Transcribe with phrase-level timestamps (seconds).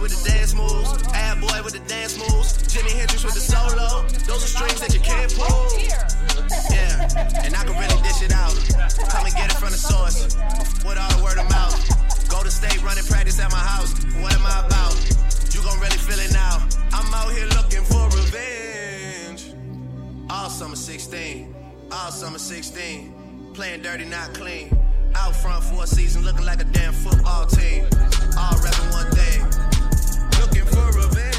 [0.00, 4.02] with the dance moves, Ad Boy with the dance moves, Jimi Hendrix with the solo.
[4.24, 5.68] Those are strings that you can't pull.
[6.72, 7.04] Yeah,
[7.44, 8.56] and I can really dish it out.
[9.08, 10.24] Come and get it from the source.
[10.84, 11.76] With all the word of mouth.
[12.28, 13.92] Go to state, running practice at my house.
[14.22, 14.96] What am I about?
[15.52, 16.64] You gon' really feel it now.
[16.92, 19.52] I'm out here looking for revenge.
[20.30, 21.54] All summer 16,
[21.92, 23.52] all summer 16.
[23.52, 24.70] Playing dirty, not clean.
[25.14, 27.84] Out front for a season, looking like a damn football team.
[28.38, 29.59] All rapping one thing.
[30.80, 31.29] You're a man.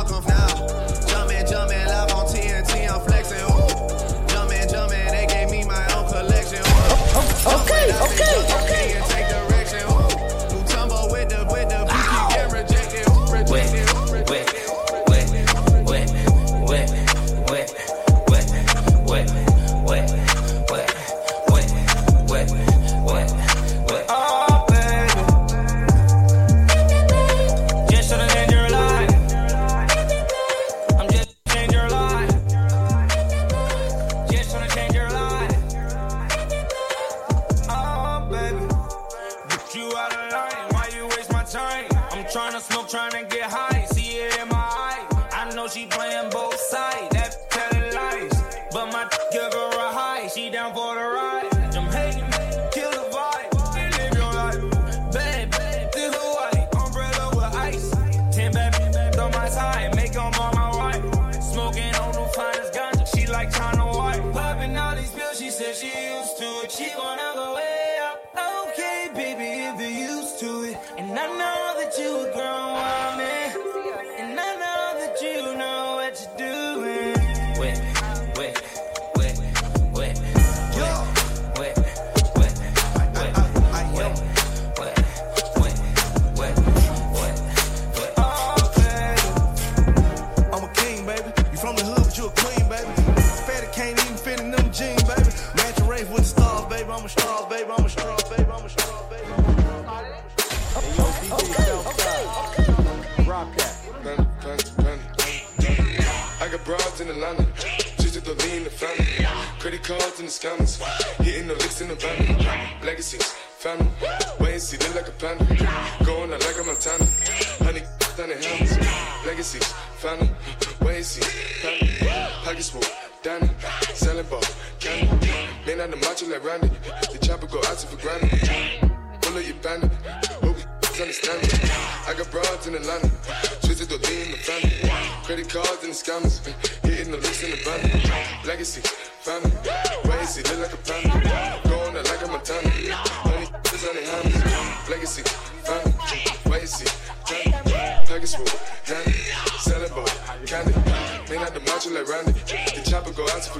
[0.00, 0.29] I'm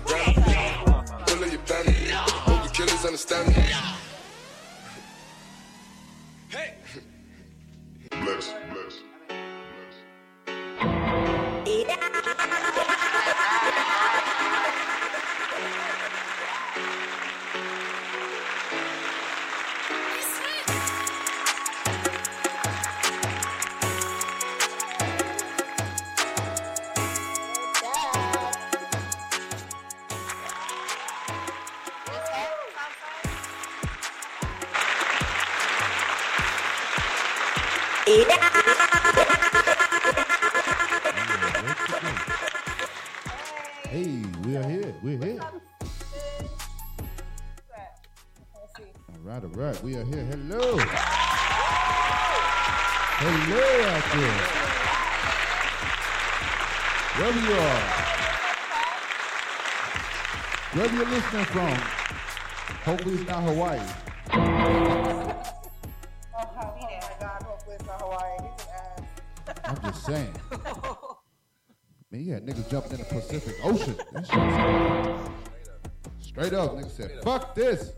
[0.01, 0.17] for.
[1.27, 2.11] Pull up your family.
[2.13, 4.00] Hope the killers understand me.
[61.31, 61.71] From.
[62.85, 63.79] Hopefully it's not Hawaii.
[64.33, 64.39] Oh
[66.41, 68.37] my God, hopefully it's not Hawaii.
[68.43, 69.61] He's an ass.
[69.65, 70.35] I'm just saying.
[72.11, 73.97] Man, you had niggas jumping in the Pacific Ocean.
[74.13, 75.31] That shit was-
[76.21, 77.93] Straight up, niggas said, fuck this.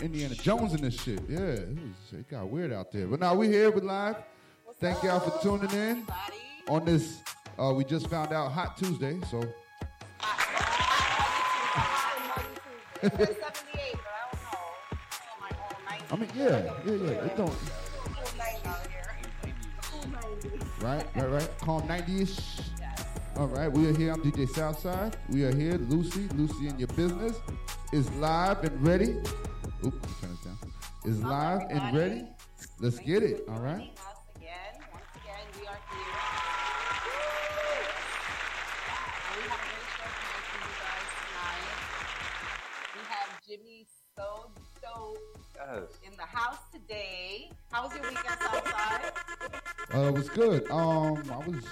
[0.00, 1.20] Indiana Jones in this shit.
[1.28, 3.08] Yeah, it, was, it got weird out there.
[3.08, 4.16] But now we here, we live.
[4.78, 6.06] Thank y'all for tuning in
[6.68, 7.18] on this.
[7.58, 9.42] Uh, we just found out Hot Tuesday, so
[13.02, 13.08] I
[16.16, 17.24] mean, yeah, yeah, yeah.
[17.24, 17.54] It don't.
[20.80, 21.48] Right, right, right.
[21.60, 22.60] Calm 90-ish.
[23.36, 24.12] All right, we are here.
[24.12, 25.16] I'm DJ Southside.
[25.30, 25.74] We are here.
[25.74, 27.38] Lucy, Lucy in your business
[27.92, 29.16] is live and ready.
[29.84, 30.58] Oop, turn this down.
[31.06, 32.24] Is live and ready.
[32.80, 33.44] Let's get it.
[33.48, 33.90] All right.
[44.20, 45.16] Jimmy So
[45.56, 45.82] Yes.
[46.10, 47.50] in the house today.
[47.70, 49.12] How was your weekend, Southside?
[49.94, 50.70] Uh, it was good.
[50.70, 51.64] Um, I was,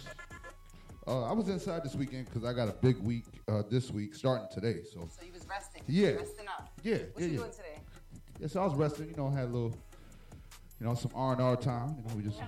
[1.07, 4.15] uh, I was inside this weekend because I got a big week uh, this week,
[4.15, 4.83] starting today.
[4.85, 5.83] So So you was resting.
[5.89, 6.11] Yeah.
[6.11, 6.71] Resting up.
[6.83, 7.39] yeah, What yeah, you yeah.
[7.39, 7.79] doing today?
[8.41, 9.09] Yeah, so I was resting.
[9.09, 9.75] You know, had a little,
[10.81, 11.97] you know, some R and R time.
[11.99, 12.47] You know, we just, all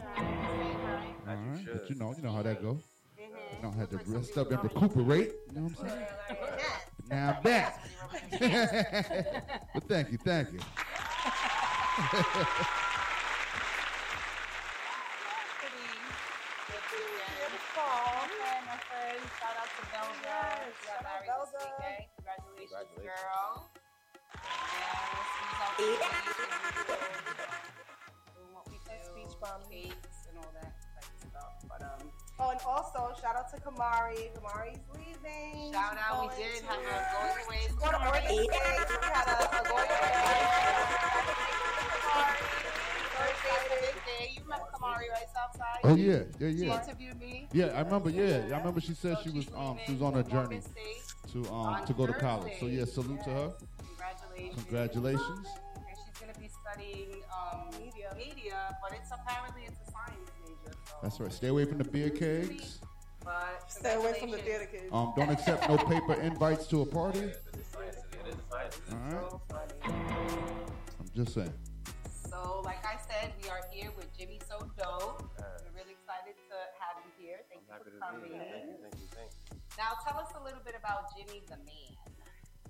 [1.27, 1.69] As you.
[1.73, 2.75] But you know, you know how that go.
[2.75, 3.57] Mm-hmm.
[3.57, 5.33] You know, had to rest up and recuperate.
[5.49, 6.07] You know what I'm saying?
[7.11, 7.81] Now I'm back.
[9.75, 10.61] but thank you, thank you.
[17.31, 19.21] Okay, my friend.
[19.39, 20.25] Shout out to Belga.
[20.25, 21.63] Yes, She shout out married this Belga.
[21.63, 22.11] weekend.
[22.17, 23.21] Congratulations, Congratulations.
[23.21, 23.51] girl.
[24.75, 25.87] Yes, she's out there
[28.35, 28.97] doing what we do.
[29.05, 29.63] Speech bomb.
[29.71, 31.53] Cakes and all that type of stuff.
[31.69, 32.05] But um,
[32.43, 34.31] Oh, and also shout out to Kamari.
[34.33, 35.73] Kamari's leaving.
[35.73, 36.83] shout She's out, we did to- have a
[37.13, 37.59] going away.
[37.67, 38.49] She's going to Oregon State.
[38.51, 41.21] We had a, a going away.
[43.21, 44.33] Thursday, Thursday.
[44.35, 45.81] You remember Kamari, right, Southside?
[45.85, 46.81] Oh yeah, yeah, yeah.
[46.83, 47.49] She interviewed me.
[47.53, 48.09] Yeah, I remember.
[48.11, 48.81] Yeah, I remember.
[48.81, 50.61] She said So she was um she was on her for journey
[51.33, 52.55] to um to go to college.
[52.59, 53.53] So yeah, salute to her.
[53.79, 54.65] Congratulations.
[54.65, 55.47] Congratulations.
[55.77, 58.15] And she's gonna be studying um, media.
[58.17, 59.80] Media, but it's apparently it's
[61.03, 61.33] That's right.
[61.33, 62.81] Stay away from the beer kegs.
[63.25, 64.45] But Stay away from the congratulations.
[64.45, 64.93] theater kids.
[64.93, 67.21] Um, don't accept no paper invites to a party.
[67.21, 67.97] It is science.
[68.13, 68.81] It is science.
[68.93, 69.71] All right.
[69.85, 71.53] I'm just saying.
[72.29, 75.25] So, like I said, we are here with Jimmy So Dope.
[75.37, 77.41] We're really excited to have you here.
[77.49, 78.31] Thank I'm you for coming.
[78.33, 78.77] Thank you.
[78.81, 79.09] Thank you.
[79.13, 79.57] Thank you.
[79.77, 81.97] Now, tell us a little bit about Jimmy the man.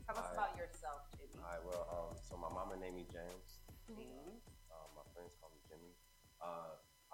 [0.07, 0.35] Tell us Alright.
[0.35, 1.39] about yourself, Jimmy.
[1.39, 1.63] All right.
[1.63, 3.63] Well, um, so my mama named me James.
[3.91, 4.35] Mhm.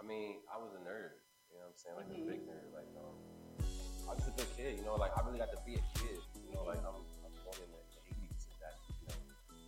[0.07, 1.19] I mean, I was a nerd.
[1.51, 1.99] You know what I'm saying?
[1.99, 2.71] Like a big nerd.
[2.71, 3.19] Like, um,
[4.07, 4.79] I was just a good kid.
[4.79, 6.23] You know, like I really got to be a kid.
[6.47, 8.47] You know, like I'm, I'm born in the, the 80s.
[8.47, 9.19] If that, you know,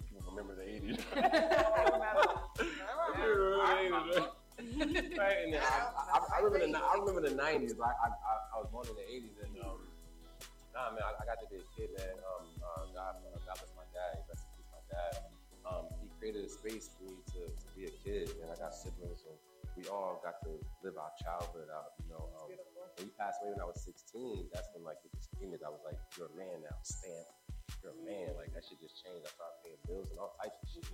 [0.06, 1.02] people remember the 80s.
[5.18, 7.74] right, and then I, I, I remember the I remember the nineties.
[7.78, 9.86] Like I, I, I was born in the eighties, and um,
[10.74, 12.14] nah, man, I, I got to be a kid, man.
[12.14, 14.22] Um, uh, God, uh, God bless my dad.
[14.22, 15.34] In peace, my dad.
[15.66, 18.72] Um, he created a space for me to, to be a kid, and I got
[18.72, 19.27] siblings, and
[19.78, 20.50] we all got to
[20.82, 21.94] live our childhood out.
[22.02, 22.50] You know, um,
[22.98, 25.62] when he passed away when I was sixteen, that's when like it just came that
[25.62, 27.30] I was like, you're a man now, stamp.
[27.86, 28.34] You're a man.
[28.34, 29.22] Like that shit just changed.
[29.22, 30.90] I started paying bills and all types of shit.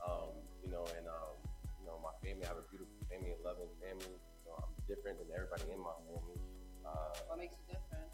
[0.00, 0.32] Um,
[0.64, 1.36] you know, and um,
[1.76, 4.16] you know, my family, I have a beautiful family, a loving family.
[4.16, 6.40] You know, I'm different than everybody in my family.
[6.80, 8.08] Uh, What makes you different?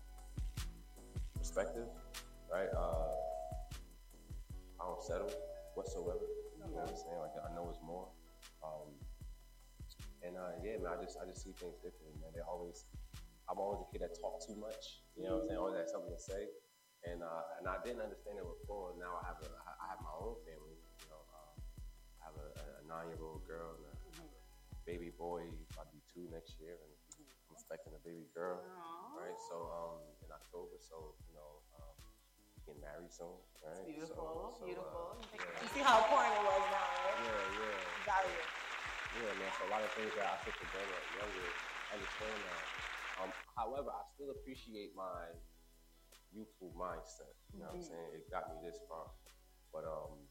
[1.39, 1.87] perspective,
[2.51, 2.69] right?
[2.75, 3.15] Uh,
[4.79, 5.31] I don't settle
[5.75, 6.27] whatsoever.
[6.67, 7.19] You know what I'm saying?
[7.21, 8.07] Like I know it's more.
[8.63, 8.91] Um,
[10.21, 12.29] And uh, yeah, man, I just I just see things differently, man.
[12.37, 12.85] They always,
[13.49, 15.01] I'm always a kid that talk too much.
[15.17, 15.61] You know what I'm saying?
[15.61, 16.45] Always had something to say,
[17.09, 18.93] and uh, and I didn't understand it before.
[19.01, 20.77] Now I have a I have my own family.
[20.77, 21.57] You know, um,
[22.21, 23.95] I have a, a nine year old girl and a,
[24.85, 25.49] baby boy.
[25.81, 26.93] I'll be two next year, and
[27.49, 28.61] I'm expecting a baby girl.
[29.17, 29.37] Right.
[29.49, 31.97] So um, in October, so you know, um,
[32.69, 33.41] getting married soon.
[33.65, 33.89] Right.
[33.89, 35.17] Beautiful, So, so, beautiful.
[35.17, 35.73] Uh, You yeah.
[35.73, 37.19] see how important it was now, right?
[37.25, 38.05] Yeah, yeah.
[38.05, 38.45] Value.
[39.21, 39.53] Yeah, man.
[39.53, 41.53] So a lot of things that I took for granted at younger,
[41.93, 42.65] I understand now.
[43.21, 45.29] Um, however, I still appreciate my
[46.33, 47.37] youthful mindset.
[47.53, 48.09] You know what I'm saying?
[48.17, 49.13] It got me this far.
[49.77, 50.25] But um,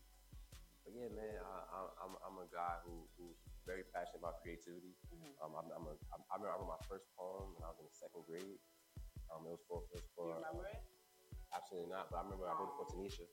[0.82, 3.38] but yeah, man, I, I, I'm I'm a guy who who's
[3.70, 4.98] very passionate about creativity.
[5.46, 7.80] Um, I'm, I'm a I'm, I remember I wrote my first poem when I was
[7.84, 8.58] in the second grade.
[9.30, 10.82] Um, it was for it was Do for you remember it?
[11.54, 13.28] absolutely not, but I remember I wrote it for Tanisha.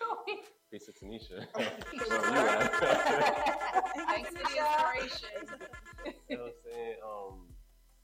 [0.70, 1.46] Peace to Tanisha.
[1.54, 1.74] Thanks
[4.34, 5.46] for the inspiration.
[6.28, 6.96] you know what I'm saying?
[7.04, 7.34] Um,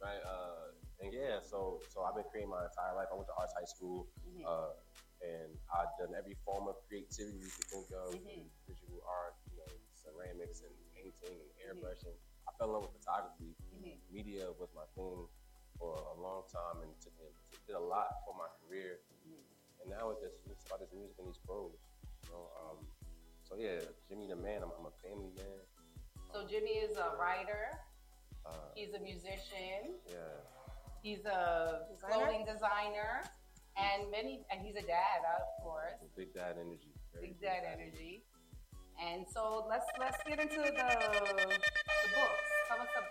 [0.00, 0.22] right.
[0.22, 0.70] Uh,
[1.02, 3.08] and yeah, so so I've been creating my entire life.
[3.11, 4.06] I went to arts high school,
[4.46, 4.70] uh,
[5.22, 8.46] and I've done every form of creativity you could think of, Mhm.
[8.70, 9.66] visual art, you know,
[9.99, 12.14] ceramics and painting and airbrushing.
[12.46, 13.50] I fell in love with photography.
[13.75, 13.99] Mhm.
[14.11, 15.26] Media was my thing
[15.78, 17.34] for a long time, and took, it
[17.66, 19.02] did a lot for my career.
[19.83, 21.75] And now it's just it's about this music and these pros.
[22.27, 22.79] You know, um,
[23.47, 24.62] so yeah, Jimmy the man.
[24.62, 25.59] I'm, I'm a family man.
[26.33, 27.77] So Jimmy is a writer.
[28.47, 29.99] Uh, He's a musician.
[30.11, 30.43] yeah.
[31.03, 32.15] He's a Designer?
[32.15, 33.27] clothing designer,
[33.75, 35.99] and many, and he's a dad, of course.
[36.17, 36.95] Big dad energy.
[37.12, 38.23] Very Big dad energy.
[39.03, 42.51] And so let's let's get into the the books.
[42.71, 43.03] Tell us the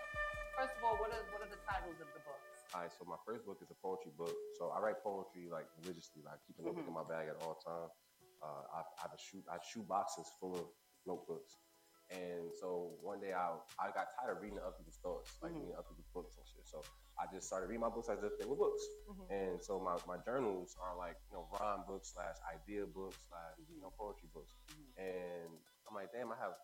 [0.56, 2.51] first of all, what are what are the titles of the books?
[2.72, 4.32] All right, so my first book is a poetry book.
[4.56, 7.60] So I write poetry like religiously, like keep a notebook in my bag at all
[7.60, 7.92] times.
[8.40, 10.66] Uh, I, I have a shoe, I shoe boxes full of
[11.04, 11.60] notebooks.
[12.08, 15.68] And so one day I I got tired of reading other people's thoughts, like mm-hmm.
[15.68, 16.64] reading other people's books and shit.
[16.64, 16.80] So
[17.20, 18.80] I just started reading my books as if they were books.
[19.04, 19.28] Mm-hmm.
[19.28, 23.60] And so my, my journals are like, you know, rhyme books slash idea books slash,
[23.68, 24.00] you know, mm-hmm.
[24.00, 24.56] poetry books.
[24.96, 25.52] And
[25.88, 26.56] I'm like, damn, I have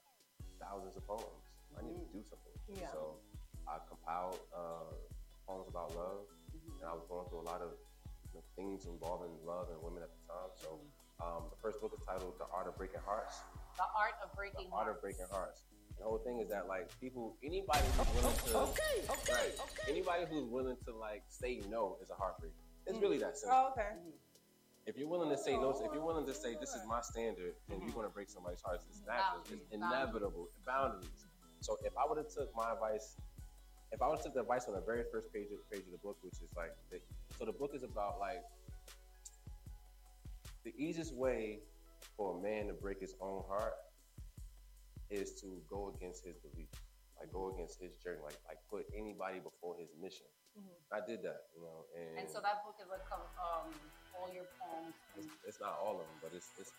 [0.56, 1.44] thousands of poems.
[1.76, 2.56] I need to do something.
[2.68, 2.88] Yeah.
[2.92, 3.20] So
[3.68, 4.88] I compiled uh,
[5.48, 6.28] poems about love.
[6.52, 6.84] Mm-hmm.
[6.84, 7.72] And I was going through a lot of
[8.36, 10.52] you know, things involving love and women at the time.
[10.60, 10.76] So
[11.24, 13.40] um, the first book is titled The Art of Breaking Hearts.
[13.80, 14.68] The art of Breaking.
[14.68, 15.02] The breaking Art of hearts.
[15.02, 15.64] Breaking Hearts.
[15.98, 19.54] The whole thing is that like people, anybody who's oh, willing to, Okay, okay, right,
[19.58, 19.90] okay.
[19.90, 22.54] anybody who's willing to like say no is a heartbreaker.
[22.86, 23.02] It's mm-hmm.
[23.02, 23.58] really that simple.
[23.58, 23.98] Oh, okay.
[23.98, 24.14] Mm-hmm.
[24.86, 27.52] If you're willing to say no, if you're willing to say this is my standard,
[27.68, 28.80] then you're gonna break somebody's heart.
[28.88, 29.42] It's natural.
[29.44, 30.48] It's Boundaries, inevitable.
[30.64, 31.26] Boundaries.
[31.60, 33.16] So if I would have took my advice,
[33.92, 35.92] if I was to took the advice on the very first page of page of
[35.92, 37.00] the book, which is like, the,
[37.38, 38.42] so the book is about like
[40.64, 41.60] the easiest way
[42.16, 43.74] for a man to break his own heart
[45.10, 46.76] is to go against his beliefs,
[47.18, 50.26] like go against his journey, like like put anybody before his mission.
[50.90, 53.70] I did that, you know, and, And so that book is like um,
[54.10, 54.90] all your poems.
[55.14, 56.74] it's, it's not all of them, but it's it's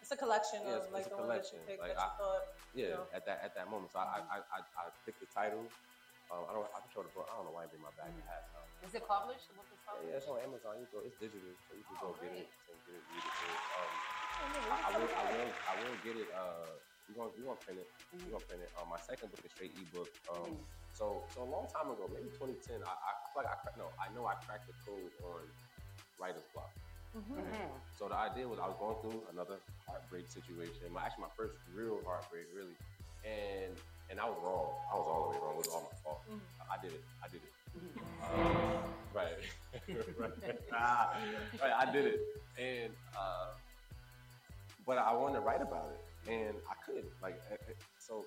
[0.00, 1.68] It's a collection Yeah, of it's- like it's a the ones that you collection.
[1.68, 2.44] picked Like, you I- thought.
[2.72, 3.12] yeah know?
[3.12, 3.92] at that at that moment.
[3.92, 5.68] So I I, I, I picked the title.
[6.30, 7.26] Um, I don't I can show the book.
[7.26, 8.46] I don't know why I bring my hat.
[8.54, 9.50] Um, Is it published?
[9.50, 10.06] The book is published.
[10.06, 10.78] yeah, it's on Amazon.
[10.78, 13.26] You go, it's digital, so you can Oh, go get it and get it, read
[13.26, 13.34] it.
[13.74, 13.90] Um,
[14.70, 16.28] I, I will I will I will get it.
[16.30, 16.70] Uh,
[17.10, 17.90] we gonna we gonna print it.
[18.14, 18.70] We gonna print it.
[18.78, 20.06] Um, my second book is straight ebook.
[20.30, 20.54] Um,
[20.94, 22.78] so so a long time ago, maybe 2010.
[22.86, 25.42] I, I like I no, I know I cracked the code on
[26.22, 26.70] writer's block.
[27.98, 30.94] So the idea was I was going through another heartbreak situation.
[30.94, 32.78] My actually my first real heartbreak, really,
[33.26, 33.74] and
[34.10, 34.68] and I was wrong.
[34.92, 35.54] I was all the way wrong.
[35.54, 36.20] It was all my fault.
[36.60, 37.04] I, I did it.
[37.22, 37.52] I did it.
[38.22, 38.82] Uh,
[39.14, 39.38] right.
[40.18, 40.58] right.
[40.74, 41.16] Ah,
[41.62, 41.74] right.
[41.78, 42.20] I did it,
[42.58, 43.54] and uh,
[44.86, 47.06] but I wanted to write about it, and I couldn't.
[47.22, 48.26] Like, eh, eh, so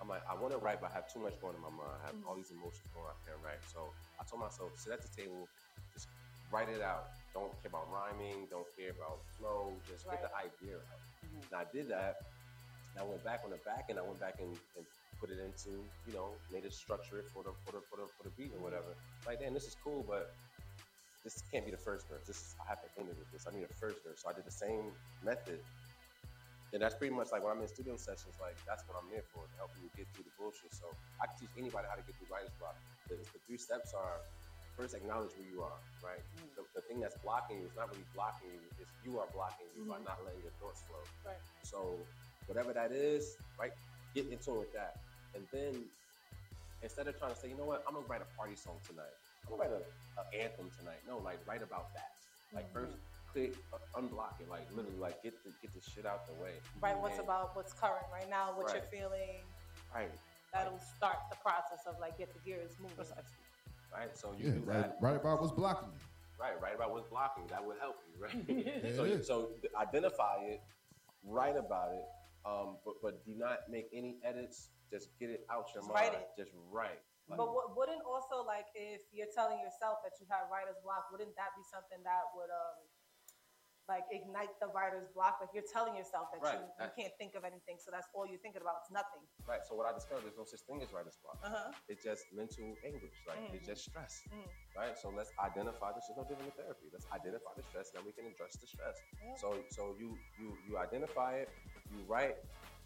[0.00, 1.96] I'm like, I want to write, but I have too much going in my mind.
[2.02, 3.08] I have all these emotions going.
[3.08, 3.64] I can't write.
[3.72, 3.88] So
[4.20, 5.48] I told myself, sit at the table,
[5.96, 6.08] just
[6.52, 7.08] write it out.
[7.32, 8.46] Don't care about rhyming.
[8.50, 9.72] Don't care about flow.
[9.88, 11.02] Just get the idea out.
[11.24, 12.20] And I did that.
[12.94, 13.98] And I went back on the back end.
[13.98, 14.86] I went back and, and
[15.20, 18.06] put it into, you know, made it structure it for the for the for the,
[18.16, 18.94] for the beat or whatever.
[19.26, 20.34] Like, damn, this is cool, but
[21.24, 22.22] this can't be the first verse.
[22.26, 23.48] This is I have to end it with this.
[23.48, 24.20] I need a first verse.
[24.22, 24.92] So I did the same
[25.24, 25.58] method.
[26.74, 29.22] And that's pretty much like when I'm in studio sessions, like that's what I'm there
[29.30, 30.74] for, to help you get through the bullshit.
[30.74, 30.90] So
[31.22, 32.74] I can teach anybody how to get through writer's block.
[33.06, 34.18] The, the three steps are
[34.74, 36.18] first acknowledge who you are, right?
[36.58, 39.70] The, the thing that's blocking you is not really blocking you, it's you are blocking
[39.78, 40.10] you by mm-hmm.
[40.10, 40.98] not letting your thoughts flow.
[41.22, 41.38] Right.
[41.62, 41.94] So
[42.50, 43.70] whatever that is, right,
[44.14, 44.96] get into it with that.
[45.34, 45.82] And then
[46.82, 49.10] instead of trying to say, you know what, I'm gonna write a party song tonight.
[49.44, 49.82] I'm gonna write a,
[50.20, 51.02] a anthem tonight.
[51.08, 52.12] No, like write about that.
[52.54, 52.92] Like first
[53.32, 54.48] clear, uh, unblock it.
[54.48, 56.54] Like literally, like get the get the shit out the way.
[56.80, 59.42] Right, what's And- about what's current right now, what you're feeling.
[59.94, 60.10] Right.
[60.52, 62.96] that'll start the process of like get the gears moving.
[63.92, 64.16] right?
[64.16, 64.98] So you Yeah, do right, that.
[65.00, 65.98] right about what's blocking you.
[66.40, 67.44] Right, right about what's blocking.
[67.48, 68.94] That would help you, right?
[68.96, 70.60] So, so identify it,
[71.24, 72.04] write about it,
[72.44, 74.70] um, but but do not make any edits.
[74.92, 76.12] Just get it out your Just mind.
[76.12, 76.28] write it.
[76.38, 77.00] Just write.
[77.26, 81.08] Like, But what, wouldn't also like if you're telling yourself that you have writer's block,
[81.08, 82.84] wouldn't that be something that would um
[83.88, 85.38] like ignite the writer's block?
[85.40, 88.24] Like you're telling yourself that Right, you, you can't think of anything, so that's all
[88.24, 88.80] you're thinking about.
[88.84, 89.20] It's nothing.
[89.44, 89.60] right.
[89.68, 91.38] So what I discovered, there's no such thing as writer's block.
[91.44, 91.70] Uh huh.
[91.88, 93.16] It's just mental anguish.
[93.28, 93.72] Like it's Mhm.
[93.76, 94.24] just stress.
[94.32, 94.48] Mhm.
[94.76, 94.96] Right.
[94.96, 96.08] So let's identify this.
[96.08, 96.88] Is no different than therapy.
[96.92, 98.96] Let's identify the stress, then we can address the stress.
[99.20, 99.36] Yeah.
[99.36, 101.48] So so you you you identify it.
[101.92, 102.36] You write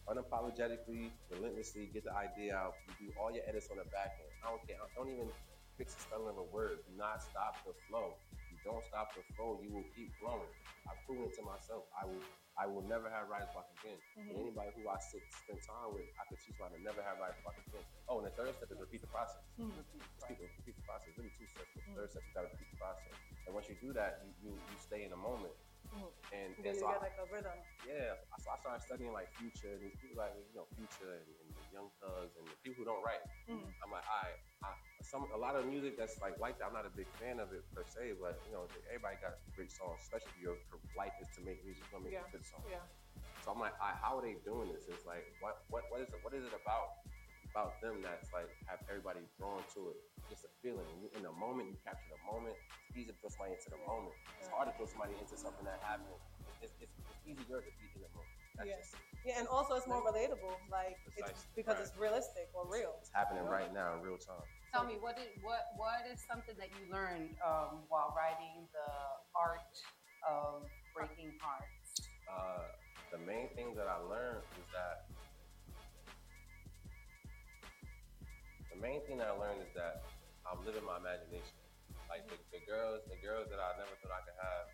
[0.08, 1.86] unapologetically, relentlessly.
[1.92, 2.80] Get the idea out.
[2.88, 4.32] You do all your edits on the back end.
[4.42, 4.76] I don't care.
[4.96, 5.30] Don't even
[5.76, 6.80] fix the spelling of a word.
[6.88, 8.16] Do not stop the flow.
[8.64, 10.50] Don't stop the flow, you will keep flowing.
[10.90, 11.84] I've proven it to myself.
[11.94, 12.22] I will
[12.58, 14.02] I will never have writer's block again.
[14.18, 14.50] And Mhm.
[14.50, 17.22] anybody who I sit, spend time with, I could teach them how to never have
[17.22, 17.86] writer's block again.
[18.10, 19.46] Oh, and the third step is repeat the process.
[19.56, 19.78] Mhm.
[19.78, 20.02] Repeat,
[20.42, 21.14] repeat the process.
[21.16, 21.70] Really two steps.
[21.70, 23.14] but The third step, you gotta repeat the process.
[23.46, 25.54] And once you do that, you you, you stay in the moment.
[26.28, 27.56] And, and get so I, like a rhythm.
[27.88, 31.16] yeah, I- so I started studying like Future and these people like you know Future
[31.16, 33.24] and, and the Young Thugs and the people who don't write.
[33.48, 33.72] Mhm.
[33.80, 36.68] I'm like, right, I, some a lot of music that's like like that.
[36.68, 39.72] I'm not a big fan of it per se, but you know everybody got great
[39.72, 40.04] songs.
[40.04, 40.60] Especially if your
[40.92, 42.28] life is to make music, gonna make Yeah.
[42.28, 42.62] a good song.
[42.68, 42.84] Yeah.
[43.40, 44.84] So I'm like, I, how are they doing this?
[44.90, 46.20] It's like, what what what is it?
[46.20, 47.00] What is it about
[47.52, 49.98] about them that's like have everybody drawn to it?
[50.28, 50.84] Just a feeling.
[51.00, 52.56] You, in the moment, you capture the moment.
[52.88, 54.12] It's easy to throw somebody into the moment.
[54.36, 56.12] It's hard to throw somebody into something that happened.
[56.60, 58.36] It's, it's, it's easier to be in the moment.
[58.56, 58.80] That's Yeah.
[58.80, 58.92] just
[59.26, 61.84] Yeah, and also it's more relatable, like it's because Right.
[61.88, 62.94] it's realistic or real.
[63.00, 64.46] it's happening right now in real time.
[64.72, 68.68] Tell Tell me what did what what is something that you learned um, while writing
[68.72, 68.90] the
[69.34, 69.74] art
[70.22, 72.10] of breaking hearts?
[72.28, 72.68] Uh,
[73.10, 75.07] the main thing that I learned is that
[78.78, 80.06] main thing that I learned is that
[80.46, 81.54] I'm living my imagination.
[82.08, 84.64] Like the, the girls, the girls that I never thought I could have,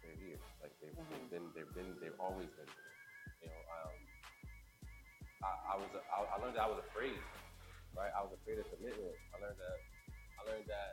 [0.00, 0.40] they're here.
[0.64, 2.64] Like they've, they've been, they've been, they've always been.
[2.70, 3.44] Here.
[3.44, 3.94] You know, um,
[5.44, 7.20] I, I was, I, I learned that I was afraid.
[7.94, 9.14] Right, I was afraid of commitment.
[9.30, 9.78] I learned that.
[10.34, 10.92] I learned that.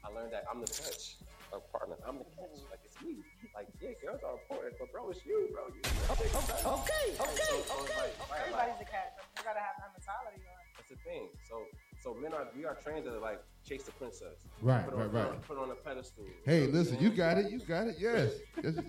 [0.00, 1.18] I learned that I'm the catch.
[1.54, 1.98] A partner.
[2.06, 2.62] I'm the catch.
[2.70, 3.20] Like it's me.
[3.52, 5.68] Like yeah, girls are important, but bro, it's you, bro.
[5.68, 5.82] You,
[6.14, 9.18] okay, Okay, So, so it's like, right, like, Everybody's a cat.
[9.36, 10.40] You gotta have that mentality.
[10.48, 10.55] On.
[10.88, 11.28] That's the thing.
[11.48, 11.62] So,
[12.02, 14.44] so men are we are trained to like chase the princess.
[14.62, 15.42] Right, put on, right, right.
[15.42, 16.24] Put on a pedestal.
[16.44, 17.50] Hey, listen, you got it.
[17.50, 17.96] You got it.
[17.98, 18.32] Yes.
[18.62, 18.76] That's,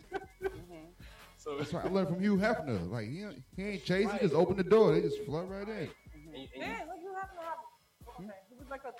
[1.40, 2.90] So that's what I learned from Hugh Hefner.
[2.92, 4.94] Like he, ain't- he ain't chasing, just open the door.
[4.94, 5.76] They just flood right in.
[5.76, 5.90] and you,
[6.34, 8.16] and you, Yeah, you have to have.
[8.20, 8.92] Okay, he was like a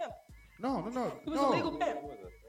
[0.00, 0.12] pimp.
[0.60, 1.98] No, no, no, He was a legal no, pimp.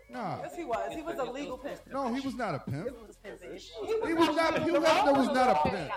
[0.09, 0.37] nah.
[0.43, 0.93] Yes, he was.
[0.93, 1.79] He was a legal pimp.
[1.91, 2.85] No, he was not a pimp.
[2.87, 3.59] He was pimping.
[4.07, 4.63] He was not.
[4.63, 5.91] Hugh Hefner was not a pimp.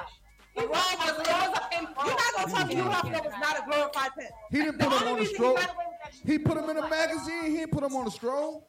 [0.56, 1.88] He was, he was a pimp.
[2.04, 4.30] You're not gonna tell me Hugh Hefner was not a glorified pimp.
[4.50, 5.56] He didn't put him on the reason stroll.
[5.56, 7.44] He got away with that shit- He put him in a magazine.
[7.44, 8.68] He didn't put him on a stroll.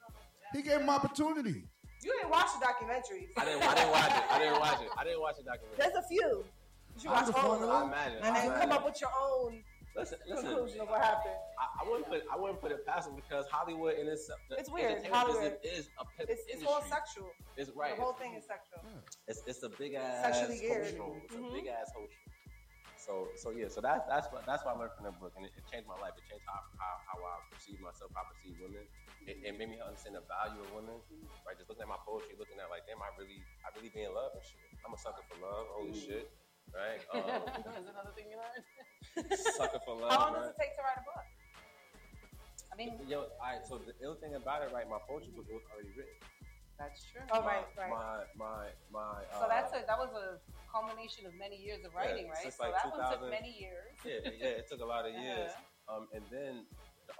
[0.53, 1.67] He gave him opportunity.
[2.03, 3.29] You didn't watch the documentaries.
[3.37, 4.23] I didn't, I didn't watch it.
[4.31, 4.89] I didn't watch it.
[4.97, 5.77] I didn't watch the documentary.
[5.77, 6.43] There's a few.
[6.95, 7.71] You should watch was all of of them.
[7.71, 8.17] I imagine.
[8.23, 9.63] And I then come up with your own
[9.95, 10.45] Listen, listen.
[10.51, 11.35] conclusion of what happened.
[11.55, 14.59] I, I wouldn't put I wouldn't put it past him because Hollywood in itself, the
[14.59, 15.05] It's weird.
[15.07, 15.55] Hollywood.
[15.63, 17.31] is a pimp It's, it's all sexual.
[17.55, 17.95] It's right.
[17.95, 18.83] The whole thing is sexual.
[19.27, 20.89] It's, it's a big ass Sexually geared.
[20.91, 21.15] social.
[21.23, 21.47] It's Mhm.
[21.47, 22.11] a big ass social.
[22.99, 25.45] So so yeah, so that's that's what that's what I learned from that book, and
[25.45, 26.17] it, it changed my life.
[26.17, 28.81] It changed how, how, how I perceive myself, how I perceive women.
[29.29, 30.97] It, it made me understand the value of women.
[31.45, 34.01] Right, just looking at my poetry, looking at like, damn, I really I really be
[34.03, 34.57] in love and shit.
[34.81, 35.69] I'm a sucker for love.
[35.77, 36.33] Holy shit,
[36.75, 37.01] right?
[37.15, 39.31] Um, That's another thing you learned.
[39.55, 40.11] sucker for love.
[40.11, 40.41] How long right?
[40.43, 41.25] does it take to write a book?
[42.71, 43.63] I mean, Yo, all right.
[43.63, 44.83] So the ill thing about it, right?
[44.89, 46.11] My poetry book was already written.
[46.75, 47.23] that's true.
[47.31, 47.89] Oh, my, right, right.
[47.89, 49.23] My my my.
[49.39, 50.35] So uh, that's a that was a
[50.67, 52.43] culmination of many years of writing, right?
[52.43, 53.95] since So like that one took 2000 many years.
[54.03, 55.55] yeah, yeah, it took a lot of years.
[55.55, 56.03] Uh-huh.
[56.03, 56.67] Um, and then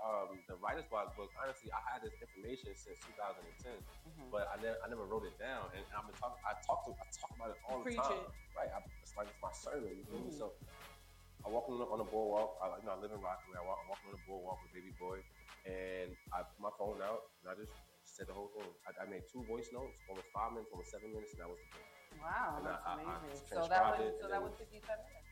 [0.04, 3.72] um, the writer's block book, honestly, I had this information since 2010,
[4.10, 4.28] Mhm.
[4.34, 5.70] but I never, I never wrote it down.
[5.78, 8.26] And I've been talking, I talk to, I talk about it all the time.
[8.26, 8.58] it.
[8.58, 8.82] Right, I,
[9.16, 9.96] it's like it's my sermon.
[9.96, 10.28] You feel me?
[10.28, 10.36] Mhm.
[10.38, 10.52] So
[11.46, 12.60] I walk on the, on the boardwalk.
[12.60, 13.56] I, you know, I live in Rockaway.
[13.56, 15.24] I walk, I'm walking on the boardwalk with baby boy,
[15.64, 17.72] and I put my phone out and I just
[18.04, 18.68] said the whole thing.
[18.84, 19.96] I, I made two voice notes.
[20.12, 21.88] almost five minutes, almost seven minutes, and that was the thing.
[22.20, 23.48] Wow, And I- that's I- I amazing.
[23.48, 25.32] so that was so that was fifty seven minutes.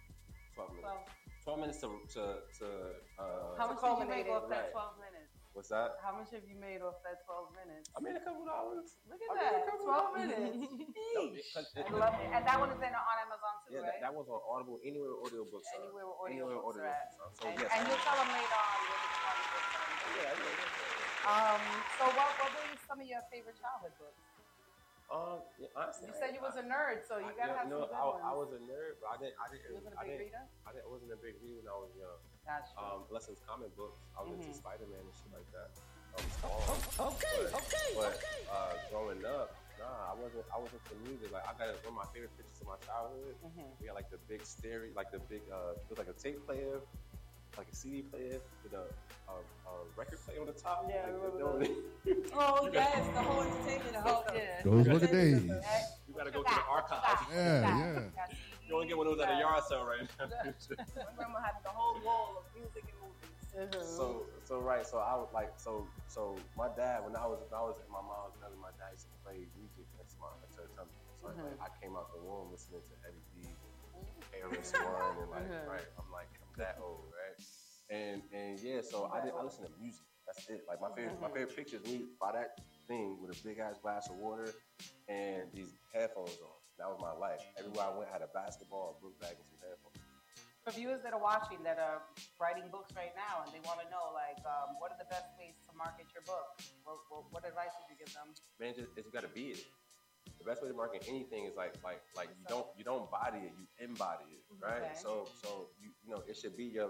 [0.55, 0.87] Twelve minutes.
[0.87, 1.03] Well,
[1.43, 2.23] Twelve minutes to to
[2.63, 2.67] to.
[3.19, 5.32] Uh, how much did you make culminated, off that twelve minutes?
[5.53, 5.97] What's that?
[6.01, 7.89] How much have you made off that twelve minutes?
[7.95, 8.97] I made a couple dollars.
[9.09, 10.29] Look at I that, couple twelve dollars.
[10.29, 10.57] minutes.
[11.13, 14.01] No, because I love it, and that one is in on Amazon too, Yeah, right?
[14.01, 15.69] that, that was on Audible, anywhere audiobooks.
[15.77, 17.13] Anywhere where Anywhere audiobooks are at.
[17.13, 17.31] audiobooks are.
[17.37, 19.89] So and, yes, and you'll tell them later on where the audiobooks are.
[20.17, 21.29] yeah, yeah, yeah.
[21.29, 21.61] Um,
[22.01, 24.25] so what, what were some of your favorite childhood books?
[25.13, 27.53] Um, yeah, honestly, You I- said you was I- a nerd, so you I- gotta
[27.53, 28.25] yeah, have no, some good I, ones.
[28.25, 29.37] I was a nerd, but I didn't.
[29.37, 29.63] I didn't.
[29.69, 30.43] You wasn't a I big didn't, reader?
[30.65, 30.85] I didn't.
[30.85, 32.21] I wasn't a big reader when I was young.
[32.45, 32.75] Gotcha.
[32.75, 34.55] Um, unless it comic books, I was into Mhm.
[34.59, 35.69] Spider Man and shit like that.
[36.11, 36.59] I was small.
[37.15, 38.39] okay, but, okay, but, okay.
[38.51, 40.45] Uh, growing up, nah, I wasn't.
[40.53, 41.31] I wasn't for music.
[41.31, 43.35] Like I got one of my favorite pictures of my childhood.
[43.47, 43.65] Mhm.
[43.79, 45.41] We had like the big stereo, like the big.
[45.49, 46.81] Uh, it was like a tape player,
[47.57, 48.85] like a CD player with a,
[49.31, 50.85] a, a record player on the top.
[50.89, 54.61] Yeah, like, remember the- Oh yes, the whole entertainment system.
[54.65, 55.41] Those were the days.
[55.47, 57.23] You gotta go to the archives.
[57.33, 58.27] Yeah, yeah.
[58.73, 60.33] You only get one of those at a yard sale right now.
[60.33, 63.37] My grandma had the whole wall of music and movies.
[64.01, 67.53] So so right, so I was like so so my dad when I was when
[67.53, 70.33] I was at my mom's belly, my dad used to play music next to my
[70.57, 70.97] to the temple.
[71.21, 71.37] So Mhm.
[71.37, 73.45] like, I came out the womb listening to Eddie B,
[74.33, 75.69] KRS One, and like Mhm.
[75.69, 77.37] right, I'm like I'm that old, right?
[77.93, 80.01] And and yeah, so I did I listen to music.
[80.25, 80.65] That's it.
[80.65, 82.57] Like my favorite my favorite picture is me by that
[82.89, 84.49] thing with a big ass glass of water
[85.05, 86.57] and these headphones on.
[86.79, 87.41] That was my life.
[87.57, 90.01] Everywhere I went, I had a basketball, a book bag, and some headphones.
[90.65, 91.99] For viewers that are watching that are
[92.39, 95.27] writing books right now and they want to know, like, um, what are the best
[95.35, 96.55] ways to market your book?
[96.87, 98.31] What, what, what advice would you give them?
[98.63, 99.63] man, just is you gotta be it.
[100.39, 103.43] The best way to market anything is like like like you don't you don't body
[103.43, 104.87] it, you embody it, right?
[104.87, 104.95] Okay.
[104.95, 106.89] So so you you know it should be your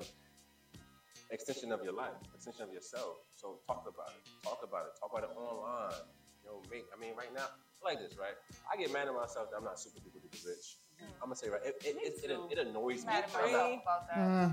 [1.34, 3.26] extension of your life, extension of yourself.
[3.34, 5.98] So talk about it, talk about it, talk about it online.
[6.42, 7.50] You know, make I mean right now
[7.84, 8.34] like this, right?
[8.72, 10.78] I get mad at myself that I'm not super duper duper rich.
[11.22, 13.06] I'm gonna say right, it it, it, it, it annoys me.
[13.08, 13.82] Mad at I'm not-
[14.16, 14.52] Uh,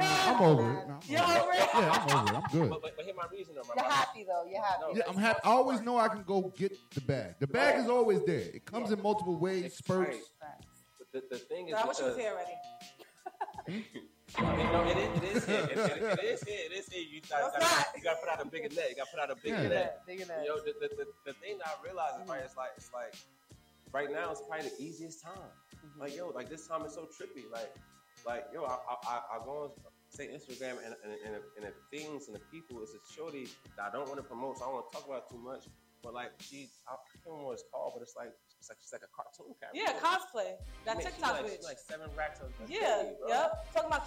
[0.00, 0.88] I'm over it.
[0.88, 1.58] Nah, I'm You're over over it?
[1.74, 2.36] Yeah, I'm over it.
[2.36, 2.70] I'm good.
[2.70, 3.62] But, but, but hear my reason though.
[3.62, 4.44] My, You're my- happy though.
[4.48, 4.82] You're happy.
[4.82, 5.40] No, Yeah, I'm happy.
[5.44, 7.34] I always know I can go get the bag.
[7.40, 8.38] The bag is always there.
[8.40, 10.18] It comes in multiple ways, spurts.
[10.40, 10.50] Right.
[10.98, 13.86] But the, the thing is, I wish it was here already.
[14.40, 15.68] No, it, it, it is here.
[15.70, 16.60] It, it, it is here.
[16.66, 17.04] It is here.
[17.04, 18.88] You No, got, it's you got to put out a bigger net.
[18.90, 19.68] You got to put out a bigger Yeah.
[19.68, 20.06] net.
[20.06, 22.70] Bigger You know, the, the, the, the thing that I realize is, right, it's like,
[22.76, 23.14] it's like,
[23.92, 25.52] right now, it's probably the easiest time.
[25.98, 27.44] Like, yo, like, this time is so trippy.
[27.52, 27.74] Like,
[28.26, 29.70] like, yo, I, I, I, I go on,
[30.08, 33.48] say Instagram, and, and, and, the, and the things and the people, it's a shorty
[33.76, 35.42] that I don't want to promote, so I don't want to talk about it too
[35.42, 35.64] much.
[36.02, 38.92] But, like, she, I can't remember what it's called, but it's like, it's like, she's
[38.92, 39.74] like a cartoon character.
[39.74, 40.54] Yeah, cosplay.
[40.86, 41.56] That I mean, she's TikTok like, bitch.
[41.56, 43.28] she's like seven racks of of Yeah, candy, bro.
[43.28, 43.74] yep.
[43.74, 44.06] Talking about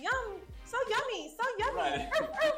[0.00, 0.24] yum,
[0.64, 1.76] so yummy, so yummy.
[1.80, 2.52] Right.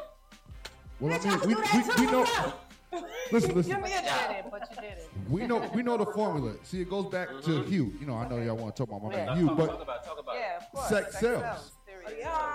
[0.99, 2.53] Well, I Bitch, I mean, can we, we, we know.
[3.33, 3.73] Listen, listen.
[3.73, 5.09] Give me a You did it, but you did it.
[5.29, 6.53] We know we know the formula.
[6.63, 7.67] See, it goes back to Mhm.
[7.67, 7.93] Hugh.
[7.99, 9.25] You know, I know y'all want to talk about my Yeah.
[9.25, 10.35] man Talk, Hugh, but talk about, talk about.
[10.35, 10.87] Yeah, of course.
[10.89, 11.71] Sex sells.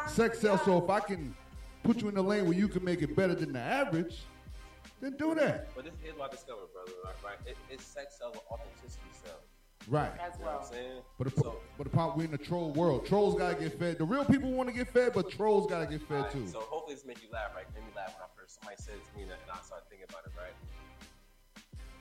[0.09, 0.62] Sex sells.
[0.64, 1.35] So if I can
[1.83, 4.22] put you in the lane where you can make it better than the average,
[5.03, 5.75] then do that.
[5.75, 6.93] But this is what I discovered, brother.
[7.05, 7.38] Like, right?
[7.47, 9.43] It, it's sex sells, but authenticity sells.
[9.88, 10.12] Right.
[10.21, 10.61] As You know what well.
[10.62, 10.99] I'm saying?
[11.19, 13.05] But the, so, but the problem we're in the troll world.
[13.05, 13.99] Trolls gotta get fed.
[13.99, 16.47] The real people want to get fed, but trolls gotta get fed alright, too.
[16.47, 17.67] so hopefully this make you laugh, right?
[17.75, 20.07] Made me laugh when I first somebody said it to me, and I started thinking
[20.09, 20.55] about it, right?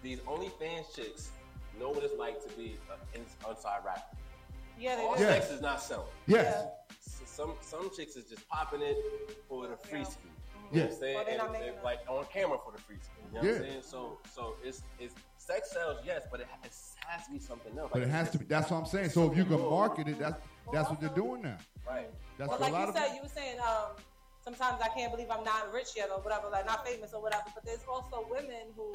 [0.03, 1.31] These OnlyFans chicks
[1.79, 2.77] know what it's like to be
[3.15, 4.15] an inside rapper.
[4.79, 5.23] Yeah, they All do.
[5.23, 5.29] Yeah.
[5.33, 6.07] sex is not selling.
[6.27, 6.65] Yes.
[7.05, 8.97] S- Some some chicks is just popping it
[9.49, 10.05] for the free Yeah.
[10.71, 10.77] Ski.
[10.79, 10.93] You know what Yeah.
[10.93, 11.39] I'm saying?
[11.41, 13.11] Or And, and, like on camera for the free ski.
[13.17, 13.69] You know what I'm Yeah.
[13.69, 13.83] saying?
[13.83, 16.71] So so it's it's sex sells, yes, but it, ha- it
[17.07, 17.89] has to be something else.
[17.91, 18.45] But Like, it has to be.
[18.45, 19.09] That's what I'm saying.
[19.09, 20.39] So if you can market it, that's
[20.71, 21.57] that's what they're doing now.
[21.87, 22.09] right.
[22.37, 22.95] That's But what a like lot you of.
[22.95, 23.91] said, you were saying um,
[24.43, 27.43] sometimes I can't believe I'm not rich yet or whatever, like not famous or whatever.
[27.53, 28.93] But there's also women who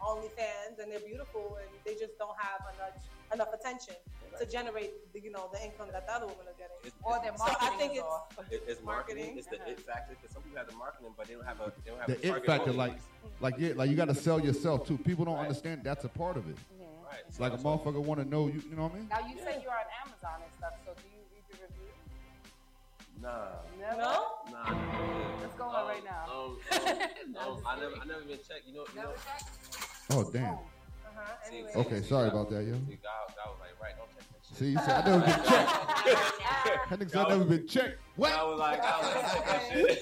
[0.00, 2.96] only fans and they're beautiful and they just don't have enough
[3.34, 3.94] enough attention
[4.38, 6.76] to generate the, you know the income that the other women are getting.
[6.84, 8.04] It's, Or their it's, So I marketing think is
[8.50, 8.84] it's it's marketing.
[8.84, 9.38] marketing.
[9.38, 9.70] It's the Uh-huh.
[9.70, 11.98] it factor because some people have the marketing, but they don't have a they don't
[12.00, 12.76] have The a it factor, audience.
[12.76, 12.98] like,
[13.40, 14.98] like yeah, like you got to sell yourself too.
[14.98, 15.42] People don't Right.
[15.48, 16.56] understand that's a part of it.
[17.08, 17.22] right.
[17.28, 18.62] It's like a motherfucker want to know you.
[18.68, 19.08] You know what I mean?
[19.08, 21.96] Now you say you're on Amazon and stuff, so do you read the reviews?
[23.22, 23.64] Nah.
[23.80, 23.96] Never.
[23.96, 24.26] No?
[24.52, 25.40] Nah, nah.
[25.40, 26.24] What's going on right now?
[26.28, 26.58] Um,
[27.40, 27.94] um, um, I never.
[28.02, 28.66] I never even checked.
[28.68, 29.12] You know, you know.
[29.24, 29.85] Checked?
[30.10, 30.44] Oh damn.
[30.44, 31.32] Uh-huh.
[31.48, 31.70] Anyway.
[31.76, 32.74] Okay, sorry about that, yo.
[32.74, 34.56] See, God, God was like, right, don't check that shit.
[34.58, 36.32] See, you said I never been checked.
[36.90, 37.98] That nigga said I never been checked.
[38.14, 38.32] What?
[38.32, 39.98] I was like, I was like, check that shit.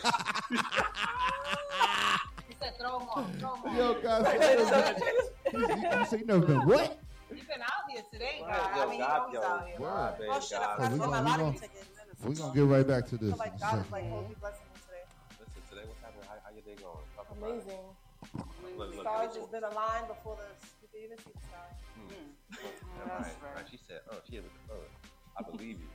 [2.48, 3.76] He said throw them on, throw them on.
[3.76, 5.60] Yo, guys, I never been-
[5.92, 6.98] you, you say you never been what?
[7.34, 9.78] You've been out here today, Right, yo, I mean, God, you're yo, always out here.
[9.78, 10.58] God, Oh shit!
[10.58, 10.74] I God.
[10.76, 11.88] forgot to throw my lottery gonna, tickets.
[12.22, 13.30] We're gonna get right back to this.
[13.30, 15.04] feel like in God is like holy blessing today.
[15.40, 16.24] Listen, today what's happening?
[16.28, 17.04] How, how your day going?
[17.16, 17.50] Talk about.
[17.50, 17.84] Amazing.
[18.76, 20.50] Look, The look, stars just been aligned before the
[20.82, 21.74] you can even see the stars.
[21.94, 22.10] Hmm.
[22.10, 22.66] Hmm.
[23.06, 23.66] Yeah, right, right.
[23.70, 24.82] She said, oh, she had a, oh,
[25.38, 25.93] I believe you.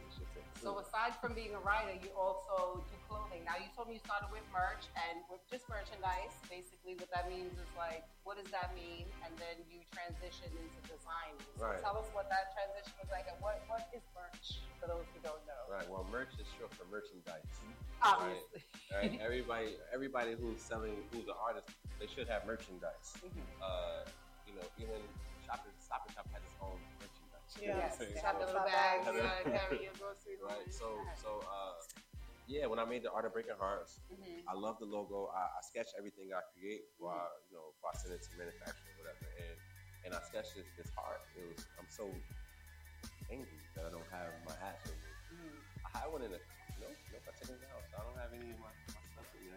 [0.60, 3.48] So aside from being a writer, you also do clothing.
[3.48, 6.36] Now you told me you started with merch and with just merchandise.
[6.52, 9.08] Basically, what that means is like, what does that mean?
[9.24, 11.40] And then you transition into designing.
[11.56, 11.80] So Right.
[11.80, 15.24] tell us what that transition was like, and what what is merch for those who
[15.24, 15.64] don't know.
[15.72, 15.88] right.
[15.88, 17.64] Well, merch is short for merchandise.
[18.04, 18.60] Obviously.
[18.92, 19.16] Right.
[19.24, 23.16] Everybody, everybody who's selling, who's an artist, they should have merchandise.
[23.24, 23.44] Mhm.
[23.64, 24.04] Uh,
[24.48, 25.00] you know, even
[27.60, 28.10] thing.
[28.16, 29.04] You have the little Bye-bye.
[29.04, 30.40] You gotta carry your groceries.
[30.44, 30.68] right.
[30.72, 31.74] So so uh,
[32.48, 34.44] yeah, when I made the Art of Breaking Hearts, Mhm.
[34.50, 35.30] I love the logo.
[35.36, 38.32] I, I sketch everything I create, before I, you know, before I send it to
[38.38, 39.26] manufacturing, or whatever.
[39.38, 39.58] And
[40.06, 41.22] and I sketched this, this heart.
[41.36, 42.24] It was I'm so
[43.30, 45.14] angry that I don't have my hats with me.
[45.38, 45.62] Mhm.
[45.86, 46.42] I had one in the
[46.82, 47.24] nope, nope.
[47.28, 47.84] I took it out.
[47.92, 48.72] So I don't have any of my,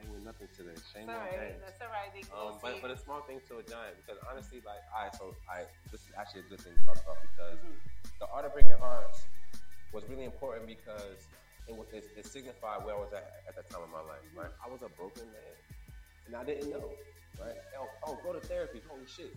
[0.02, 0.74] ain't with nothing today.
[0.92, 1.30] Shame It's on.
[1.30, 1.60] James.
[1.62, 2.10] That's alright.
[2.14, 5.10] They can Um, but but a small thing to a giant because honestly, like I
[5.16, 7.78] so I this is actually a good thing to talk about because Mhm.
[8.18, 9.22] the art of breaking hearts
[9.92, 11.28] was really important because
[11.68, 14.24] it, was- it, it signified where I was at at that time of my life.
[14.34, 15.54] Right, I was a broken man,
[16.26, 16.90] and I didn't know.
[17.40, 18.82] Right, oh, oh go to therapy.
[18.88, 19.32] Holy shit,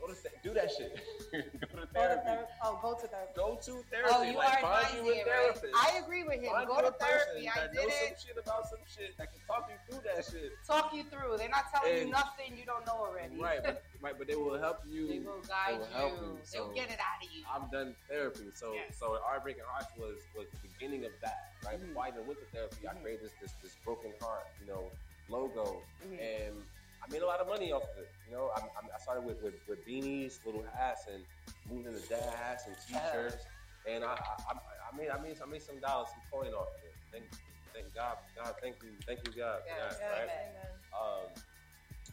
[0.00, 0.96] go to th- do that shit.
[1.32, 2.24] go to Go to therapy.
[2.24, 2.52] therapy.
[2.64, 3.32] Oh, go to therapy.
[3.36, 4.10] Go to therapy.
[4.16, 5.74] Oh, you like, are find advising you a it, right?
[5.76, 6.52] I agree with him.
[6.52, 7.48] Find Go to therapy.
[7.48, 8.08] I did knows it.
[8.08, 10.50] some shit about some shit that can talk you through that shit.
[10.66, 11.36] Talk you through.
[11.36, 13.36] They're not telling you nothing you don't know already.
[13.36, 15.08] Right, but, right, but they will help you.
[15.08, 15.94] they will guide will you.
[15.94, 17.42] help you, They'll get it out of you.
[17.46, 18.96] I've done therapy, so Yes.
[18.98, 21.52] so Art Breaking Hearts was was the beginning of that.
[21.66, 21.88] Right, Mhm.
[21.92, 23.02] before I even went to therapy, I Mhm.
[23.02, 24.90] created this, this this broken heart, you know,
[25.28, 26.18] logo, Mhm.
[26.20, 26.54] and
[27.02, 28.10] I made a lot of money off of it.
[28.30, 31.26] You know, I, I, I started with, with with beanies, little hats, and
[31.66, 33.42] moved into dad hats and t-shirts,
[33.90, 36.70] and I I, I- I made I made I made some dollars, some coin off
[36.78, 36.94] of it.
[37.10, 37.26] Thank
[37.74, 40.30] thank God, God, thank you, thank you, God, Yes, God, right?
[40.30, 40.70] Amen.
[40.94, 41.26] Um,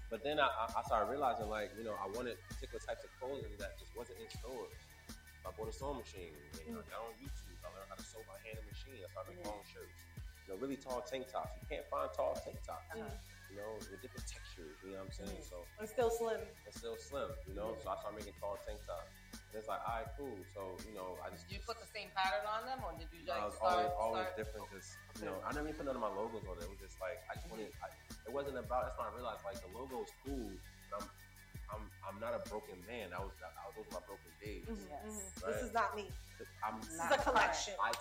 [0.09, 3.13] but then I, I- I started realizing, like, you know, I wanted particular types of
[3.21, 4.73] clothing that just wasn't in stores.
[5.45, 6.33] I bought a sewing machine.
[6.65, 7.57] And I got on YouTube.
[7.65, 8.99] I learned how to sew by hand and machine.
[9.01, 10.05] I started making my own shirts.
[10.45, 11.55] You know, really tall tank tops.
[11.61, 12.89] You can't find tall tank tops.
[12.93, 13.05] Mhm.
[13.47, 14.75] You know, with different textures.
[14.83, 15.39] You know what I'm saying?
[15.39, 15.49] Mm.
[15.49, 16.43] So I'm still slim.
[16.67, 17.31] it's still slim.
[17.47, 19.07] You know, so I started making tall tank tops.
[19.31, 20.35] And it's like, all right, cool.
[20.51, 23.07] So you know, I just Did you put the same pattern on them, or did
[23.15, 23.71] you no, like it was start?
[23.71, 24.39] always, always start?
[24.39, 24.63] different.
[24.75, 24.89] Just
[25.23, 26.67] you know, I never even put none of my logos on it.
[26.67, 27.63] It was just like I just mm-hmm.
[27.63, 27.71] wanted.
[27.79, 27.87] I,
[28.27, 28.91] it wasn't about.
[28.91, 30.51] That's when I realized like the logo is cool.
[30.91, 31.07] But I'm,
[31.71, 33.11] I'm, I'm not a broken man.
[33.11, 34.67] I was, I, I, those were my broken days.
[34.67, 35.31] Mhm, Yes.
[35.39, 35.55] Right.
[35.55, 36.11] This is not me.
[36.63, 36.79] I'm.
[36.83, 37.73] This Not is a collection.
[37.79, 37.91] I,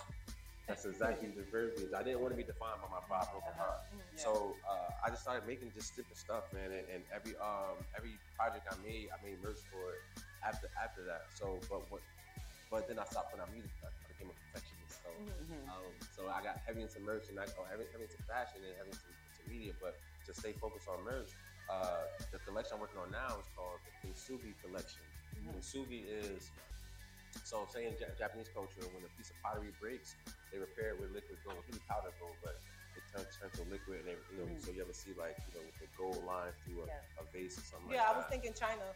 [0.67, 1.95] that's exactly the verbiage.
[1.95, 3.79] I didn't want to be defined by my five broken heart.
[3.93, 4.23] Yeah.
[4.23, 6.71] So uh, I just started making just different stuff, man.
[6.75, 10.01] And, and every um every project I made, I made merch for it.
[10.43, 12.01] After after that, so but what,
[12.69, 13.71] but then I stopped putting out music.
[13.83, 14.99] I became a perfectionist.
[15.01, 15.63] So Mhm.
[15.71, 18.75] um, so I got heavy into merch and I oh, heavy, heavy into fashion and
[18.75, 19.73] heavy into, into media.
[19.79, 19.95] But
[20.27, 21.31] to stay focused on merch,
[21.71, 25.03] uh, the collection I'm working on now is called the Kintsugi collection.
[25.39, 26.51] Kintsugi is
[27.43, 30.15] so say in Ja- Japanese culture, when a piece of pottery breaks,
[30.51, 31.63] they repair it with liquid gold.
[31.65, 32.55] It's really powder gold, but
[32.95, 35.53] it turns turns to liquid, and they, you know, so you ever see like you
[35.53, 37.21] know the gold line through a, Yeah.
[37.21, 38.03] a vase or something like that.
[38.03, 38.87] Yeah, I like was thinking China.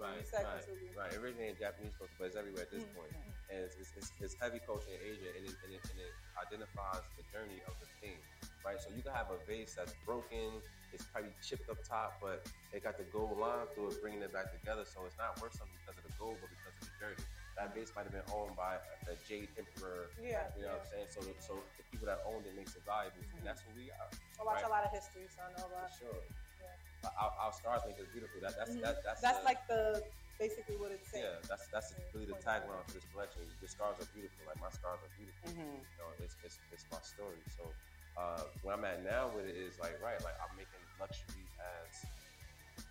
[0.00, 0.64] Right, right,
[0.96, 1.12] right.
[1.12, 2.94] It originated in Japanese culture, but it's everywhere at this Mm.
[2.96, 3.12] point.
[3.52, 6.14] And it's, it's, it's, it's heavy culture in Asia, and it, and, it, and it
[6.40, 8.22] identifies the journey of the thing,
[8.64, 8.78] right?
[8.80, 10.62] So you can have a vase that's broken,
[10.94, 14.32] it's probably chipped up top, but it got the gold line through it, bringing it
[14.32, 14.86] back together.
[14.86, 17.26] So it's not worth something because of the gold, but because of the journey.
[17.60, 20.16] That base might have been owned by the Jade Emperor.
[20.16, 21.12] Yeah, You know what I'm saying?
[21.12, 23.92] So, the, so the people that owned it makes it valuable, and that's what we
[23.92, 24.08] are.
[24.40, 24.72] I watch Right.
[24.72, 25.92] a lot of history, so I know For about.
[25.92, 26.24] sure.
[26.56, 27.12] Yeah.
[27.20, 28.40] Our, our stars make us beautiful.
[28.40, 28.80] That, that's, Mhm.
[28.80, 30.00] that, that's, That's the- like the
[30.40, 31.20] basically what it's saying.
[31.28, 33.44] yeah, that's that's really the tagline for this collection.
[33.60, 34.40] Your scars are beautiful.
[34.48, 35.52] Like my scars are beautiful.
[35.52, 35.84] Mhm.
[35.84, 37.44] You know, it's it's, it's my story.
[37.52, 37.76] So
[38.16, 41.92] uh, where I'm at now with it is like right, like I'm making luxury as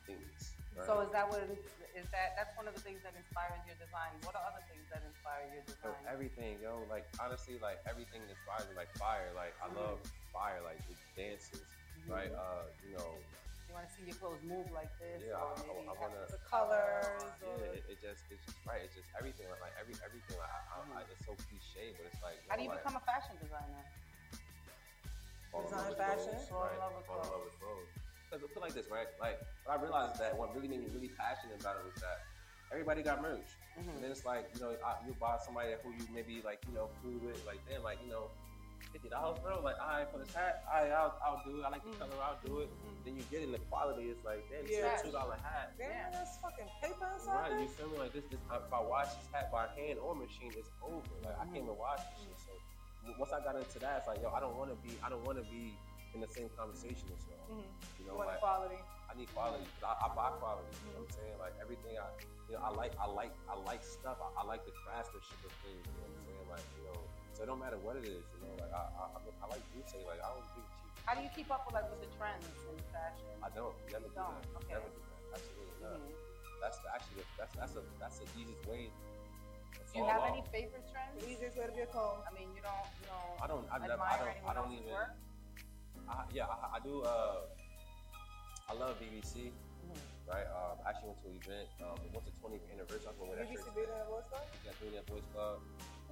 [0.05, 0.48] things.
[0.77, 0.85] Right?
[0.85, 1.63] So is that what it is?
[1.97, 4.13] Is that that's one of the things that inspires your design?
[4.23, 6.05] What are other things that inspire your So design?
[6.07, 8.77] everything, yo, like honestly, like everything inspires me.
[8.77, 10.31] Like fire, like I love mm-hmm.
[10.31, 12.13] fire, like it dances, mm-hmm.
[12.13, 12.31] right?
[12.31, 13.17] Uh, you know,
[13.67, 15.89] you want to see your clothes move like this, Yeah, or I- maybe I you
[15.89, 17.21] have wanna- The colors.
[17.21, 18.81] Uh, or, yeah, it, it just it's just right.
[18.85, 20.37] It's just everything, like, like every everything.
[20.39, 22.95] Like I, I, I, it's so cliche, but it's like How do you like, become
[22.95, 23.83] a fashion designer?
[25.49, 26.33] Design fashion?
[26.37, 27.05] clothes, Fall in right?
[27.09, 27.98] Fall in love with clothes.
[28.29, 29.09] Because I feel like this, right?
[29.17, 32.21] Like, what I realized that what really made me really passionate about it was that
[32.69, 33.57] everybody got merch.
[33.73, 33.89] Mm-hmm.
[33.89, 36.77] And then it's like, you know, I, you buy somebody who you maybe like, you
[36.77, 38.29] know, cool with, like, damn, like, you know,
[38.93, 39.61] fifty dollars, bro.
[39.61, 41.65] Like, all right, for this hat, all right, I'll, I'll do it.
[41.65, 41.99] I like the mm.
[41.99, 42.69] color, I'll do it.
[42.69, 43.01] Mm-hmm.
[43.05, 44.93] Then you get in the quality, it's like, damn, Yeah.
[44.93, 45.73] it's a two dollar hat.
[45.77, 46.13] Damn, Yeah.
[46.13, 47.97] that's fucking paper inside Right, you feel me?
[47.97, 51.01] Like this, this if I wash this hat by hand or machine, it's over.
[51.25, 51.73] Like I can't mm-hmm.
[51.73, 52.37] even wash this shit.
[52.45, 52.53] So
[53.17, 55.23] once I got into that, it's like, yo, I don't want to be, I don't
[55.25, 55.73] want to be
[56.13, 57.45] in the same conversation as y'all.
[57.49, 57.61] Mhm.
[57.61, 57.69] You
[57.99, 58.79] You know, want like quality.
[59.09, 59.65] I need quality.
[59.83, 60.69] I, I buy quality.
[60.85, 61.35] You know what I'm saying?
[61.39, 62.07] Like everything I,
[62.49, 64.17] you know, I like, I like, I like stuff.
[64.21, 65.81] I, I like the craftsmanship of things.
[65.85, 66.45] You know what I'm saying?
[66.49, 66.97] Like you know,
[67.33, 68.25] so it don't matter what it is.
[68.37, 70.89] You know, like I, I, I, I like you say, like I don't do cheap.
[71.05, 73.25] How do you keep up with like with the trends in fashion?
[73.41, 73.73] I don't.
[73.93, 74.37] Never You do don't?
[74.41, 74.57] that.
[74.65, 74.73] Okay.
[74.77, 75.37] Never do that.
[75.37, 75.97] Absolutely not.
[76.01, 76.13] Mhm.
[76.61, 78.89] That's the, actually the, that's that's a that's the easiest way.
[78.91, 80.29] to Do you have off.
[80.33, 81.17] any favorite trends?
[81.17, 82.21] The easiest way to be a cone.
[82.27, 83.65] I mean, you don't, you don't I don't.
[83.73, 84.01] I never.
[84.05, 84.27] I don't.
[84.29, 84.93] anyone I don't else's even.
[84.93, 85.11] work?
[86.09, 87.05] I, yeah, I, I do.
[87.05, 87.45] Uh,
[88.69, 89.53] I love BBC.
[90.29, 90.45] Right.
[90.45, 91.69] Um, I actually went to an event.
[91.81, 93.09] Um, it was the 20th anniversary.
[93.09, 93.73] I went with that BBC shirt.
[93.73, 94.45] be there, what's that?
[94.61, 95.57] Got Billionaire Boys Club.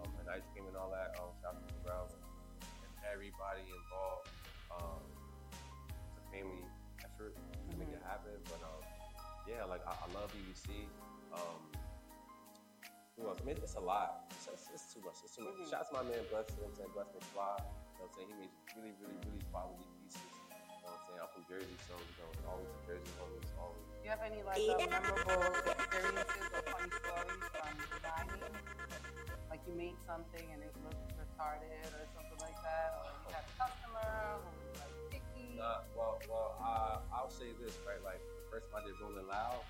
[0.02, 1.14] Um, and Ice Cream and all that.
[1.22, 4.26] Um, shout out to Brown and everybody involved.
[4.74, 5.02] Um,
[6.10, 6.66] it's a family
[7.06, 8.38] effort to make it happen.
[8.50, 8.82] But um,
[9.46, 10.90] yeah, like I, I love BBC.
[11.34, 11.62] Um,
[13.18, 13.38] who else?
[13.42, 14.30] I mean, it's a lot.
[14.34, 15.22] It's, it's, it's too much.
[15.26, 15.62] It's too much.
[15.70, 16.50] Shout out to my man Bless.
[16.58, 16.94] You know what I'm saying?
[16.94, 17.58] Bless McFly.
[17.98, 18.30] You know what I'm saying?
[18.30, 20.22] He makes really, really, really quality pieces.
[20.22, 21.18] You know what I'm saying?
[21.18, 23.82] I'm from Jersey, so you know, always the Jersey homies, always.
[23.90, 28.54] Do you have any like uh, memorable experiences or funny stories from designing?
[29.50, 33.50] Like you made something and it looked retarded or something like that, or you had
[33.50, 35.58] a customer who was like picky.
[35.58, 37.98] Nah, well, well, uh, I'll say this, right?
[38.06, 39.66] Like the first time I did Rolling Loud,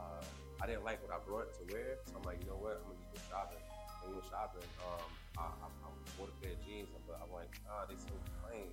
[0.00, 0.24] uh,
[0.60, 2.80] I didn't like what I brought to wear, so I'm like, you know what?
[2.80, 3.60] I'm gonna just go shopping.
[4.00, 5.79] When we went shopping, um, I, I, I
[6.20, 8.12] bought a pair of jeans, but I'm like, ah, they so
[8.44, 8.68] plain.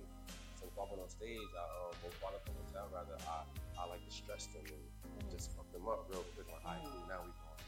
[0.52, 3.48] So if I went on stage, I um, well, bought up on hotel rather, I,
[3.80, 6.44] I like to stress them and just fuck them up real quick.
[6.44, 7.64] Like, all right, cool, now we going.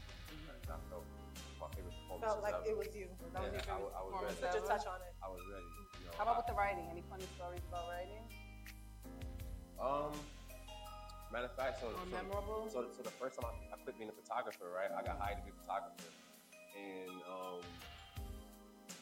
[0.53, 1.09] And I felt
[1.57, 2.29] my favorite performance.
[2.29, 3.09] Felt like it was you.
[3.33, 4.37] That was Yeah, your I, I was performance.
[4.45, 4.53] ready.
[4.61, 5.13] Just touch on it.
[5.25, 5.71] I was ready.
[5.97, 6.85] You know, How about I- with the writing?
[6.93, 8.21] Any funny stories about writing?
[9.81, 10.13] Um,
[11.33, 12.21] matter of fact, so, so,
[12.69, 14.93] so, so the first time I, I quit being a photographer, right?
[14.93, 16.13] I got hired to be a photographer,
[16.77, 17.65] and um,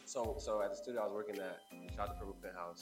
[0.08, 2.80] so so at the studio I was working at, the shot the Purple Penthouse.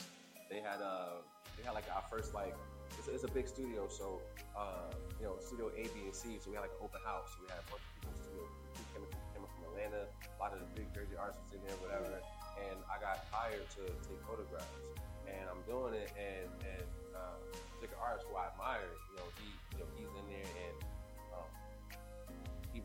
[0.49, 1.19] They had uh,
[1.59, 2.55] they had like our first like
[2.95, 4.21] it's, it's a big studio, so
[4.55, 4.87] uh,
[5.19, 6.39] you know, studio A, B, and C.
[6.39, 7.27] So we had like an open house.
[7.35, 8.45] So we had a bunch of people in the studio.
[8.95, 10.07] Came, came from Atlanta.
[10.07, 12.23] A lot of the big Jersey artists was in there, whatever.
[12.63, 14.71] And I got hired to take photographs,
[15.27, 16.26] and I'm doing it, and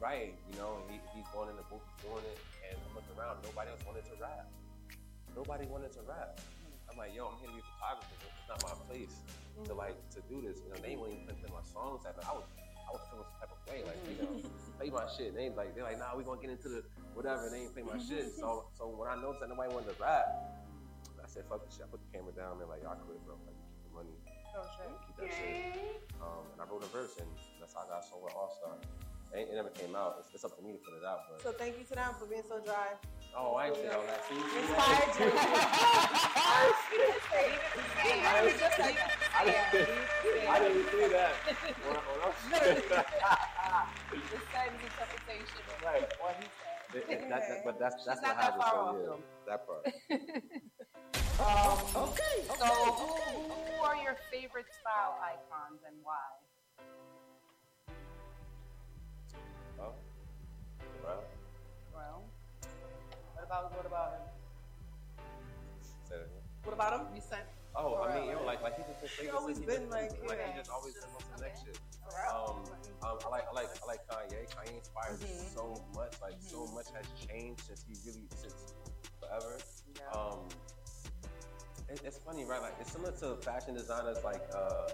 [0.03, 3.38] writing, you know, he, he's going in the booth doing it, and I'm looking around,
[3.47, 4.51] nobody else wanted to rap.
[5.38, 6.43] Nobody wanted to rap.
[6.91, 8.19] I'm like, yo, I'm here to be a photographer.
[8.19, 9.15] It's not my place
[9.65, 10.59] to like to do this.
[10.67, 12.03] You know, they weren't even playing my songs.
[12.05, 13.81] At I was, I was feeling some type of way.
[13.87, 14.35] Like, you know,
[14.77, 15.33] play my shit.
[15.33, 16.83] They ain't like, they're like, nah, we gonna get into the
[17.15, 17.49] whatever.
[17.49, 18.35] And they ain't play my shit.
[18.37, 20.27] So, so when I noticed that nobody wanted to rap,
[21.23, 21.87] I said, fuck this shit.
[21.87, 22.59] I put the camera down.
[22.59, 23.38] They're like, y'all quit, bro.
[23.47, 24.17] Like, keep the money.
[24.53, 24.91] Oh, shit.
[25.07, 26.03] Keep that shit.
[26.21, 28.77] Um, and I wrote a verse, and that's how I got somewhere all star.
[29.35, 30.16] It, it never came out.
[30.21, 31.21] It's, it's up to me to put it out.
[31.31, 32.92] But So thank you to them for being so dry.
[33.37, 34.21] oh, I ain't say all that.
[34.29, 35.33] See, see Inspired you.
[36.53, 38.61] I didn't,
[39.33, 41.33] I didn't, I didn't see that.
[41.81, 42.37] When when I-
[44.12, 46.12] This sentence interpretation of Right.
[46.21, 46.77] what he said.
[46.92, 48.62] That- that- that- but that's that's She's what not that happened.
[48.62, 49.83] far So yeah, that part.
[51.42, 52.45] Um, okay.
[52.47, 53.09] So, who,
[53.51, 56.14] who are your favorite style icons and why?
[59.83, 59.92] Oh,
[61.03, 61.25] well,
[61.95, 62.23] Well,
[63.35, 64.23] what about what about him?
[66.09, 66.45] say that again.
[66.64, 67.07] What about him?
[67.14, 67.45] You said.
[67.75, 70.12] Oh, I mean, yo, like like he just been He saying always been been, like,
[70.29, 70.53] like yeah.
[70.53, 71.79] he just always been on some next shit.
[72.29, 72.62] Um,
[73.03, 74.45] um, I like I like I like Kanye.
[74.53, 75.55] Kanye inspires me Mhm.
[75.57, 75.64] so
[75.97, 76.14] much.
[76.21, 78.75] Like so much has changed since he really since
[79.18, 79.57] forever.
[79.97, 80.12] Yeah.
[80.21, 80.45] Um,
[81.88, 82.61] it, it's funny, right?
[82.61, 84.87] Like it's similar to fashion designers, like uh,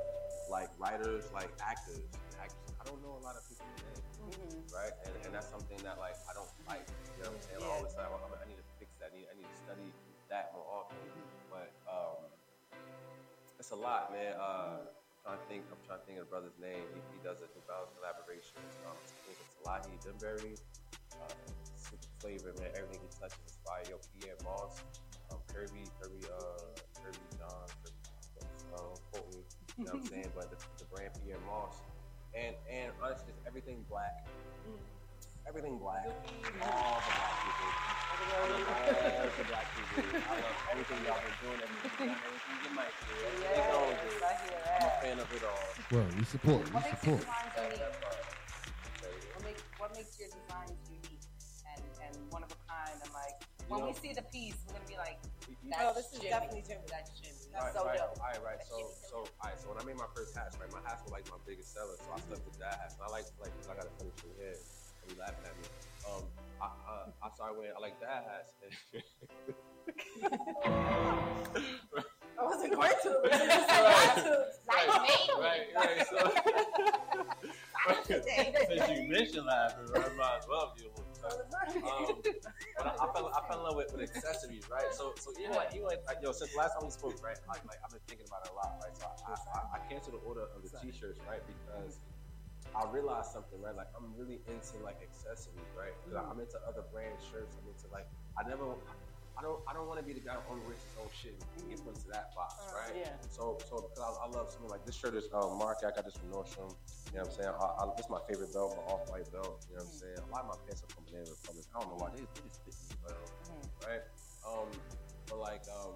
[0.48, 2.07] like writers, like actors.
[2.40, 2.70] Actors.
[2.81, 3.97] I don't know a lot of people today,
[4.29, 4.69] Mhm.
[4.73, 4.95] right?
[5.07, 6.87] And, and that's something that like I don't like.
[7.17, 7.62] You know what I'm saying?
[7.64, 9.11] All the time, I'm, I need to fix that.
[9.11, 9.88] I need, I need to study
[10.31, 11.01] that more often.
[11.51, 12.29] But um,
[13.59, 14.37] it's a lot, man.
[14.38, 15.62] Uh, I'm trying to think.
[15.73, 16.85] I'm trying to think of the brother's name.
[16.95, 18.73] He, he does a develop collaborations.
[18.87, 20.55] Um, I think it's Salehe Bembury.
[21.19, 21.35] Uh,
[22.21, 22.71] flavor, man.
[22.77, 23.83] Everything he touches is fire.
[23.88, 24.83] Yo, Pyer Moss,
[25.31, 29.45] um, Kerby, Kerby, uh, Kerby Jean, Kerby, quote.
[29.79, 30.31] You know what I'm saying?
[30.35, 31.81] But the, the brand Pyer Moss,
[32.38, 34.27] and and honestly, just everything black.
[34.68, 34.79] Mm.
[35.48, 36.05] Everything black.
[36.07, 37.68] All the black people.
[38.09, 40.20] I love all the black people.
[40.20, 41.61] I love everything y'all been doing.
[41.64, 43.12] Everything, everything you might do.
[43.16, 45.66] Everything on Yes, just- I hear I'm a fan of it all.
[45.90, 46.61] Well, we support.
[46.64, 47.48] We What makes your support.
[47.48, 47.96] designs unique?
[49.35, 51.24] What makes what makes your designs unique
[51.72, 52.96] and and one of a kind?
[53.03, 55.16] And like You when we see the piece, we're gonna be like,
[55.48, 56.31] You- you- that's Oh, this is Jimmy.
[56.31, 56.87] definitely Jimmy.
[56.92, 57.38] That's Jimmy.
[57.54, 58.18] Right, so right, dope.
[58.20, 58.61] All right, right.
[58.68, 58.76] So,
[59.09, 59.59] so, all right.
[59.59, 61.96] So when I made my first hats, right, my hats were like my biggest seller.
[61.99, 62.92] So I stuck with that.
[62.92, 64.55] And I like, like, I got a funny shit here.
[64.55, 65.66] And you laughing at me.
[66.07, 66.22] Um,
[66.61, 68.53] I, I, I started wearing, I like that hats.
[72.38, 73.18] I wasn't going to.
[73.22, 74.46] but you just said not to.
[75.40, 76.07] right, right.
[76.07, 76.18] So,
[78.05, 80.84] since you mentioned laughing, I might as well be
[81.29, 82.22] um,
[82.79, 84.89] but I, I, fell, I fell in love with, with accessories, right?
[84.95, 87.37] So, so even like, even like, like, yo, since last time we spoke, right?
[87.49, 88.95] Like, like I've been thinking about it a lot, right?
[88.97, 91.43] So I, I, I canceled the order of the t-shirts, right?
[91.45, 91.99] Because
[92.76, 93.74] I realized something, right?
[93.74, 95.95] Like I'm really into like accessories, right?
[96.05, 97.57] 'Cause I'm into other brand shirts.
[97.57, 98.07] I'm into like
[98.39, 98.76] I never,
[99.39, 101.39] I don't I don't want to be the guy who only wears his own shit
[101.39, 102.91] and get put into that box, Uh, right?
[102.99, 103.14] yeah.
[103.30, 105.78] So so because I, I love something like this shirt is uh, Mark.
[105.86, 106.74] I got this from Nordstrom.
[107.14, 107.55] You know what I'm saying?
[107.55, 109.62] I, I, this is my favorite belt, my off white belt.
[109.70, 110.18] You know what I'm saying?
[110.18, 111.64] A lot of my pants are from Banana Republic.
[111.70, 113.24] I don't know why they, they just fit me well,
[113.86, 114.05] right?
[114.43, 114.68] Um,
[115.30, 115.95] but like um,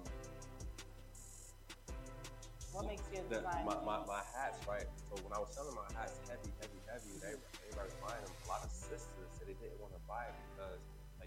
[2.71, 3.67] What makes you a the, designer?
[3.67, 4.87] my, my, my hats, right?
[5.11, 7.35] So when I was selling my hats heavy, heavy, heavy, they,
[7.69, 8.33] everybody was buying them.
[8.33, 10.81] A lot of sisters said they didn't want to buy it because,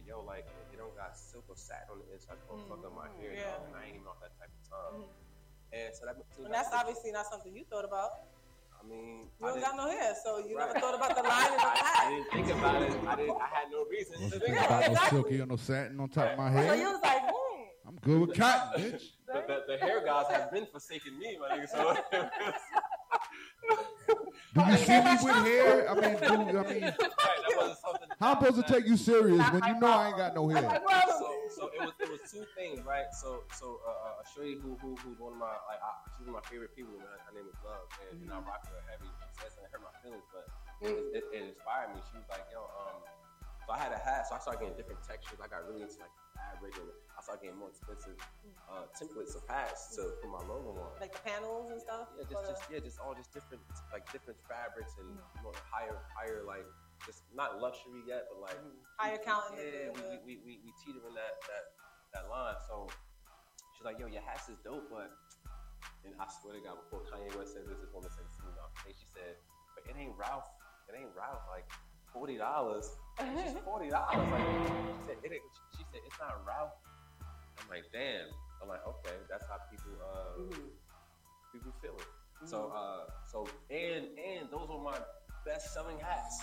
[0.07, 2.35] yo, like, it don't got silk or satin on the inside.
[2.39, 3.51] It's gonna fuck up my hair, yeah.
[3.59, 5.03] dog, and I ain't even off that type of time.
[5.73, 8.11] And so that, so And that's obviously not something you thought about.
[8.79, 10.69] I mean, You don't got no hair, so you Right.
[10.69, 12.93] never thought about the lining of the I, I didn't think about it.
[13.07, 13.37] I didn't.
[13.43, 14.93] I had no reason to think Got about it.
[14.93, 16.79] no silky or no satin on top of my So head.
[16.79, 17.89] you was like, hmm.
[17.89, 19.03] I'm good with cotton, bitch.
[19.27, 21.69] The, the, the hair guys have been forsaking me, my nigga.
[21.69, 21.97] So
[24.57, 25.85] Do you see me with hair?
[25.85, 28.09] I mean, do, I mean, right, that wasn't something.
[28.17, 30.65] how I'm supposed to take you serious when you know I ain't got no hair?
[31.13, 33.13] so, so it was it was two things, right?
[33.13, 36.25] So so uh, uh, a shorty who who who's one of my like I, she's
[36.25, 36.97] one of my favorite people.
[36.97, 37.05] Man.
[37.05, 39.13] Her name is Love, and, and I rock her heavy.
[39.29, 40.49] She says it hurt my feelings, but
[40.81, 42.01] it, it, it inspired me.
[42.09, 43.05] She was like, yo, um,
[43.67, 45.43] so I had a hat, so I started getting different textures.
[45.43, 48.55] I got really into like fabric, and I started getting more expensive hmm.
[48.71, 50.95] uh, templates of hats to put my logo on.
[51.03, 52.14] Like the panels and stuff.
[52.14, 55.51] Yeah, just, just yeah, just all just different like different fabrics and hmm.
[55.51, 56.62] more higher higher like
[57.03, 58.79] just not luxury yet, but like hmm.
[59.03, 61.64] Higher counting Yeah, we, we, we, we teeter in that that
[62.14, 62.55] that line.
[62.71, 62.87] So
[63.75, 65.11] she's like, yo, your hats is dope, but
[66.07, 68.47] and I swear to God, before Kanye West said this, this woman said this to
[68.47, 68.55] me.
[68.95, 69.35] She said,
[69.75, 70.47] but it ain't Ralph.
[70.87, 71.43] It ain't Ralph.
[71.51, 71.67] Like
[72.17, 72.89] forty dollars.
[73.21, 74.29] It's just forty dollars.
[74.33, 75.33] Like she said, it
[75.77, 76.73] she said it's not Ralph.
[77.61, 78.33] I'm like, damn.
[78.62, 80.41] I'm like, okay, that's how people uh
[81.53, 82.49] people feel it.
[82.49, 84.97] So uh so and and those were my
[85.47, 86.43] best selling hats.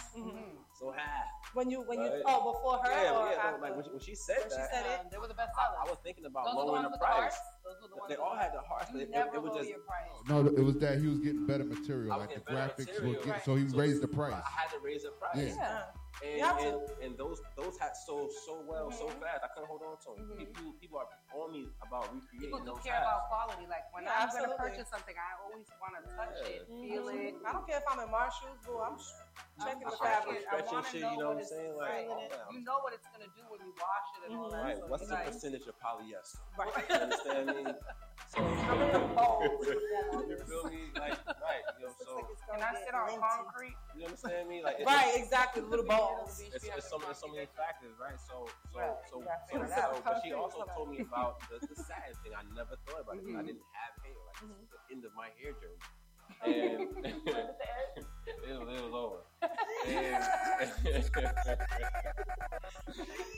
[0.80, 1.28] So hat.
[1.54, 2.24] When you when you Right.
[2.26, 3.36] oh before her Yeah, or yeah.
[3.36, 3.62] no, after?
[3.62, 5.00] like when she, when she said When she said it?
[5.02, 6.98] Um, they were the best I, I was thinking about Those were the lowering ones
[6.98, 7.36] the with the price.
[7.36, 7.38] hearts.
[7.64, 9.42] Those were the ones They all had the hearts, but You it, never it, it
[9.44, 10.10] was just your price.
[10.28, 13.24] No, it was that he was getting better material, I like the graphics material, were
[13.24, 13.46] get, right.
[13.46, 14.34] so he So- raised the price.
[14.34, 15.36] I had to raise the price.
[15.38, 15.54] Yeah.
[15.62, 15.84] Yeah.
[16.24, 16.94] And, You have and, to.
[17.04, 19.20] and those those hats sold so well, so Mm-hmm.
[19.20, 19.44] fast.
[19.44, 20.24] I couldn't hold on to them.
[20.24, 20.40] Mm-hmm.
[20.40, 23.12] People people are on me about recreating People do those care hats.
[23.12, 23.68] about quality.
[23.68, 26.80] Like when Yeah, I'm gonna purchase something, I always want to touch it, Yeah.
[26.80, 27.28] feel mm-hmm.
[27.28, 27.34] it.
[27.44, 28.80] I don't care if I'm in Marshalls, boo.
[28.80, 28.96] I'm
[29.60, 30.40] checking I the stretch fabric.
[30.40, 31.76] it, stretching wanna know you know what I'm it's- saying?
[31.76, 32.08] Like, right.
[32.08, 34.64] oh, You know what it's gonna do when you wash it and all that.
[34.64, 34.68] Mm-hmm.
[34.72, 34.78] Right.
[34.80, 36.40] so What's the like, percentage of polyester?
[36.56, 36.72] Right.
[36.88, 37.64] You understand me?
[38.34, 38.42] So,
[40.98, 41.14] right.
[42.02, 43.76] So Can I sit on concrete?
[43.98, 44.64] you understand me?
[44.64, 45.62] Like, Right, exactly.
[45.62, 46.42] Little balls.
[46.54, 48.18] It's, it's, so, it's so many factors, right?
[48.28, 48.80] So, so,
[49.12, 51.76] so, you so, so, but she also told me about the, the
[52.24, 52.34] thing.
[52.36, 53.48] I never thought about it because I Mhm.
[53.54, 54.18] didn't have hair.
[54.26, 54.64] Like, Mm-hmm.
[54.64, 55.78] is the end of my hair journey.
[56.44, 57.16] And it,
[58.60, 59.22] was, it was over.
[59.88, 60.24] And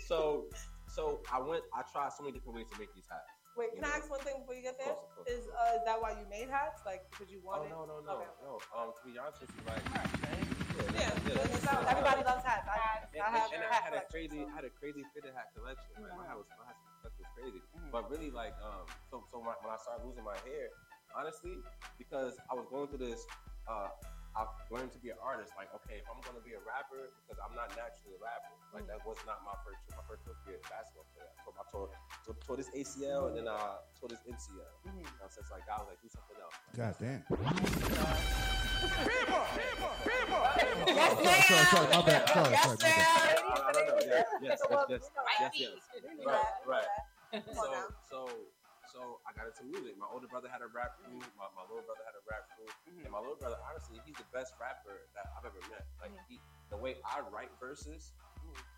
[0.08, 0.46] so,
[0.88, 1.64] so I went.
[1.76, 3.35] I tried so many different ways to make these hats.
[3.56, 4.92] Wait, can I ask one thing before you get there?
[4.92, 5.32] Of course, of course.
[5.32, 6.84] Is uh, is that why you made hats?
[6.84, 7.72] Like because you Oh wanted?
[7.72, 8.32] no, no, no, Okay.
[8.44, 8.60] no.
[8.76, 12.68] Um, to be honest with you, like, Yeah, it's not- everybody loves hats.
[12.68, 14.52] I, And, I have and a I hat had a crazy, so.
[14.52, 15.88] I had a crazy fitted hat collection.
[16.04, 17.62] Like, my hat was, my hat collection was crazy.
[17.64, 17.92] Mm-hmm.
[17.96, 20.68] But really, like, um, so, so when I, when I started losing my hair,
[21.16, 21.56] honestly,
[21.98, 23.24] because I was going through this,
[23.72, 23.88] uh,
[24.36, 25.56] I learned to be an artist.
[25.56, 28.52] Like, okay, if I'm gonna be a rapper, because I'm not naturally a rapper.
[28.76, 28.92] Like, Mm-hmm.
[28.92, 29.96] that was not my first choice.
[29.96, 31.32] My first choice was to be a basketball player.
[31.48, 31.88] So I tore,
[32.28, 34.60] tore, tore this ACL and then I tore this MCL.
[34.84, 35.08] Mm-hmm.
[35.08, 36.56] You know, so it's like God was like, do something else.
[36.76, 37.24] God damn.
[38.86, 39.02] Yes,
[41.16, 42.28] Sorry, sorry, sorry, my bad.
[42.30, 42.86] Sorry, Yes, sorry, my bad.
[42.86, 42.96] ma'am.
[43.56, 45.02] No, no, no, yes, yes, yes, yes,
[45.40, 45.72] yes, yes.
[46.04, 46.44] We knew Right, that.
[46.60, 46.84] We knew right.
[47.32, 47.46] that.
[47.46, 47.86] Come on So, now.
[48.10, 48.18] so,
[48.96, 50.00] so I got into music.
[50.00, 51.20] My older brother had a rap crew.
[51.36, 52.72] My, my little brother had a rap crew.
[53.04, 55.84] And my little brother, honestly, he's the best rapper that I've ever met.
[56.00, 56.40] Like, he,
[56.72, 58.16] the way I write verses,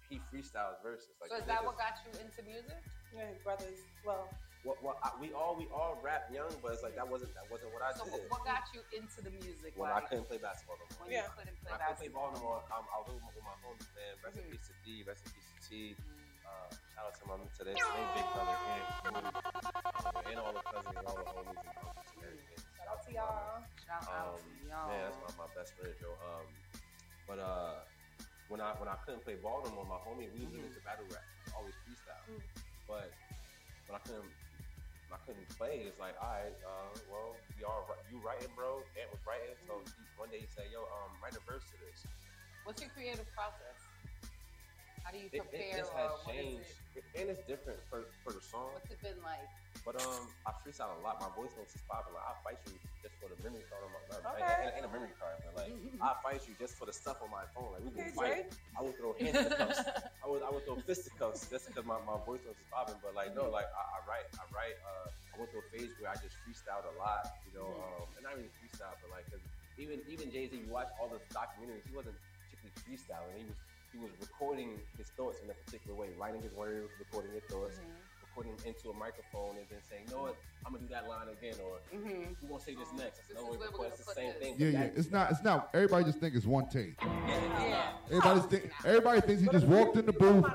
[0.10, 1.14] he freestyles verses.
[1.22, 2.82] Like, So is that what got you into music?
[3.14, 3.78] Yeah, his brothers.
[4.02, 4.26] Well,
[4.66, 7.46] what, what, I, we all we all rap young, but it's like that wasn't that
[7.48, 8.26] wasn't what I So did.
[8.28, 9.78] what got you into the music?
[9.78, 11.08] When I couldn't play basketball no more.
[11.08, 11.30] when Yeah.
[11.30, 12.36] you couldn't play When I couldn't play basketball.
[12.36, 12.60] ball no more.
[12.74, 14.14] Um, I was with my, with my homies, man.
[14.26, 14.52] Rest in Mhm.
[14.52, 14.88] peace to D.
[15.08, 15.72] Rest in peace to T.
[16.48, 19.28] Uh, shout out to my to their main big brother and, um,
[20.32, 22.62] and all the cousins and all the homies and uncles and everything.
[22.80, 23.68] shout out to y'all.
[23.84, 24.88] Shout out Um, to y'all.
[24.88, 26.16] man, that's my, my best friend, Joe.
[26.24, 26.48] Um,
[27.28, 27.84] but uh,
[28.48, 30.72] when I when I couldn't play ball no more, my homie, we was Mm-hmm.
[30.72, 32.24] into battle rap, always freestyle.
[32.32, 32.40] Mm.
[32.88, 33.12] But
[33.92, 34.32] when I couldn't,
[35.08, 35.84] when I couldn't play.
[35.88, 38.84] It's like, all right, uh, well, we all you writing, bro.
[39.00, 41.78] Ant was writing, so he, one day he said, yo, um, write a verse to
[41.80, 42.04] this.
[42.64, 43.87] What's your creative process?
[45.08, 45.72] How do you It, it, prepare?
[45.80, 46.68] this or has what is changed,
[47.00, 47.08] it?
[47.16, 48.76] and it's different for, for the song.
[48.76, 49.48] What's it been like?
[49.88, 51.24] But um, I freestyle a lot.
[51.24, 52.12] My voice notes is popping.
[52.12, 54.68] Like, I fight you just for the memory card on my not, Okay.
[54.68, 55.72] ain't, ain't a memory card, but like
[56.04, 57.72] I fight you just for the stuff on my phone.
[57.72, 58.52] Like we can Okay, fight.
[58.52, 58.52] Drake.
[58.76, 59.80] I would throw handcuffs.
[60.24, 61.48] I would I would throw fisticuffs.
[61.48, 63.00] just because my, my voice was popping.
[63.00, 64.76] But like, no, like I, I write, I write.
[64.84, 68.12] Uh, I went through a phase where I just freestyled a lot, you know, um,
[68.20, 69.40] and not really freestyle, but like, 'cause
[69.80, 73.40] even even Jay Z, you watch all the documentaries, he wasn't particularly freestyling.
[73.40, 73.56] He was
[73.98, 77.80] he was recording his thoughts in a particular way, writing his words, recording his thoughts.
[78.36, 80.28] Recording into a microphone and then saying, "No.
[80.64, 82.36] I'm gonna do that line again," or Mhm.
[82.44, 84.28] "We're gonna say this next." This "No, is wait, where but we're it's the same
[84.34, 84.38] this.
[84.38, 84.80] thing." Yeah, yeah.
[84.84, 85.32] that- It's not.
[85.32, 85.70] It's not.
[85.74, 87.02] Everybody just think it's one take.
[87.02, 87.94] Yeah.
[88.12, 88.86] Everybody think.
[88.86, 90.46] Everybody thinks he just walked in the booth.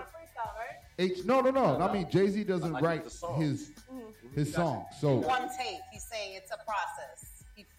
[0.99, 1.24] H.
[1.24, 1.80] No, no, no.
[1.80, 3.40] I mean, Jay Z doesn't Like write the song.
[3.40, 3.72] his
[4.34, 4.86] his song.
[5.01, 5.80] So One take.
[5.90, 7.32] He's saying it's a process.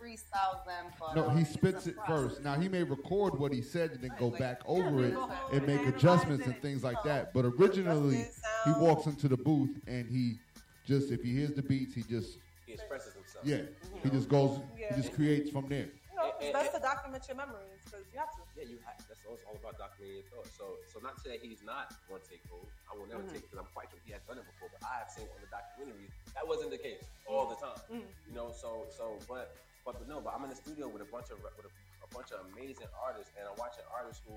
[0.04, 2.42] He freestyles them, but no, um, he spits it first.
[2.44, 5.14] Now he may record what he said and then go Right, back like- over it
[5.14, 7.34] go home and make adjustments and things like that.
[7.34, 8.28] But originally,
[8.66, 10.40] he walks into the booth and he
[10.86, 13.46] just if he hears the beats, he just he expresses himself.
[13.46, 13.62] yeah,
[14.04, 14.94] he just goes, Yeah.
[14.96, 15.88] he just creates from there.
[16.12, 18.42] You know, it's best to document your memories because you have to.
[18.56, 19.00] Yeah, you have.
[19.08, 20.52] That's all, all about documenting your thoughts.
[20.58, 22.68] So, so not to say that he's not one take hold.
[22.92, 24.70] I will never take because I'm quite sure he has done it before.
[24.70, 27.82] But I have seen on the documentaries that wasn't the case all the time.
[27.90, 31.10] You know, so so but but but no, but I'm in the studio with a
[31.12, 31.72] bunch of with a,
[32.04, 34.36] a bunch of amazing artists, and I'm watching artists who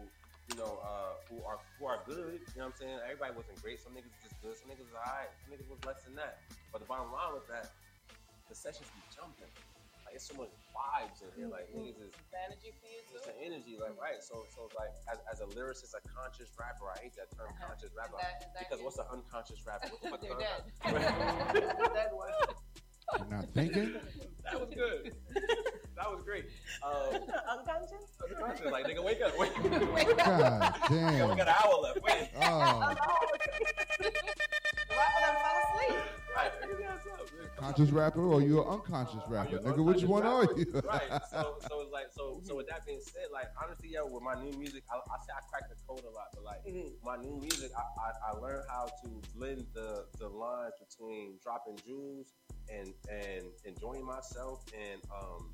[0.50, 2.42] you know uh, who are who are good.
[2.54, 2.98] You know what I'm saying?
[3.06, 3.78] Everybody wasn't great.
[3.82, 4.54] Some niggas just good.
[4.58, 5.30] Some niggas was alright.
[5.42, 6.42] Some niggas was less than that.
[6.74, 7.70] But the bottom line was that
[8.50, 9.50] the sessions be jumping.
[10.06, 11.50] Like it's so much vibes in here.
[11.50, 13.30] Like niggas is It's energy for you it's too.
[13.30, 14.22] an energy, like right.
[14.22, 17.74] So, so like as, as a lyricist, a conscious rapper, I hate that term, Uh-huh.
[17.74, 18.86] conscious rapper, that- because you?
[18.86, 19.90] what's an unconscious rapper?
[20.10, 20.62] What the They're dead.
[21.98, 22.30] Dead one.
[23.18, 23.94] You're not thinking.
[24.44, 25.12] that was good.
[25.96, 26.46] that was great.
[26.84, 27.20] Um,
[27.58, 28.04] Unconscious?
[28.28, 29.54] unconscious, like nigga, wake up, wait.
[30.18, 31.36] God Yeah, we damn.
[31.36, 32.02] got an hour left.
[32.02, 32.28] Wait.
[32.36, 32.94] Oh,
[34.90, 35.98] Rapper done fell asleep.
[36.36, 36.52] Right.
[36.60, 39.84] figure that out, conscious rapper or you an unconscious rapper, you nigga?
[39.84, 40.82] Which unconscious one are you?
[40.84, 41.22] right.
[41.30, 44.34] So, so it's like, so, so with that being said, like honestly, yo, with my
[44.34, 46.60] new music, I, I say I crack the code a lot, but like
[47.04, 51.78] my new music, I, I, I learned how to blend the the lines between dropping
[51.86, 52.34] jewels
[52.70, 55.50] and and enjoying myself and um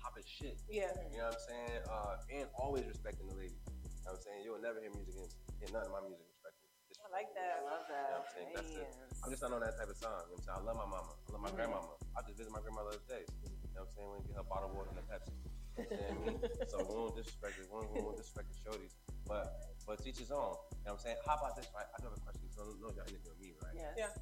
[0.00, 0.56] popping shit.
[0.68, 0.92] Yeah.
[1.12, 1.80] You know what I'm saying?
[1.84, 3.56] Uh, and always respecting the lady.
[3.56, 4.40] You know what I'm saying?
[4.44, 5.28] You'll never hear music in,
[5.60, 6.66] hear none of my music respecting.
[7.00, 7.60] I like that.
[7.60, 8.24] I love You know what that.
[8.24, 8.52] I'm saying?
[8.56, 8.88] That's it.
[9.24, 10.24] I'm just not on that type of time.
[10.32, 10.56] You know what I'm saying?
[10.56, 11.12] I love my mama.
[11.12, 11.92] I love my grandmama.
[12.16, 13.24] I just visit my grandmother the other day.
[13.28, 14.08] You know what I'm saying?
[14.10, 15.32] We get her bottled water and a Pepsi.
[15.36, 17.64] You know what I'm so we won't disrespect it.
[17.68, 18.92] We won't, we won't disrespect the shorties.
[19.28, 19.44] But
[19.86, 20.56] but teach his own.
[20.84, 21.18] You know what I'm saying?
[21.24, 21.88] How about this, right?
[21.88, 22.46] I do have a question.
[22.52, 23.74] So I know y'all interviewing me, right?
[23.76, 23.94] Yes.
[23.96, 24.12] Yeah.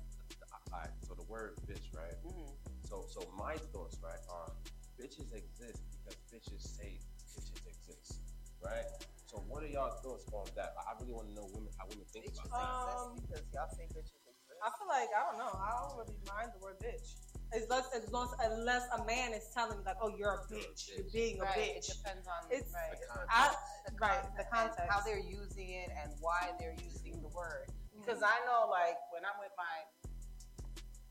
[0.73, 0.91] All right.
[1.07, 2.15] So the word bitch, right?
[2.25, 2.53] Mhm.
[2.89, 4.53] So so my thoughts, right, are
[4.99, 6.99] bitches exist because bitches say
[7.37, 8.21] bitches exist,
[8.65, 8.85] right?
[9.27, 10.75] So what are y'all thoughts on that?
[10.79, 12.97] I I really want to know women how women think Bitches about that.
[12.97, 14.61] Um, because y'all say bitches exist.
[14.65, 15.53] I feel like I don't know.
[15.55, 17.15] I don't really mind the word bitch.
[17.53, 20.89] As less, as long unless a man is telling me like, "Oh, you're a bitch.
[20.93, 21.77] You're being a Right.
[21.81, 22.93] It depends on It's- right.
[22.93, 23.33] The context.
[23.33, 23.45] I,
[23.89, 24.91] the right, the context.
[24.93, 27.69] how they're using it and why they're using the word.
[27.71, 28.01] Mm-hmm.
[28.05, 29.85] Because I know, like, when I'm with my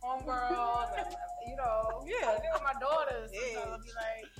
[0.08, 1.16] homegirls, and,
[1.48, 2.30] you know, Yeah.
[2.30, 3.40] I do with my daughters, Yeah.
[3.62, 4.32] sometimes I'll be like,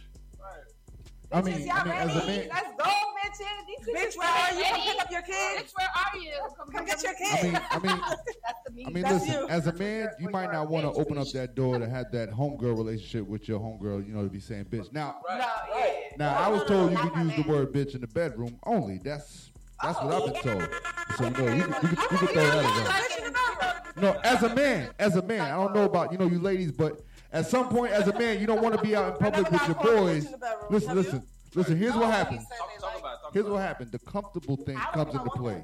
[1.30, 2.28] I Bitches, mean, y'all I mean, as a ready?
[2.28, 3.68] man, let's go, bitches.
[3.68, 4.64] These bitch, where are you?
[4.64, 5.62] Come pick up your kids.
[5.62, 6.32] Bitch, where are you?
[6.74, 7.44] Come get your I kids.
[7.44, 8.02] mean, I mean,
[8.46, 8.86] That's the me.
[8.88, 9.42] I mean, That's listen.
[9.42, 9.50] you.
[9.50, 12.32] As a man, you might not want to open up that door to have that
[12.32, 14.08] homegirl relationship with your homegirl.
[14.08, 14.94] You know, to be saying bitch.
[14.94, 15.38] Now, Right.
[15.40, 15.92] No, yeah.
[16.18, 17.94] now No, I was no, no, told you not could my use the word bitch
[17.96, 19.00] in the bedroom only.
[19.04, 19.52] That's
[19.84, 20.70] that's what I've been oh, told.
[21.18, 23.17] So you know, you, can- you, you Oh, can throw that away.
[24.00, 26.72] No, as a man, as a man, I don't know about you know you ladies,
[26.72, 27.02] but
[27.34, 29.66] at some point, as a man, you don't want to be out in public with
[29.68, 30.24] your boys.
[30.24, 30.66] bitch in the bedroom.
[30.70, 31.04] Listen, Have you?
[31.04, 31.24] listen,
[31.56, 31.78] listen.
[31.78, 32.46] Here's what No, he happens.
[32.48, 33.22] Talk, talk about it.
[33.24, 33.68] Talk Here's about what it.
[33.68, 33.92] happened.
[33.92, 35.64] The comfortable thing comes into play.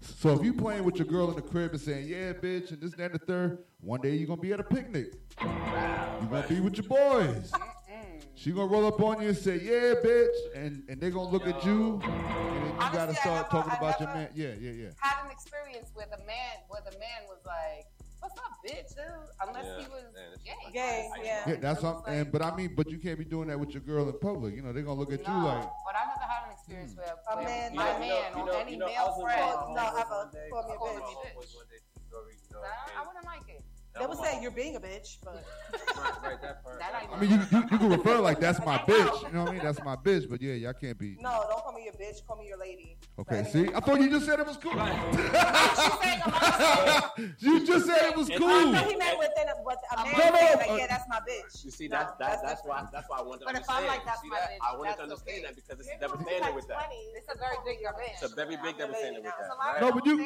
[0.00, 2.80] So if you playing with your girl in the crib and saying, yeah, bitch, and
[2.80, 5.12] this, that, and the third, one day you're going to be at a picnic.
[5.42, 5.50] You're
[6.30, 7.52] going to be with your boys.
[8.40, 11.26] She going to roll up on you and say, yeah, bitch, and, and they're going
[11.26, 14.30] to look at you, and then you got to start never- talking about your man.
[14.34, 14.88] Yeah, yeah, yeah.
[14.96, 17.84] had an experience with a man where the man was like,
[18.20, 18.96] "What's up, bitch?"
[19.46, 20.72] Unless Yeah, he was man, gay.
[20.72, 21.44] Gay, yeah.
[21.52, 22.14] Yeah, that's It was something.
[22.14, 24.56] And, but I mean, but you can't be doing that with your girl in public.
[24.56, 26.92] You know, they're going to look at you like, but I never had an experience
[26.94, 27.00] hmm.
[27.04, 28.88] where, A where man- my You know- man you or know- any you know, I
[28.88, 29.52] male friend.
[29.76, 31.12] No, homeboys ever one call me a I was with bitch.
[31.12, 33.60] my homeboys one day, true story, you know, I, I wouldn't like it.
[33.98, 36.78] They would and say you're being a bitch, but Right, right, that part.
[36.78, 39.22] That I I mean, you, you, you can refer like, that's my bitch.
[39.26, 39.62] You know what I mean?
[39.64, 40.28] That's my bitch.
[40.30, 41.16] But yeah, y'all can't be.
[41.20, 42.24] no, don't call me your bitch.
[42.26, 42.96] Call me your lady.
[43.18, 43.68] Okay, But see?
[43.74, 44.72] I thought you just said it was cool.
[47.40, 48.46] you just said it was cool.
[48.48, 48.72] I cool.
[48.72, 51.08] know he meant within a, what a man No, no, saying, uh, like, yeah, that's
[51.08, 51.64] my bitch.
[51.64, 53.84] You see, No, that's that's that's why that's why I wanted to But if understand.
[53.84, 54.50] I'm like, that's see my that?
[54.50, 55.46] bitch, I wanted to understand okay.
[55.46, 56.86] that because it's You're double standard like with that.
[56.86, 56.94] 20.
[57.18, 58.22] It's a very big bitch.
[58.22, 59.44] It's a very big double lady standard with that.
[59.44, 59.82] It's a lot right?
[59.82, 60.20] No, but you-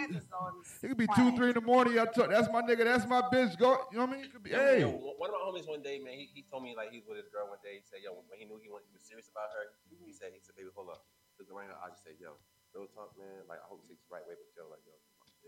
[0.83, 1.99] It could be two, three in the morning.
[1.99, 2.85] I talk, that's my nigga.
[2.85, 3.57] That's my bitch.
[3.65, 3.89] Go.
[3.89, 4.25] You know what I mean?
[4.29, 4.53] It could be.
[4.53, 4.81] Yo, Hey.
[4.85, 7.17] yo, one of my homies one day, man, he, he told me like he's with
[7.17, 7.81] his girl one day.
[7.81, 9.73] He said, yo, when he knew he, wanted, he was serious about her,
[10.05, 11.09] he said, he said, baby, hold up.
[11.41, 11.79] Look around her.
[11.81, 12.37] I just said, yo,
[12.77, 13.49] real talk, man.
[13.49, 14.93] Like I hope it takes the right way, but yo, like yo,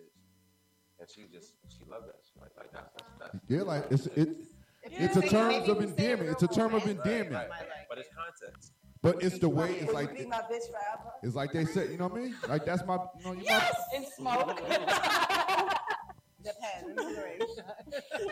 [0.01, 0.17] bitch,
[0.99, 2.19] and she just she loved that.
[2.25, 2.41] Shit.
[2.41, 5.53] Like like that's that's, that's Yeah, like it's it's If it's you a say- terms
[5.61, 6.29] maybe of you say endearment.
[6.33, 7.37] It's a term of romance, endearment.
[7.37, 8.73] I like but it's context.
[9.03, 11.13] But it's the way it's like you be my bitch forever?
[11.23, 11.91] it's like they said.
[11.91, 12.35] You know what I mean?
[12.49, 13.77] Like that's my you know you Yes!
[13.95, 14.59] In smoke.
[16.87, 17.61] Depends.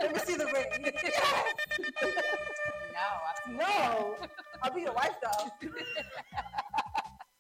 [0.01, 0.67] Let me see the ring.
[0.71, 2.15] Let me see the ring.
[2.93, 4.17] no, I No,
[4.63, 5.51] I'll be your wife though.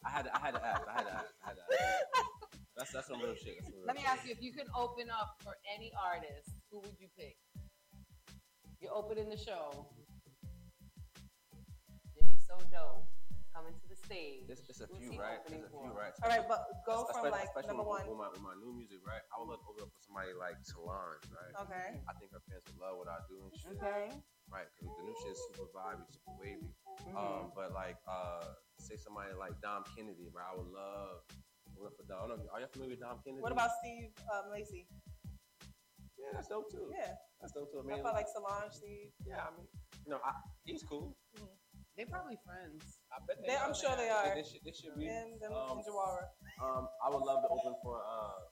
[0.04, 0.82] I had to, I had to ask.
[0.88, 1.26] I had to ask.
[1.42, 2.26] I had to ask.
[2.76, 3.54] That's that's some real shit.
[3.60, 4.10] That's some real Let me shit.
[4.10, 7.36] ask you: If you could open up for any artist, who would you pick?
[8.80, 9.86] You're opening the show.
[12.14, 13.08] Jimmy So Dope
[13.55, 14.50] coming to the stage.
[14.50, 15.38] It's, it's a Who's few, right?
[15.38, 15.86] opening It's a for?
[15.86, 16.11] few, right?
[16.26, 18.05] All right, but go from Especially- like especially number with, one.
[18.11, 19.22] with my with my new music, right?
[19.30, 21.55] I would love to open up for somebody like Solange, right?
[21.62, 21.86] Okay.
[22.11, 24.11] I think her fans would love what I do and shit, Okay.
[24.50, 24.66] right?
[24.74, 26.66] Because the new shit is super vibey, super wavy.
[27.07, 27.14] Mm-hmm.
[27.14, 30.50] Um, but like, uh, say somebody like Dom Kennedy, right?
[30.50, 32.26] I would love to open for Dom.
[32.26, 33.42] I don't know, are y'all familiar with Dom Kennedy?
[33.46, 34.90] What about Steve um, Lacy?
[36.18, 36.88] Yeah, that's dope too.
[36.90, 37.82] Yeah, That's dope too.
[37.82, 39.12] I I mean, felt like Solange, Steve.
[39.26, 39.66] yeah, I mean,
[40.07, 40.32] you know, I,
[40.64, 41.16] he's cool.
[41.96, 42.82] They're probably friends.
[43.14, 44.34] I bet They- I'm sure they are.
[44.34, 45.06] They, should, they should be.
[45.06, 46.34] And them um, and Jawara.
[46.58, 48.02] Um, I would love to open for.
[48.02, 48.42] Uh,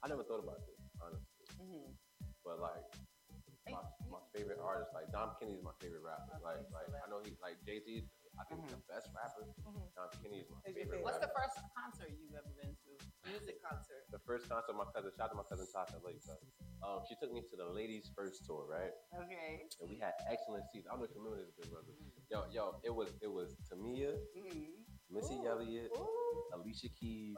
[0.00, 1.44] I never thought about this, honestly.
[1.60, 1.92] Mm-hmm.
[2.44, 2.84] But like,
[3.68, 6.40] my, my favorite artist, like Dom Kennedy is my favorite rapper.
[6.40, 8.06] Like, like I know he, like Jay Z.
[8.38, 9.44] I think he's the best rapper.
[9.96, 11.02] Dom Kennedy is my Is favorite.
[11.04, 12.85] What's the first concert you've ever been to?
[13.26, 14.02] Music concert.
[14.14, 16.22] The first concert, my cousin, shout out to my cousin Tasha Lake.
[16.86, 18.94] Um, she took me to the ladies' first tour, right?
[19.18, 19.66] Okay.
[19.80, 20.86] And we had excellent seats.
[20.86, 21.90] I don't know if you remember this, big brother.
[22.30, 24.78] Yo, yo, it was it was Tamia, Mm-hmm.
[25.10, 25.90] Missy Elliott,
[26.54, 27.36] Alicia Keys,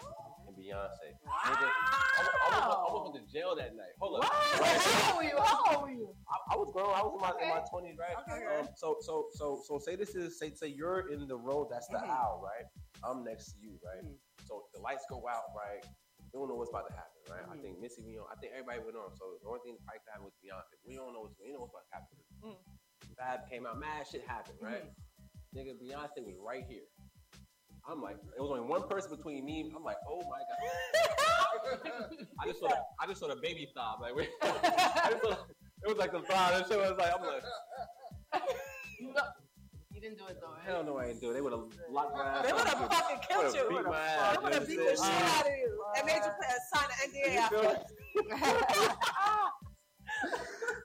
[0.49, 1.12] and Beyonce.
[1.24, 1.32] Wow.
[1.45, 3.93] I, was, I almost went to jail that night.
[4.01, 4.28] Hold up.
[4.32, 5.36] How old were you?
[5.39, 6.09] How old were you?
[6.28, 6.93] I, I was grown.
[6.97, 7.68] I was in my in my Okay.
[7.70, 8.16] twenties, right?
[8.24, 8.45] Okay.
[8.61, 11.68] Um, so so so so say this is say say you're in the road.
[11.70, 12.09] That's the Mhm.
[12.11, 12.64] aisle, right?
[13.05, 14.05] I'm next to you, right?
[14.05, 14.16] Mhm.
[14.49, 15.84] So the lights go out, right?
[16.32, 17.44] You don't know what's about to happen, right?
[17.44, 17.62] I Mhm.
[17.62, 19.12] think Missy, you know, I think everybody went on.
[19.16, 20.74] So the only thing that probably could happen was Beyonce.
[20.84, 22.16] We don't know what's we don't know what's about to happen.
[22.42, 22.59] Mm.
[23.16, 24.84] Fab came out, mad shit happened, right?
[25.55, 26.84] Nigga, Beyonce was right here.
[27.88, 29.72] I'm like, it was only one person between me.
[29.74, 30.59] I'm like, oh my god.
[32.40, 33.94] I just saw, the, I just saw the baby thigh.
[34.01, 36.59] Like, wait, I just saw, it was like the thigh.
[36.59, 37.42] That shit was like, I'm like,
[40.09, 40.53] didn't do it though.
[40.53, 40.63] Right?
[40.65, 41.35] hell no, I didn't do it.
[41.35, 42.47] They would have locked my ass.
[42.47, 42.93] They would have up.
[42.93, 43.77] fucking killed Would've you.
[43.77, 44.37] beat my ass.
[44.37, 46.97] They would have beat the shit out of you and made you put- sign an
[47.11, 47.85] NDA after.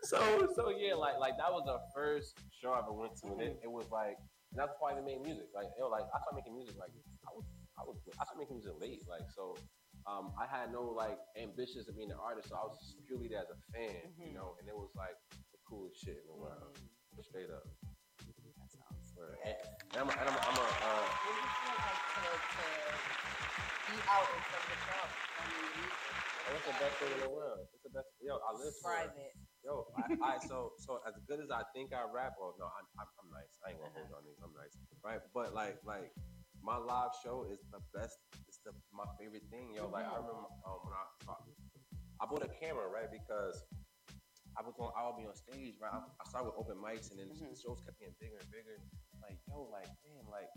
[0.03, 0.19] so
[0.55, 3.59] so yeah, like like that was the first show I ever went to, and it,
[3.63, 4.17] it was like
[4.51, 5.47] and that's why they made music.
[5.55, 6.91] Like yo, like I started making music like
[7.25, 7.45] I was
[7.79, 9.55] I was I started making music late, like so.
[10.03, 13.31] Um, I had no like ambitions of being an artist, so I was just purely
[13.31, 14.35] there as a fan, you Mhm.
[14.35, 16.75] know, and it was like the coolest shit in the world,
[17.23, 17.63] straight up.
[19.15, 19.37] Word.
[19.45, 19.55] And,
[19.93, 22.23] and I'm a, and I'm a, I'm a uh, What does it feel like to,
[22.23, 22.65] to
[23.89, 25.09] be out in front of the crowd?
[25.09, 25.73] I mean.
[26.53, 27.59] It's the best thing in the world.
[27.71, 28.07] It's the best.
[28.19, 29.11] Yo, I live for it.
[29.15, 29.33] It.
[29.63, 32.87] Yo, I, I so so as good as I think I rap, well, no, I'm,
[32.99, 33.55] I'm, I'm nice.
[33.63, 34.39] I ain't gonna hold on these.
[34.43, 35.23] I'm nice, right?
[35.31, 36.11] But like like
[36.59, 38.19] my live show is the best.
[38.47, 39.87] It's the my favorite thing, yo.
[39.87, 41.03] Like I remember um, when I
[42.19, 43.07] I bought a camera, right?
[43.11, 43.63] Because
[44.57, 45.93] I was on, I would be on stage, right?
[45.93, 47.49] I, started with open mics, and then Mhm.
[47.53, 48.77] the shows kept getting bigger and bigger.
[49.21, 50.49] Like yo, like damn, like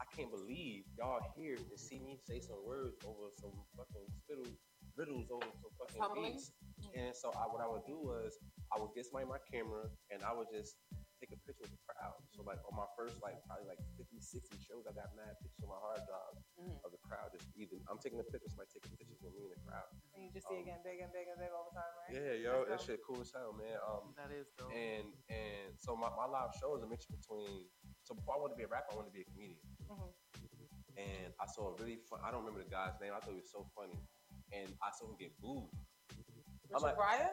[0.00, 4.50] I can't believe y'all here to see me say some words over some fucking spittle
[4.96, 6.32] riddles over some fucking Humbling?
[6.34, 6.50] beats.
[6.94, 8.38] And so I, what I would do was
[8.74, 10.78] I would get somebody my camera and I would just
[11.18, 12.14] take a picture of the crowd.
[12.34, 15.62] So like on my first like probably like 50, 60 shows, I got mad pictures
[15.66, 16.78] on my hard drive Mhm.
[16.86, 17.30] of the crowd.
[17.34, 19.86] Just either I'm taking the pictures, somebody taking pictures with me in the crowd.
[20.14, 22.22] And you just see it getting bigger and bigger and bigger all the time, right?
[22.22, 23.76] Yeah, yo, that shit cool as hell, man.
[23.86, 24.72] Um, That is dope.
[24.72, 27.66] and and so my, my live show is a mixture between.
[28.04, 29.60] So before I wanted to be a rapper, I wanted to be a comedian.
[29.90, 30.12] Mhm.
[30.98, 32.20] And I saw a really fun.
[32.24, 33.12] I don't remember the guy's name.
[33.14, 34.00] I thought he was so funny,
[34.52, 35.68] and I saw him get booed.
[36.74, 37.30] I'm Richard like- Pryor?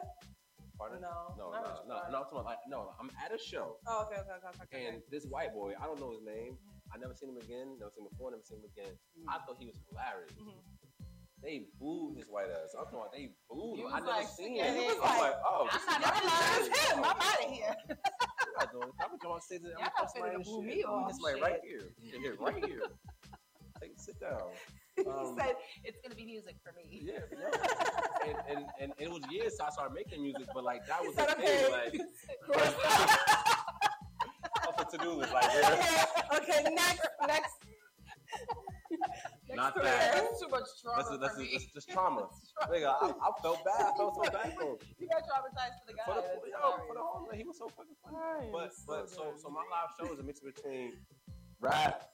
[0.78, 1.00] Pardon?
[1.00, 1.84] No, no, no, no, Pryor.
[1.88, 1.94] no.
[1.96, 2.92] I'm talking about like no.
[3.00, 4.86] I'm at a show, Oh, okay, okay, okay, okay.
[4.92, 6.58] and this white boy, I don't know his name.
[6.92, 7.76] I never seen him again.
[7.80, 8.30] Never seen him before.
[8.30, 8.92] Never seen him again.
[9.26, 10.30] I thought he was hilarious.
[10.36, 10.60] Mhm.
[11.42, 12.74] They booed his white ass.
[12.78, 13.86] I'm talking about they booed him.
[13.92, 14.94] I never like, seen yeah, him.
[15.04, 16.72] I'm like, like, oh, I'm not even lying.
[16.72, 16.94] crazy.
[16.94, 16.98] him.
[16.98, 17.76] I'm out of here.
[18.72, 18.90] Doing.
[19.00, 19.72] I'm gonna say this.
[19.78, 19.90] I'm
[20.22, 21.92] gonna boo me off, It's like right here.
[22.00, 22.80] Yeah, here, right here.
[23.80, 24.40] Like, sit down.
[24.96, 27.02] he Um, said it's gonna be music for me.
[27.04, 27.50] Yeah, yeah.
[28.26, 31.14] And, and, and it was years since I started making music, but like that was
[31.14, 31.46] the okay.
[31.46, 31.70] thing.
[31.70, 32.00] Like,
[34.66, 36.06] off a to-do list, like, yeah.
[36.32, 37.56] okay, okay, next, next.
[39.56, 40.12] Not that.
[40.12, 41.48] That's too much trauma That's, for that's, me.
[41.56, 42.28] that's just trauma.
[42.68, 43.80] Nigga, I, I felt bad.
[43.80, 44.76] I felt so bad for him.
[45.00, 46.04] you got traumatized for the guy.
[46.04, 48.20] For the, That's yo, for the whole he was so fucking funny.
[48.20, 48.52] Nice.
[48.52, 49.40] But but so good.
[49.40, 51.00] so my live show is a mix between
[51.60, 52.12] rap.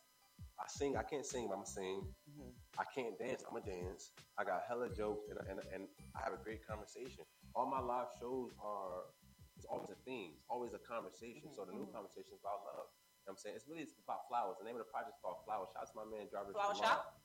[0.60, 0.96] I sing.
[0.96, 2.06] I can't sing, but I'm a sing.
[2.30, 2.54] Mm-hmm.
[2.78, 3.42] I can't dance.
[3.42, 4.14] I'm a dance.
[4.38, 7.26] I got hella jokes, and, and and I have a great conversation.
[7.58, 9.10] All my live shows are
[9.58, 11.50] it's always a theme, it's always a conversation.
[11.50, 11.58] Mm-hmm.
[11.58, 11.98] So the new mm-hmm.
[11.98, 12.86] conversation is about love.
[13.22, 14.58] You know what I'm saying it's really it's about flowers.
[14.58, 16.58] The name of the project is called Flower Shout out to my man Jarvis.
[16.58, 16.82] Flower Jamal.
[16.82, 17.21] Shop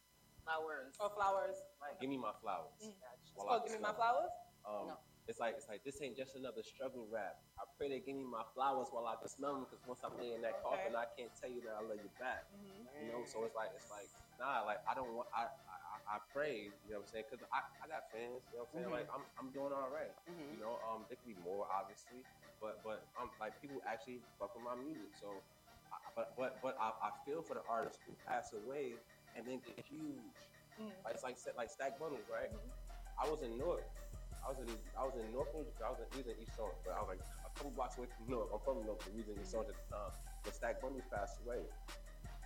[0.48, 0.96] Flowers.
[1.04, 1.58] or flowers?
[2.00, 2.80] Give me my flowers.
[2.80, 2.96] Mm.
[2.96, 3.92] It's While Give Me My.
[3.92, 4.32] Flowers.
[4.64, 4.98] Um, No.
[5.28, 7.36] It's like it's like this ain't just another struggle rap.
[7.60, 10.16] I pray they give me my flowers while I can smell them because once I'm
[10.16, 10.88] laying in that Okay.
[10.88, 12.48] coffin, I can't tell you that I love you back.
[12.96, 14.08] You know, so it's like it's like
[14.40, 17.28] nah, like I don't want I I, I pray, you know what I'm saying?
[17.28, 18.88] Because I, I got fans, you know what I'm saying?
[18.88, 18.96] Mhm.
[19.04, 20.16] Like I'm I'm doing all right.
[20.32, 20.56] Mhm.
[20.56, 22.24] You know, um, there could be more obviously,
[22.64, 25.44] but but um like people actually fuck with my music, so.
[25.92, 29.00] I, but but but I, I feel for the artists who pass away
[29.38, 30.34] and then get huge.
[30.82, 30.90] Mm.
[31.06, 32.50] Like it's like like Stack Bundles, right?
[33.22, 33.86] I was in North.
[34.42, 36.82] I was in I was in North I was in, we was in East Orange,
[36.82, 38.50] but I was like a couple blocks away from Newark.
[38.50, 40.14] I'm from Newark, but we was in East Orange at uh, the time.
[40.42, 41.62] But Stack Bundles passed away,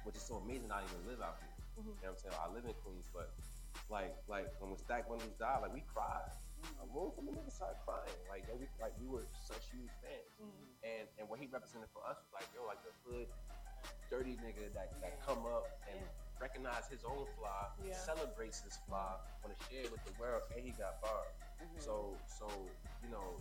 [0.03, 0.71] which is so amazing.
[0.71, 1.55] I even live out here.
[1.79, 1.95] Mm-hmm.
[1.95, 2.35] You know what I'm saying?
[2.35, 3.31] I live in Queens, but
[3.87, 6.31] like like when we Stack Bundles died, like we cried.
[6.77, 8.13] I moved from the nigga started crying.
[8.29, 10.29] Like yo, we like we were such huge fans.
[10.39, 10.87] Mm-hmm.
[10.87, 13.27] And and what he represented for us was like yo, like the hood
[14.09, 16.03] dirty nigga that, that come up and
[16.41, 17.93] recognize his own flaw, Yeah.
[17.93, 21.29] celebrates his flaw, want to share it with the world, and he got bars.
[21.77, 22.49] So so
[23.05, 23.37] you know,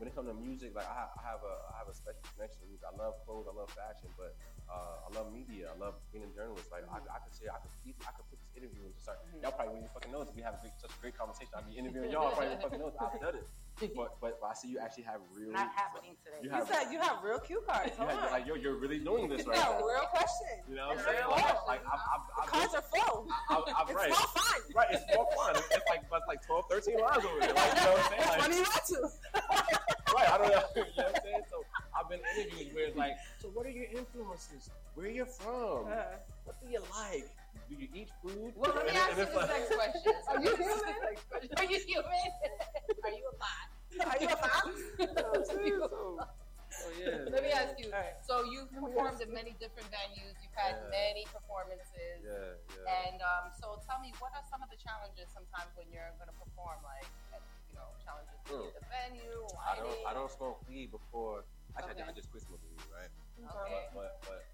[0.00, 2.64] when it comes to music, like I, I have a I have a special connection.
[2.64, 2.88] with music.
[2.88, 4.32] I love clothes, I love fashion, but
[4.66, 5.68] uh, I love media.
[5.68, 6.72] I love being a journalist.
[6.72, 7.70] Like I, I could say I could
[8.08, 9.20] I could put this interview and just start.
[9.44, 10.32] Y'all probably wouldn't even fucking know this.
[10.32, 11.52] We have a great, such a great conversation.
[11.52, 12.32] I'd be interviewing y'all.
[12.32, 12.98] Probably wouldn't fucking know this.
[13.04, 13.46] I've done it,
[13.96, 15.50] but but I see you actually have real.
[15.52, 16.38] Not happening today.
[16.42, 17.90] You You have, said you have real cue cards.
[17.90, 18.30] you Hold have on.
[18.32, 19.86] like yo, you're really doing this right got now.
[19.86, 20.62] real questions.
[20.68, 21.26] You know what I'm saying?
[21.30, 23.26] Like, like I've, I've, The I've cards are full.
[23.50, 24.08] I, I'm It's right.
[24.10, 24.60] more fun.
[24.74, 25.56] Right, it's more fun.
[25.56, 27.52] It's, it's like it's like 12, 13 lines over there.
[27.54, 28.20] Like, you know what I'm saying?
[28.20, 30.14] That's Like, funny you want to.
[30.14, 30.62] right, I don't know.
[30.74, 31.42] You know what I'm saying?
[31.50, 31.56] So
[31.98, 34.70] I've been interviewed where it's like, so what are your influences?
[34.94, 35.86] Where are you from?
[35.90, 36.04] Uh-huh.
[36.44, 37.26] What do you like?
[37.74, 38.54] Do you eat food?
[38.54, 40.12] Well, let me And- ask and you the this like- next question.
[40.30, 40.94] Are you human?
[41.58, 42.30] Are you human?
[43.02, 43.66] Are you a bot?
[43.98, 44.66] Are you a fox?
[45.50, 46.38] Are you a bot?
[46.74, 47.30] Oh yeah.
[47.34, 47.90] Let me ask you.
[47.90, 48.14] All right.
[48.22, 50.34] So you've performed in many different venues.
[50.42, 50.90] You've had Yeah.
[51.02, 52.22] many performances.
[52.22, 52.98] Yeah, yeah.
[53.10, 56.30] And um, so tell me, what are some of the challenges sometimes when you're going
[56.30, 56.78] to perform?
[56.82, 58.62] Like, at, you know, challenges to Mm.
[58.70, 59.98] get the venue, I don't.
[60.06, 61.42] I don't smoke weed before.
[61.78, 62.18] Actually, I Okay.
[62.22, 63.10] just quit smoking weed, right?
[63.38, 63.86] Okay.
[63.94, 64.42] But but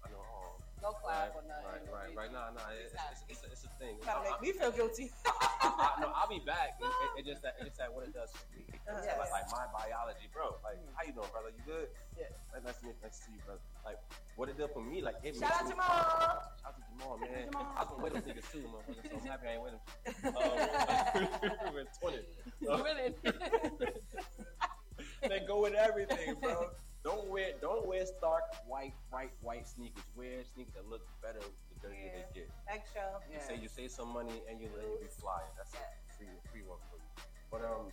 [0.81, 0.91] know.
[0.91, 1.65] No right, or nothing.
[1.69, 2.31] right, right, right.
[2.33, 2.73] Nah, nah.
[2.73, 3.95] It's, it's, it's, a, it's a thing.
[4.03, 5.11] Gotta I- make me feel guilty.
[5.25, 6.81] I, I, no, I'll be back.
[6.81, 8.65] It, it, it just that, it's just that what it does for me.
[8.89, 9.17] Uh, It's yes.
[9.21, 10.57] like, like my biology, bro.
[10.65, 11.53] Like, how you doing, brother?
[11.53, 11.87] You good?
[12.17, 12.33] Yeah.
[12.53, 13.61] Like, nice to meet, nice to see you, brother.
[13.85, 13.99] Like,
[14.35, 15.87] what it did for me, like, it Shout out makes Jamal.
[15.87, 17.45] Shout out to Jamal, man.
[17.51, 17.77] Jamal.
[17.77, 19.05] I've been with them niggas too, motherfucker.
[19.05, 19.81] So I'm happy I ain't with him.
[20.33, 22.25] Um, we're 20.
[22.65, 22.71] So,
[25.29, 26.69] they go with everything, bro.
[27.03, 30.05] Don't wear, don't wear stark white, bright white sneakers.
[30.13, 32.13] Wear sneakers that look better the dirtier Yeah.
[32.13, 32.49] they get.
[32.69, 33.25] Eggshell.
[33.25, 35.49] You say you save some money and you let you be flying.
[35.57, 35.81] That's a
[36.13, 37.09] free free one for you.
[37.49, 37.89] But um,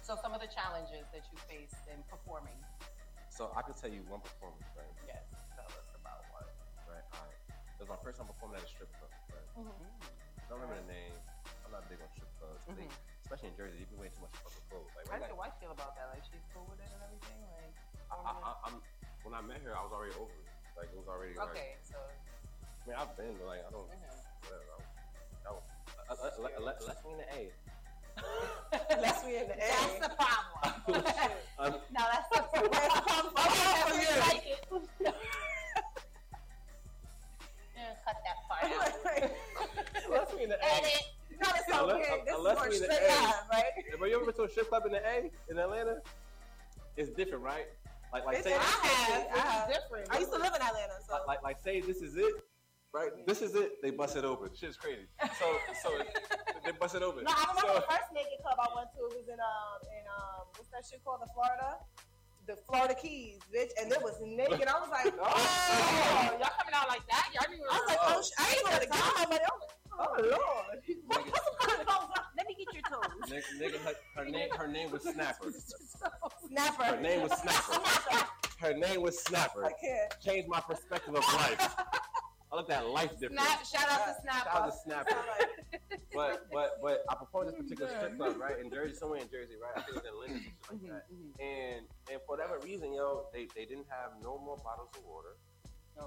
[0.00, 2.56] So some of the challenges that you faced in performing.
[3.28, 4.88] so I could tell you one performance, right?
[5.04, 5.28] Yes.
[5.52, 6.48] Tell us about one.
[6.88, 7.04] Right.
[7.12, 7.36] All right.
[7.76, 9.12] It was my first time performing at a strip club.
[9.28, 9.44] Right.
[9.60, 11.16] I don't remember the name.
[11.68, 12.88] I'm not big on strip clubs, but they,
[13.28, 13.76] especially in Jersey.
[13.84, 14.88] You be wearing too much fucking clothes.
[14.96, 16.08] Like, How does I, your wife feel about that?
[16.16, 17.36] Like she's cool with it and everything?
[17.60, 17.76] Like
[18.12, 18.76] I, I, I, I'm
[19.24, 20.46] when I met her, I was already over it.
[20.76, 21.48] Like it was already like.
[21.50, 23.88] Okay, so I mean, I've been, but like I don't.
[23.88, 23.96] Mhm.
[24.44, 24.76] Whatever.
[25.46, 27.50] I, I, I, I, I, I, let's me in the A.
[29.00, 29.56] Let's me in the A.
[29.56, 31.04] that's the problem.
[31.58, 32.70] Um, now that's the problem.
[32.72, 33.32] That's the problem.
[33.36, 33.38] I
[33.88, 34.20] for you.
[34.20, 34.60] like it.
[38.04, 39.30] Cut that part out.
[40.10, 40.74] let's me in the A.
[40.76, 41.02] Edit.
[41.30, 42.26] You gotta sound Unless- weird.
[42.26, 43.22] This is more the straight A.
[43.22, 43.64] line, right?
[43.90, 46.02] Have you ever been to a strip club in the A in Atlanta?
[46.96, 47.66] It's different, right?
[48.12, 48.82] Like, like It's say, I have.
[48.82, 49.70] I This have.
[49.70, 50.06] is different.
[50.12, 52.34] I used to live in Atlanta, so like, like, like, say this is it,
[52.92, 53.10] right?
[53.26, 53.80] This is it.
[53.82, 54.50] They bust it open.
[54.54, 55.06] Shit's crazy.
[55.38, 55.46] So,
[55.82, 55.90] so
[56.64, 57.24] they bust it open.
[57.24, 59.00] No, I remember So, the first naked club I went to.
[59.08, 61.22] It was in um in um what's that shit called?
[61.24, 61.80] The Florida,
[62.46, 63.72] the Florida Keys, bitch.
[63.80, 64.68] And it was naked.
[64.68, 67.32] I was like, oh, Oh, y'all coming out like that?
[67.32, 69.40] Y'all didn't even I was like, oh, sh- I ain't even gonna get
[70.02, 70.30] my money.
[70.30, 72.20] I was like, oh lord.
[72.36, 73.30] Let me get your toes.
[73.30, 75.52] nigga, nigga, her, her name, her name was Snapper.
[76.48, 76.84] Snapper.
[76.84, 78.26] Her name was Snapper.
[78.58, 79.64] Her name was Snapper.
[79.64, 80.14] I can't.
[80.24, 81.74] Changed my perspective of life.
[82.52, 83.40] I look at life different.
[83.40, 84.50] Snap, shout out to Snapper.
[84.50, 85.16] Shout out to Snapper.
[86.14, 89.54] but but but I performed this particular strip club right in Jersey, somewhere in Jersey,
[89.60, 89.72] right?
[89.76, 91.44] I think it was in Linden, something like that.
[91.44, 95.36] And and for whatever reason, yo, they, they didn't have no more bottles of water,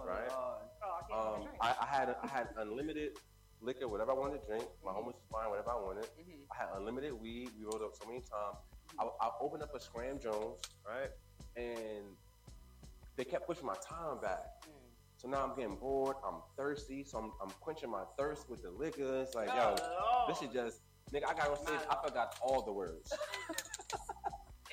[0.05, 0.29] right?
[0.29, 1.57] Oh, I can't Um, drink.
[1.61, 3.17] I, I had I had unlimited
[3.62, 4.66] liquor, whatever I wanted to drink.
[4.84, 6.06] My homies was fine, whatever I wanted.
[6.20, 6.45] Mhm.
[6.51, 7.49] I had unlimited weed.
[7.58, 8.58] We rolled up so many times.
[8.99, 11.10] I, I opened up a Scram Jones, right?
[11.56, 12.06] And
[13.16, 14.64] they kept pushing my time back.
[14.64, 14.72] Mm.
[15.18, 16.18] So now I'm getting bored.
[16.26, 17.03] I'm thirsty.
[17.03, 19.22] So I'm, I'm quenching my thirst with the liquor.
[19.22, 19.76] It's like, yo,
[20.28, 20.82] this is just,
[21.14, 21.80] nigga, I got on stage.
[21.89, 23.12] I forgot all the words.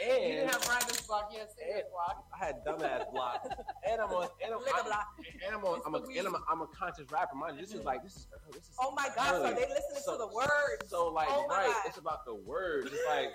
[0.03, 2.25] You didn't have writer's block, you had singers block.
[2.35, 3.47] I had dumbass block.
[3.89, 5.07] And I'm on, and I'm, Liquor I'm, block.
[5.45, 6.45] and I'm on, I'm a, and I'm a, weed.
[6.51, 7.35] I'm a conscious rapper.
[7.37, 10.03] Mind you, this is like, this is, this is Oh my God, so they listening
[10.05, 10.87] So- to the words.
[10.89, 11.83] So like, Oh my right, God.
[11.87, 12.91] it's about the words.
[12.93, 13.31] It's like,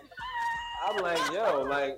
[0.87, 1.97] I'm like, yo, like,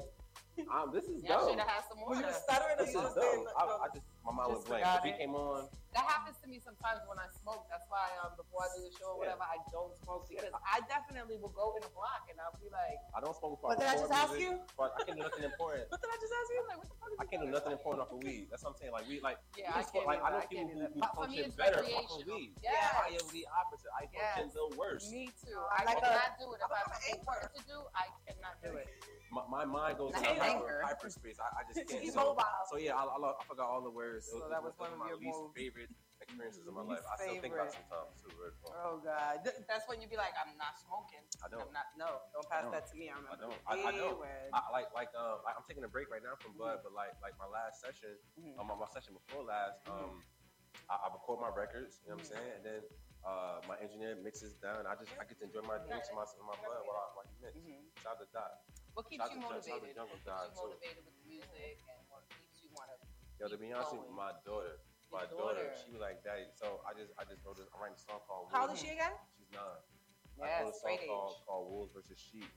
[0.71, 1.49] I'm, this is Y'all dumb.
[1.51, 2.09] should have had some more.
[2.09, 2.43] Were you of that.
[2.43, 3.53] stuttering or you is just saying, dumb.
[3.57, 4.85] I, I just, my mind was blank.
[4.85, 5.25] forgot The beat it.
[5.25, 5.65] came on.
[5.97, 7.65] That happens to me sometimes when I smoke.
[7.65, 9.33] That's why um, before I do the show or Yeah.
[9.33, 12.69] whatever, I don't smoke because I definitely will go in a block and I'll be
[12.69, 14.61] like, I don't smoke before What did I record just ask you?
[14.77, 15.89] But I can't do nothing important.
[15.93, 16.61] What did I just ask you?
[16.69, 17.57] like, what the fuck is I can't do this?
[17.57, 18.45] nothing important off of weed.
[18.53, 18.93] That's what I'm saying.
[18.93, 21.01] Like we like, Yeah, we I just can't like I know I people who, who
[21.01, 22.53] But for me, function it's better off of weed.
[22.61, 22.85] Yes.
[23.01, 23.89] I am the opposite.
[23.97, 24.53] I function Yes.
[24.53, 25.09] the worst.
[25.09, 25.57] Me too.
[25.73, 26.61] I I cannot do it.
[26.61, 28.85] If I have something important to do, I cannot do it.
[29.29, 30.81] My, my mind goes in Same hyper, anger.
[30.85, 31.37] hyperspace.
[31.37, 32.01] I, I just can't.
[32.01, 32.45] He's so, mobile.
[32.69, 34.18] so yeah, I, I, lo- I forgot all the words.
[34.19, 36.99] It So that was one one of my least favorite experiences in my life.
[37.07, 37.87] I still think about it favorite.
[37.87, 38.75] sometimes too.
[38.75, 41.23] Oh God, Th- that's when you'd be like, I'm not smoking.
[41.39, 41.63] I don't.
[41.63, 41.87] I'm not.
[41.95, 42.75] No, don't pass don't.
[42.75, 43.07] that to me.
[43.07, 43.55] I I don't.
[43.63, 44.19] I, I don't.
[44.51, 47.15] I, like like um like, I'm taking a break right now from Bud, but like
[47.23, 48.59] like my last session, Mhm.
[48.59, 50.19] um, my, my session before last, um,
[50.91, 52.03] I, I record my records.
[52.03, 52.81] You know what I'm saying, and then
[53.23, 54.83] uh, my engineer mixes down.
[54.83, 57.27] I just I get to enjoy my drinks and my my blood while, I, while
[57.31, 57.55] he mix.
[57.55, 57.87] Mhm.
[58.03, 58.51] Shout out to Dot.
[58.93, 59.95] What keeps Shout you out to- shout out to motivated?
[59.95, 61.98] What keeps you motivated with the music and
[63.39, 65.79] Yo, to be honest, with my daughter, my daughter, daughter.
[65.79, 67.71] she was like, "Daddy." So I just I just wrote this.
[67.71, 68.51] I'm writing a song called.
[68.51, 69.15] How old is she again?
[69.39, 69.79] She's nine.
[70.43, 72.51] I wrote a song called, called Wolves versus Sheep.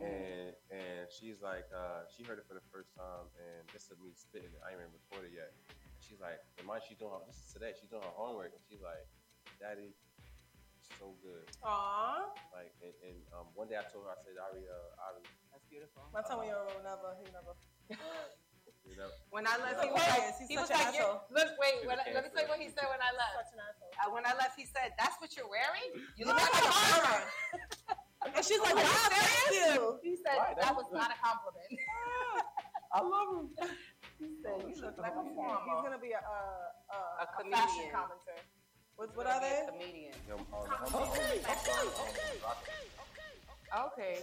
[0.00, 3.96] And and she's like, uh, she heard it for the first time, and this is
[4.00, 4.60] me spitting it.
[4.64, 5.52] I ain't even recorded yet.
[6.00, 7.72] She's like, and mind she's doing her, this is today.
[7.76, 9.04] She's doing her homework, and she's like,
[9.56, 9.96] Daddy,
[10.98, 11.48] so good.
[11.64, 12.28] Aww.
[12.52, 15.64] Like, and, and um, one day I told her, I said, Ari, uh, Ari, That's
[15.70, 16.04] beautiful.
[16.12, 17.56] My tongue you're a never, he never.
[18.84, 20.70] You know, When I left, He he was was like- like, he's he such was
[20.70, 22.68] an like, "You- look, wait, He's when a I- let me tell you what he
[22.68, 23.34] said when I left.
[23.46, 23.92] Such an asshole.
[23.96, 25.88] Uh, when I left, he said, "That's what you're wearing.
[25.94, 27.20] You You look look like a like farmer."
[28.34, 29.98] And she's like, wow, thank you.
[30.02, 30.98] He said Right, that that's was good.
[31.02, 31.66] not a compliment.
[32.94, 33.46] I love him.
[34.20, 36.38] he said you look like a He's gonna be a, a,
[36.94, 37.90] a, A a fashion comedian.
[37.90, 38.38] commenter.
[38.94, 39.66] What, what are be a they?
[39.66, 40.14] Comedian.
[40.28, 41.82] You know, um, I'm- I'm- I'm- I'm-
[42.46, 44.18] I'm- Okay.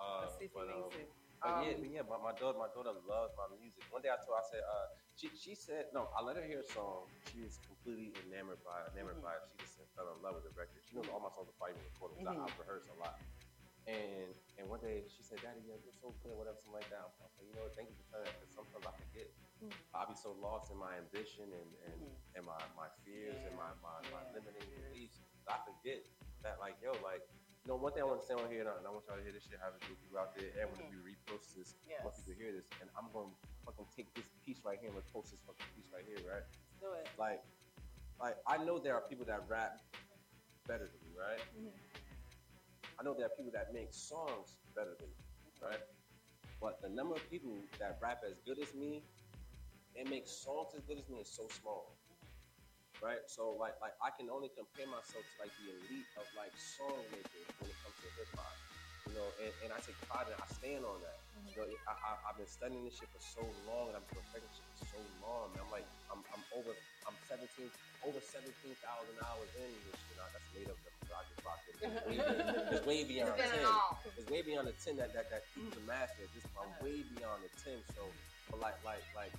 [0.00, 1.08] Uh, Let's see if he um, makes it.
[1.44, 3.84] But Um, yeah, but yeah, my, my daughter, my daughter loves my music.
[3.92, 6.46] One day I told, her, I said, uh, she she said, no, I let her
[6.48, 7.04] hear a song.
[7.28, 9.28] She was completely enamored by, it, enamored mm-hmm.
[9.28, 9.44] by it.
[9.52, 10.80] She just fell in love with the record.
[10.80, 11.20] She knows mm-hmm.
[11.20, 12.16] all my songs are fighting recorded.
[12.16, 12.48] because I, mm-hmm.
[12.48, 13.20] I've rehearsed a lot.
[13.84, 17.04] And and one day she said, Daddy, yeah, you're so good, whatever, something like that.
[17.04, 17.76] I said, you know what?
[17.76, 19.28] Thank you for telling that because sometimes I forget.
[19.92, 22.00] I'll be so lost in my ambition and and,
[22.36, 25.20] and my, my fears and my, my, my limiting beliefs.
[25.44, 26.00] I forget
[26.40, 27.20] that, like, yo, like,
[27.64, 29.08] you know, one thing I want to say on here, and I, and I want
[29.08, 31.56] y'all to hear this shit, have it with people out there, and when we repost
[31.56, 34.60] this, I want people to hear this, and I'm going to fucking take this piece
[34.68, 36.44] right here and repost this fucking piece right here, right?
[36.84, 37.08] Do it.
[37.16, 37.40] Like,
[38.20, 39.80] like I know there are people that rap
[40.68, 41.40] better than me, right?
[41.56, 41.72] Mm-hmm.
[41.72, 45.24] I know there are people that make songs better than me,
[45.64, 45.80] right?
[46.60, 49.00] But the number of people that rap as good as me
[49.96, 51.96] and make songs as good as me is so small,
[53.02, 53.22] right?
[53.26, 57.00] So like, like I can only compare myself to like the elite of like song
[57.10, 58.54] makers when it comes to hip hop,
[59.08, 59.28] you know.
[59.42, 60.38] And, and I take pride it.
[60.38, 61.18] I stand on that.
[61.50, 61.70] You mm-hmm.
[61.70, 64.52] know, I, I, I've been studying this shit for so long, and I've been perfecting
[64.54, 65.50] shit for so long.
[65.54, 65.66] Man.
[65.66, 66.70] I'm like, I'm, I'm over,
[67.06, 67.66] I'm 17,
[68.06, 68.74] over 17,000
[69.26, 70.14] hours in this shit.
[70.14, 71.74] Now, that's made up the Rocket Rocket.
[72.74, 73.66] It's way, beyond It's 10.
[74.18, 76.26] It's way beyond the 10 that that that the master.
[76.34, 76.86] Just I'm uh-huh.
[76.86, 77.76] way beyond the 10.
[77.94, 78.02] So,
[78.50, 79.34] but like, like, like,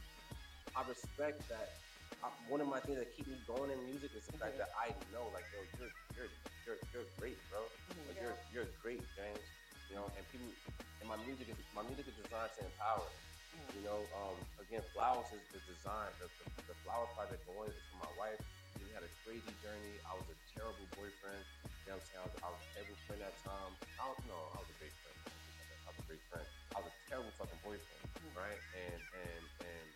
[0.75, 1.79] I respect that.
[2.25, 4.65] I, one of my things that keep me going in music is the fact mm-hmm.
[4.65, 6.31] that I know, like, yo, you're, you're,
[6.65, 7.61] you're, you're great, bro.
[7.61, 8.01] Mm-hmm.
[8.09, 9.45] Like, you're, you're great, James.
[9.93, 13.05] You know, and people, and my music is, my music is designed to empower.
[13.05, 13.77] Mm-hmm.
[13.77, 16.17] You know, um, again, flowers is, is designed.
[16.17, 18.41] The, the, the flower project going is for my wife.
[18.81, 20.01] We had a crazy journey.
[20.09, 21.45] I was a terrible boyfriend.
[21.85, 22.25] You know what I'm saying?
[22.25, 23.77] I was, I was a terrible friend at times.
[24.01, 24.43] I don't know.
[24.49, 25.17] I was a great friend.
[25.29, 26.47] I was a great friend.
[26.73, 28.01] I was a terrible fucking boyfriend,
[28.33, 28.61] right?
[28.73, 29.87] And and and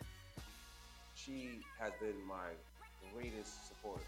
[1.19, 2.55] she has been my
[3.11, 4.07] greatest supporter.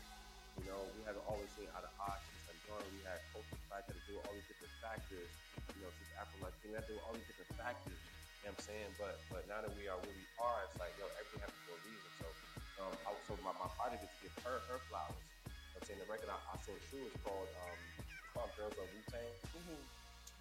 [0.55, 3.64] You know, we had to always say out of eye, she's Honduran, we had cultural
[3.72, 5.32] factor to do all these different factors.
[5.72, 8.03] You know, she's Afro Latina, to do all these different factors.
[8.43, 8.89] You know what I'm saying?
[8.99, 11.80] But but now that we are where we are, it's like, yo, everything happens for
[11.80, 12.12] a reason.
[12.12, 12.36] So
[12.80, 15.24] um I, so my, my project is to give her her flowers.
[15.72, 17.80] You know what I'm saying the record I, I sent True is called um
[18.20, 19.32] it's called Girls of Wu Tang.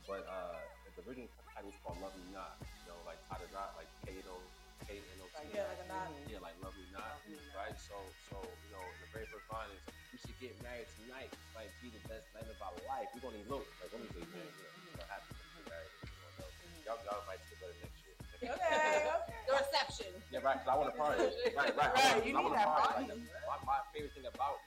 [0.06, 0.66] But uh
[0.96, 2.58] the original title is called Love Me Not.
[2.82, 4.50] You know, like how not like K N O
[4.91, 5.38] K N O T.
[5.55, 6.11] Yeah, like a knot.
[6.26, 7.22] Yeah, like love me not,
[7.55, 7.76] right?
[7.78, 7.95] So,
[8.26, 11.30] so you know, the very first line is, "We should get married tonight.
[11.55, 13.07] Might be the best night of our life.
[13.14, 13.70] We're gonna elope.
[13.78, 15.95] Like, let me say, man, you know, you know, happy to get married.
[16.03, 16.11] You
[16.43, 16.49] know,
[16.91, 18.16] y'all, y'all might get better next year.
[18.34, 19.30] Okay, okay.
[19.47, 20.11] The reception.
[20.34, 20.59] Yeah, right.
[20.59, 21.22] 'cause I want to party.
[21.55, 21.78] Right, right.
[21.78, 23.07] I Right, wanna- you I need wanna that party.
[23.07, 23.22] party.
[23.30, 24.59] Like, my, my favorite thing about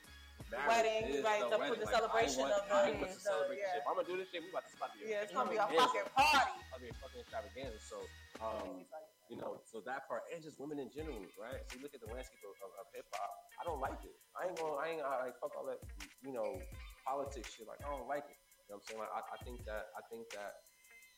[0.47, 1.79] marriage Wedding, is right, the, the- wedding.
[1.81, 3.67] the Like, celebration want, of the- I want to the- celebrate yeah.
[3.67, 3.81] this shit.
[3.83, 5.57] If I'm gonna do this shit, we about to spot the Yeah, it's gonna be
[5.57, 6.53] a fucking party.
[6.61, 7.79] It's gonna be a fucking extravaganza.
[7.81, 7.97] So,
[8.43, 8.85] um,
[9.33, 11.57] you know, so that part, and just women in general, right?
[11.65, 13.33] So you look at the landscape of, of, of hip hop.
[13.57, 14.13] I don't like it.
[14.37, 15.81] I ain't gonna, I ain't gonna like fuck all that,
[16.21, 16.61] you know,
[17.01, 17.65] politics shit.
[17.65, 18.37] Like I don't like it.
[18.69, 19.01] You know what I'm saying?
[19.01, 20.53] Like I, I think that, I think that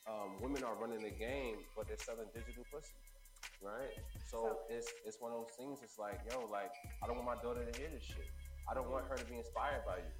[0.07, 3.03] um, women are running the game, but they're selling digital pussy,
[3.59, 3.91] right?
[4.24, 5.84] So it's it's one of those things.
[5.84, 6.72] It's like, yo, like
[7.03, 8.32] I don't want my daughter to hear this shit.
[8.72, 10.13] I don't want her to be inspired by you,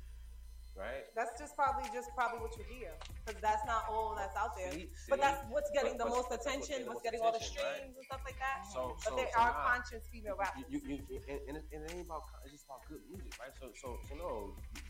[0.78, 1.07] right?
[1.15, 2.91] That's just probably just probably what you hear,
[3.26, 4.71] because that's not all that's out there.
[4.71, 7.21] See, but that's what's getting But- the most that's what's attention, getting what's most getting
[7.23, 7.76] all the attention, right?
[7.80, 8.57] streams and stuff like that.
[8.67, 10.67] So, but so, there so are now- conscious female rappers.
[10.69, 13.32] You, you, you, and, and, it- and it ain't about it's just about good music,
[13.39, 13.53] right?
[13.55, 14.30] So, so, so no,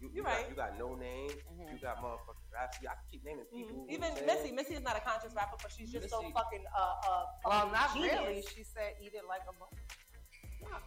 [0.01, 0.49] you, you, you You're got, right.
[0.49, 2.77] you got no name, you got motherfucking raps.
[2.81, 3.85] I can keep naming people.
[3.87, 4.51] you know Even what I'm Missy.
[4.51, 7.25] Missy is not a conscious rapper, but she's just so fucking uh uh.
[7.45, 8.19] Well, not genius.
[8.25, 8.41] really.
[8.41, 9.69] She said, "Eat it like a bone."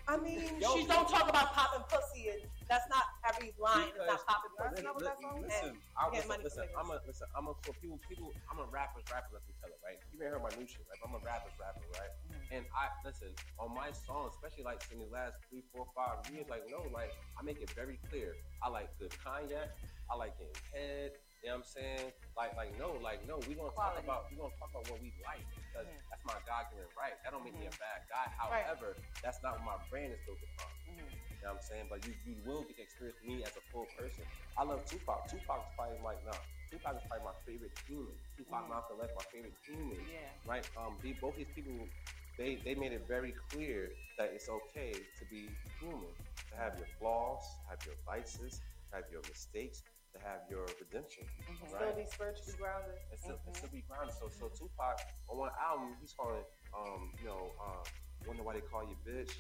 [0.09, 3.93] I mean, Yo, she don't talk about popping pussy, and that's not every line.
[3.93, 5.05] It's not popping Listen, pussy.
[5.05, 7.29] listen, listen, And I, listen, listen, I'm a listen.
[7.37, 8.01] I'm a for people.
[8.09, 8.33] People.
[8.49, 9.37] I'm a rapper's rapper.
[9.37, 10.01] Let me tell it right.
[10.13, 12.13] You may heard my new shit, Like I'm a rapper's rapper, right?
[12.33, 12.57] Mm-hmm.
[12.57, 16.49] And I listen on my song, especially like in the last three, four, five years.
[16.49, 18.33] Like no, like I make it very clear.
[18.65, 19.77] I like good cognac.
[20.09, 21.13] I like getting head.
[21.43, 22.07] You know what I'm saying?
[22.35, 23.39] Like, like no, like no.
[23.47, 26.67] We gonna talk about we gonna talk about what we like because that's my God
[26.75, 27.15] given right.
[27.23, 28.27] That don't make me a bad guy.
[28.51, 28.67] Right.
[28.67, 30.71] However, that's not what my brand is built upon.
[30.91, 31.29] Mm-hmm.
[31.39, 31.87] You know what I'm saying?
[31.87, 34.27] But you, you will get to experience me as a full person.
[34.59, 35.31] I love Tupac.
[35.31, 36.35] Tupac is probably like, nah,
[36.67, 38.19] Tupac is probably my favorite human.
[38.35, 40.03] Tupac Malcolm X, my favorite human.
[40.11, 40.27] Yeah.
[40.43, 40.67] Right?
[40.75, 41.87] Um, the, both these people,
[42.35, 45.47] they, they made it very clear that it's okay to be
[45.79, 46.11] human,
[46.51, 48.59] to have your flaws, have your vices,
[48.91, 51.25] have your mistakes, to have your redemption.
[51.69, 51.97] Still Right?
[51.97, 52.97] be spiritually grounded.
[53.11, 54.15] and still, and still be grounded.
[54.17, 54.97] So, so Tupac
[55.29, 56.45] on one album, he's calling,
[56.77, 57.85] um, you know, uh,
[58.25, 59.33] wonder why they call you bitch,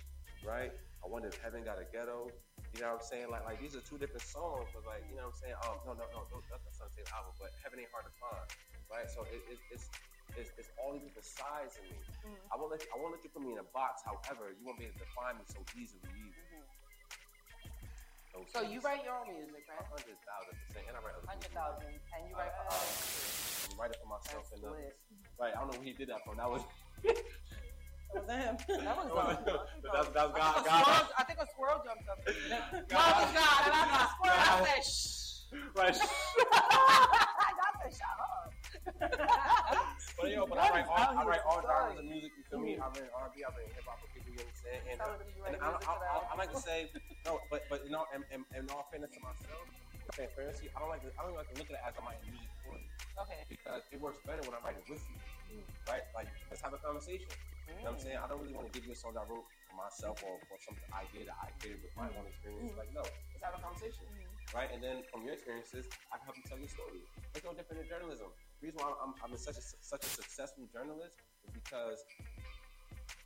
[0.45, 0.73] right?
[1.05, 2.33] I wonder if heaven got a ghetto.
[2.77, 3.29] You know what I'm saying?
[3.33, 5.57] Like, like these are two different songs, but like, you know what I'm saying?
[5.64, 8.14] Um, no, no, no, no that's not the same album, but heaven ain't hard to
[8.21, 8.49] find,
[8.93, 9.09] right?
[9.09, 9.89] So it, it, it's,
[10.37, 12.05] it's, it's all these different sides in me.
[12.53, 14.05] I won't let you, I won't let you put me in a box.
[14.05, 16.45] However, you won't be able to define me so easily either.
[18.39, 19.82] Those So you write your own music, right?
[19.82, 22.55] hundred thousand percent, and I write other Hundred people's thousand, and you write.
[22.55, 24.95] I, I, I write uh, it for myself That's and others.
[25.43, 26.39] Right, I don't know who he did that from.
[26.39, 26.62] Oh, that was
[28.14, 29.18] oh, That was him.
[29.18, 29.43] That was
[29.82, 30.55] that was, that was I God.
[30.55, 30.86] think a God.
[30.86, 32.18] squirrel- I think a squirrel jumped up.
[32.47, 32.62] God.
[32.86, 34.39] God was God, and I got squirrel.
[34.39, 35.51] I said, shh.
[35.74, 35.91] Right.
[35.91, 35.99] I
[37.82, 38.55] said, shut up.
[40.20, 42.32] But yo, but I write all, I write all genres of music.
[42.36, 42.76] You feel me?
[42.76, 43.86] I write R&B, I write hip
[44.39, 44.82] know what I'm saying?
[44.89, 46.16] And, Tell them you write and I, I, I.
[46.30, 46.78] I like to say
[47.26, 49.66] no, but but in all in, in, in all fairness to myself,
[50.14, 52.30] transparency, I don't like to I don't like to look at it as I'm writing
[52.30, 53.43] music for you Okay.
[53.51, 55.18] because it works better when I'm writing with you.
[55.91, 56.07] Right?
[56.14, 57.28] Like let's have a conversation.
[57.68, 58.16] You know what I'm saying?
[58.16, 60.57] I don't really want to give you a song I wrote for myself or for
[60.57, 62.72] some idea that I created with my own experience.
[62.80, 64.09] Like, no, let's have a conversation.
[64.57, 64.72] Right?
[64.72, 67.05] And then from your experiences, I can help you tell your story.
[67.36, 68.32] It's no different than journalism.
[68.64, 71.12] The reason why I'm, I'm such a such a successful journalist
[71.45, 72.01] is because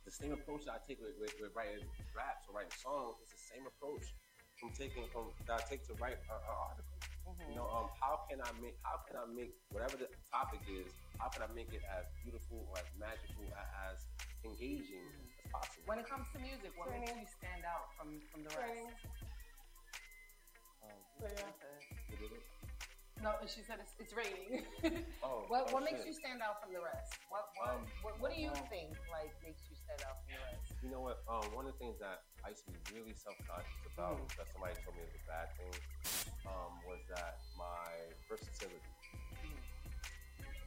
[0.05, 1.83] the same approach that I take with, with, with writing
[2.15, 4.03] raps or writing songs is the same approach
[4.59, 6.39] from taking from that I take to write an
[6.69, 6.99] article.
[7.49, 10.95] You know, um, how can I make how can I make whatever the topic is,
[11.19, 14.07] how can I make it as beautiful or as magical a- as
[14.43, 15.07] engaging
[15.39, 15.83] as possible?
[15.87, 18.87] When it comes to music, what makes you stand out from from the rest?
[20.83, 22.52] Um, Yeah.
[23.23, 23.39] Did?
[23.39, 24.67] No, she said it's, it's raining.
[25.23, 27.15] Oh, what oh, what makes you stand out from the rest?
[27.31, 30.41] What what, Um, what, what do you think like makes you stand out from the
[30.43, 30.75] rest?
[30.83, 31.23] You know what?
[31.31, 34.75] Um, one of the things that I used to be really self-conscious about that somebody
[34.83, 35.75] told me was a bad thing
[36.51, 37.87] um, was that my
[38.27, 38.83] versatility.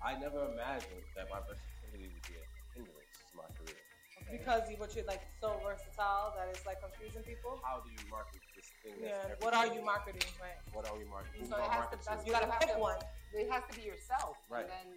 [0.05, 3.86] I never imagined that my versatility would be a hindrance to my career.
[4.31, 7.61] Because you, but you're like so versatile that it's like confusing people.
[7.63, 8.97] How do you market this thing?
[9.01, 9.45] that's Yeah.
[9.45, 10.27] What are you marketing?
[10.41, 10.59] Right.
[10.73, 11.47] What are we marketing?
[11.47, 12.99] So Who it am I has to, marketing You gotta have pick to- one.
[13.33, 14.37] It has to be yourself.
[14.49, 14.67] Right.
[14.67, 14.89] And then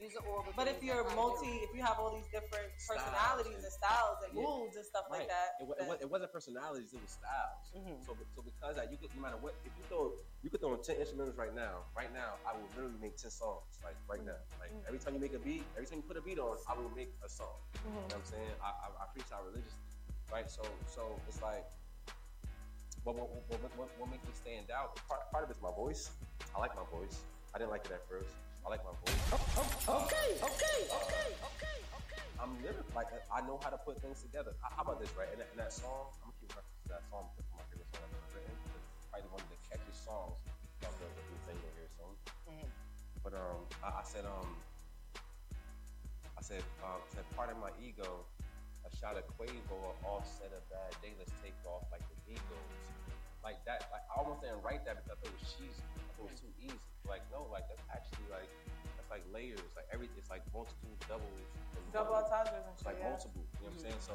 [0.00, 0.52] these are all the.
[0.56, 1.16] But if you're that I do.
[1.16, 4.44] multi, if you have all these different Styles personalities and styles and Yeah.
[4.44, 7.66] moods and stuff like that, It, it, it wasn't personalities; it was styles.
[7.74, 8.04] Mhm.
[8.04, 10.74] So, so because that, you could no matter what, if you throw, you could throw
[10.74, 11.88] in ten instrumentals right now.
[11.96, 13.80] Right now, I will literally make ten songs.
[13.84, 14.88] Like right now, like Mm-hmm.
[14.90, 16.90] every time you make a beat, every time you put a beat on, I will
[16.96, 17.54] make a song.
[17.80, 17.86] Mm-hmm.
[17.86, 18.54] You know what I'm saying?
[18.60, 19.86] I, I, I preach out religiously,
[20.32, 20.50] right?
[20.50, 21.64] So, so it's like,
[23.04, 24.98] what, what, what, what, what, what makes me stand out?
[25.06, 26.10] Part, part of it's my voice.
[26.54, 27.22] I like my voice.
[27.54, 28.34] I didn't like it at first.
[28.66, 29.22] I like my voice.
[29.30, 32.26] Okay, okay, okay, okay, okay.
[32.42, 34.58] I'm living like I know how to put things together.
[34.58, 35.30] How how about this, right?
[35.30, 37.62] In that, in that song, I'm gonna keep reference to that song because it's my
[37.70, 38.58] favorite song I've ever written.
[38.98, 40.34] It's probably one of the catchiest songs
[40.82, 42.14] of the new thing you'll hear soon.
[43.22, 44.50] But um, I, I said um,
[46.34, 48.26] I said um, I said part of my ego
[48.82, 51.14] a shot of Quavo or Offset a bad day.
[51.14, 52.82] Let's take off like the Migos.
[53.46, 53.86] Like that.
[53.94, 55.86] Like I almost didn't write that because I thought it was cheesy.
[56.02, 56.95] I thought it was too easy.
[57.08, 58.50] Like no, like that's actually like
[58.98, 59.62] that's like layers.
[59.78, 60.18] Like everything.
[60.18, 61.42] It's like multiple doubles.
[61.94, 62.30] Double doubles.
[62.30, 62.90] entendres and It's shit.
[62.90, 63.10] like yeah.
[63.14, 63.42] multiple.
[63.42, 63.94] You know what I'm mm-hmm.
[63.94, 64.00] saying?
[64.02, 64.14] So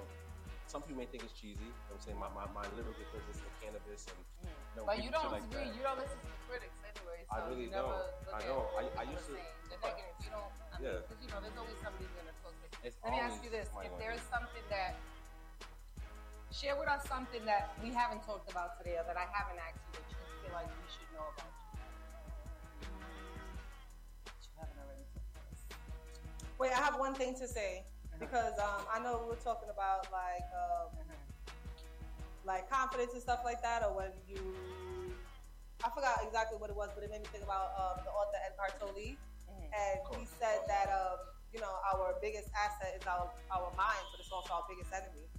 [0.68, 1.68] some people may think it's cheesy.
[1.68, 2.20] You know what I'm saying?
[2.20, 4.20] My my, my lyrical because it's cannabis and
[4.76, 5.20] no, But you mm.
[5.20, 5.72] don't like read, that.
[5.72, 7.20] Uh, you don't listen to critics anyway.
[7.28, 8.08] So I really you never don't.
[8.24, 8.68] Look I at don't.
[8.72, 9.56] I- I people used to- saying.
[9.72, 10.16] The negative.
[10.24, 10.52] You don't.
[10.52, 11.00] I mean, Yeah.
[11.04, 12.84] because you know, there's always somebody who's gonna talk negative.
[12.88, 15.00] It's Let me ask you this: If gonna there's something that
[16.52, 19.80] share with us something that we haven't talked about today, or that I haven't asked
[19.88, 21.52] you that you feel like we should know about
[26.62, 27.82] Wait, I have one thing to say
[28.22, 30.94] because um, I know we were talking about like um,
[32.46, 34.54] like confidence and stuff like that, or when you.
[35.82, 38.38] I forgot exactly what it was, but it made me think about um, the author
[38.46, 39.18] Eckhart Tolle,
[39.74, 41.18] and he said that um,
[41.50, 45.31] you know our biggest asset is our our mind, but it's also our biggest enemy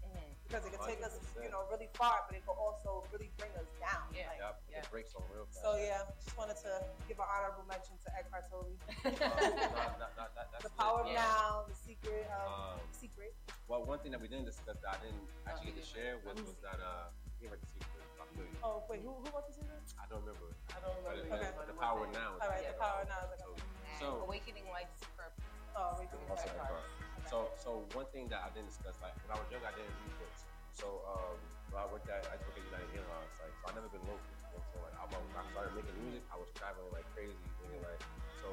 [0.53, 3.48] because it can take us you know really far, but it can also really bring
[3.57, 4.05] us down.
[4.12, 4.28] Yeah.
[4.28, 4.80] Like, Yep, yeah.
[4.84, 5.64] the brakes on real fast.
[5.64, 8.76] So yeah, just wanted to give an honorable mention to Eckhart Tolle.
[9.03, 11.16] Uh, nah, nah, nah, that- that's the power of it.
[11.16, 13.32] now, the secret, um, Um, secret.
[13.66, 16.12] Well, one thing that we didn't discuss that I didn't actually Oh, get to share
[16.20, 17.09] was, was that uh,
[17.40, 18.05] he read the secret.
[18.20, 18.59] I feel you.
[18.61, 19.80] Oh wait, who who wrote the secret?
[19.96, 20.53] I don't remember.
[20.68, 21.16] I don't remember.
[21.16, 21.50] it- Okay.
[21.57, 22.36] but the power now.
[22.36, 22.76] All right, there.
[22.76, 25.40] the power now is like And So- awakening life's purpose.
[25.72, 26.84] Oh, Awakening Also Life's Eckhart.
[27.30, 29.88] So, so one thing that I didn't discuss, like when I was young, I didn't
[30.05, 30.41] read books.
[30.73, 31.37] So, um,
[31.70, 34.25] when I worked at, I worked at United Airlines, like, so I never been local.
[34.25, 37.37] You know what Like, I, when I started making music, I was traveling like crazy,
[37.61, 38.01] thinking like,
[38.41, 38.49] so.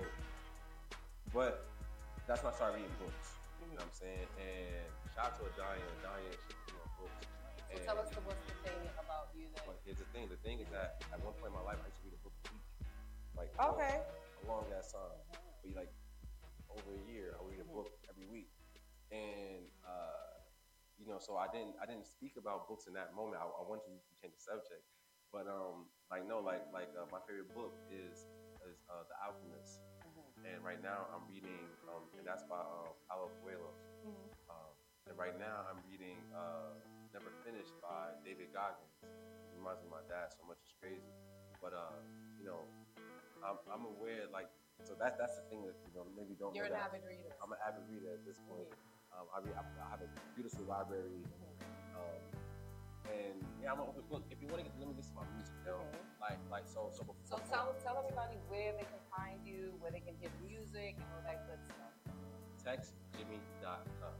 [1.31, 1.67] But
[2.27, 3.35] that's when I started reading books.
[3.59, 4.27] You know what I'm saying?
[4.39, 5.83] And shout out to Adania.
[6.03, 7.23] Adania, she put me on books.
[7.23, 9.63] So And- tell us the, what's the thing about you that.
[9.67, 10.27] but here's the thing.
[10.31, 12.21] The thing is that at one point in my life, I used to read a
[12.23, 12.65] book a week.
[13.37, 13.95] Like Okay.
[14.03, 15.15] a long ass time.
[15.63, 15.91] But like
[16.71, 18.49] over a year, I read a book every week.
[19.11, 19.65] And
[21.09, 23.41] you know, so I didn't I didn't speak about books in that moment.
[23.41, 24.85] I, I wanted to change the subject.
[25.33, 28.29] But um, like no, like like uh, my favorite book is
[28.69, 29.81] is uh, The Alchemist.
[30.45, 33.73] And right now I'm reading, um, and that's by uh, Paulo Coelho.
[34.47, 34.71] Um,
[35.09, 36.77] and right now I'm reading uh,
[37.11, 39.01] Never Finished by David Goggins.
[39.03, 40.61] It reminds me of my dad so much.
[40.61, 41.11] It's crazy.
[41.57, 41.97] But uh,
[42.37, 42.69] you know,
[43.41, 44.47] I'm, I'm aware like
[44.85, 46.53] so that that's the thing that you know maybe don't.
[46.53, 47.33] You're an avid reader.
[47.41, 48.69] I'm an avid reader at this point.
[49.19, 51.19] Um, I, read, I, I have a beautiful library.
[51.91, 52.23] Um,
[53.11, 54.23] and yeah, I'm an open book.
[54.31, 55.83] If you want to get, let me listen to my music, though.
[56.23, 57.03] Like, like so, so.
[57.03, 60.43] Before, So tell tell everybody where they can find you, where they can hear the
[60.47, 61.91] music, and all that good stuff.
[62.63, 64.15] TextJimmy.com.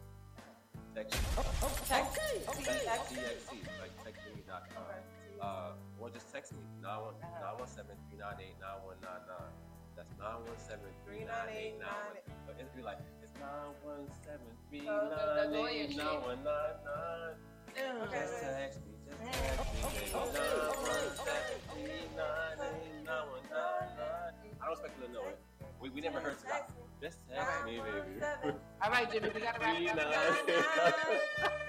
[0.92, 1.16] Text.
[1.40, 2.20] Oh, Text.
[2.20, 2.60] Text.
[2.60, 2.84] Okay.
[2.84, 4.84] TXT, like TextJimmy.com.
[5.40, 9.48] Uh, or just text me 917 398 9199.
[9.96, 12.60] That's 917 398 9199.
[12.60, 13.00] It'd be like
[13.40, 14.28] it's
[14.76, 15.98] 917 Oh, the- the lawyer 398 shit.
[15.98, 17.36] 9199.
[17.80, 18.20] Okay.
[18.20, 20.12] Just text me, just text me, baby.
[22.16, 24.60] 917 398 9199.
[24.60, 25.38] I don't expect you to know it.
[25.80, 26.70] We, we never heard that.
[27.02, 28.20] Just text me, baby.
[28.84, 30.36] All right, Jimmy, we gotta wrap it up.
[30.46, 31.56] 398.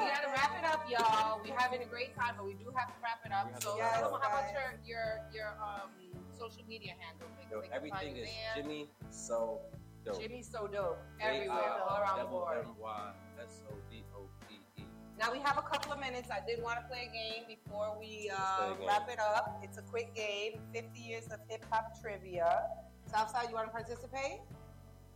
[0.00, 1.40] We gotta wrap it up, y'all.
[1.44, 3.52] We're having a great time, but we do have to wrap it up.
[3.54, 5.90] We So, to wrap it how about your your your um
[6.32, 7.28] social media handle?
[7.38, 8.62] They- Yo, they can find everything is there.
[8.62, 9.60] Jimmy so
[10.04, 10.20] dope.
[10.20, 12.58] Jimmy so dope everywhere, all around the board.
[12.64, 14.00] M-Y-S-O-D-O-P-E.
[15.18, 16.30] Now we have a couple of minutes.
[16.30, 18.86] I did want to play a game before we Let's play a uh, game.
[18.86, 19.60] wrap it up.
[19.62, 20.60] It's a quick game.
[20.72, 22.68] 50 years of hip hop trivia.
[23.06, 24.40] Southside, you want to participate?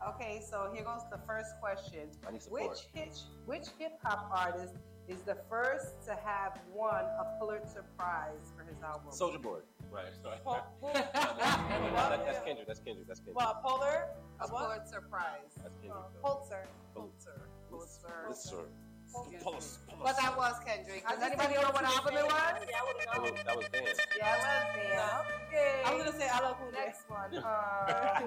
[0.07, 2.11] Okay, so here goes the first question.
[2.27, 2.71] I need support.
[2.71, 4.75] Which hit, which hip hop artist
[5.09, 9.11] is the first to have won a Pulitzer Prize for his album?
[9.11, 9.61] Soldier Boy.
[9.95, 10.11] Right.
[10.23, 10.39] Sorry.
[10.43, 12.67] Pul- No, Pul- no, no, that- that's Kendrick.
[12.67, 13.07] That's Kendrick.
[13.07, 13.37] That's Kendrick.
[13.37, 14.09] Well, polar.
[14.41, 14.63] a A what?
[14.75, 15.55] Pulitzer Prize.
[15.63, 15.93] That's Kendrick.
[15.95, 16.29] Uh, though.
[16.35, 16.65] Pulitzer.
[16.95, 17.41] Pulitzer.
[17.71, 18.09] Pulitzer.
[18.27, 18.67] Pulitzer.
[19.15, 19.79] Excuse Pulitzer.
[20.03, 21.07] But that was Kendrick.
[21.09, 22.67] Does anybody know what album it was?
[22.69, 23.23] Yeah, I would That know.
[23.23, 23.83] was, that was Dan.
[24.19, 25.23] Yeah, it was there.
[25.47, 25.83] Okay.
[25.87, 27.11] I was gonna say I love who Next next.
[27.11, 27.45] one.
[27.45, 28.21] Uh,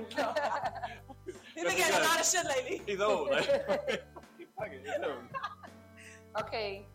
[1.55, 2.81] He's been getting a lot of shit lately.
[2.85, 3.29] He's old.
[3.31, 3.45] Like,
[4.37, 5.27] he fucking he's old.
[6.39, 6.85] okay.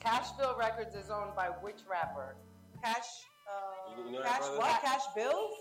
[0.00, 2.36] Cashville Records is owned by which rapper?
[2.84, 3.24] Cash.
[3.48, 4.38] Uh, You- you know cash.
[4.40, 4.58] brother?
[4.58, 4.80] What?
[4.82, 5.54] Cash bills.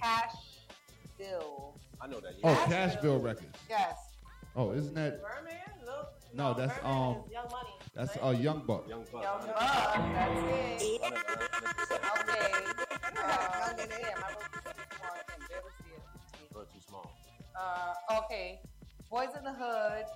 [0.00, 0.34] Cash
[1.18, 1.74] Bill.
[2.00, 2.32] I know that.
[2.42, 2.96] Oh, Yeah.
[3.02, 3.58] Bill Records.
[3.68, 3.98] Yes.
[4.56, 5.56] Oh, isn't that Birdman.
[5.84, 7.70] Lil- No, that's, Birdman um, Young Money.
[7.94, 8.88] that's a uh, Young Buck?
[8.88, 9.22] Young Buck.
[9.22, 9.58] Young Buck.
[9.58, 10.40] That's
[10.82, 11.02] it.
[11.02, 12.30] Hundred- hundred.
[12.30, 12.52] Okay.
[13.60, 14.14] Young in it.
[14.16, 15.12] I wrote this before.
[15.12, 16.02] I can barely see it.
[16.72, 17.12] Too small.
[17.54, 17.94] Uh,
[18.24, 18.60] okay.
[19.10, 20.06] Boys in the Hood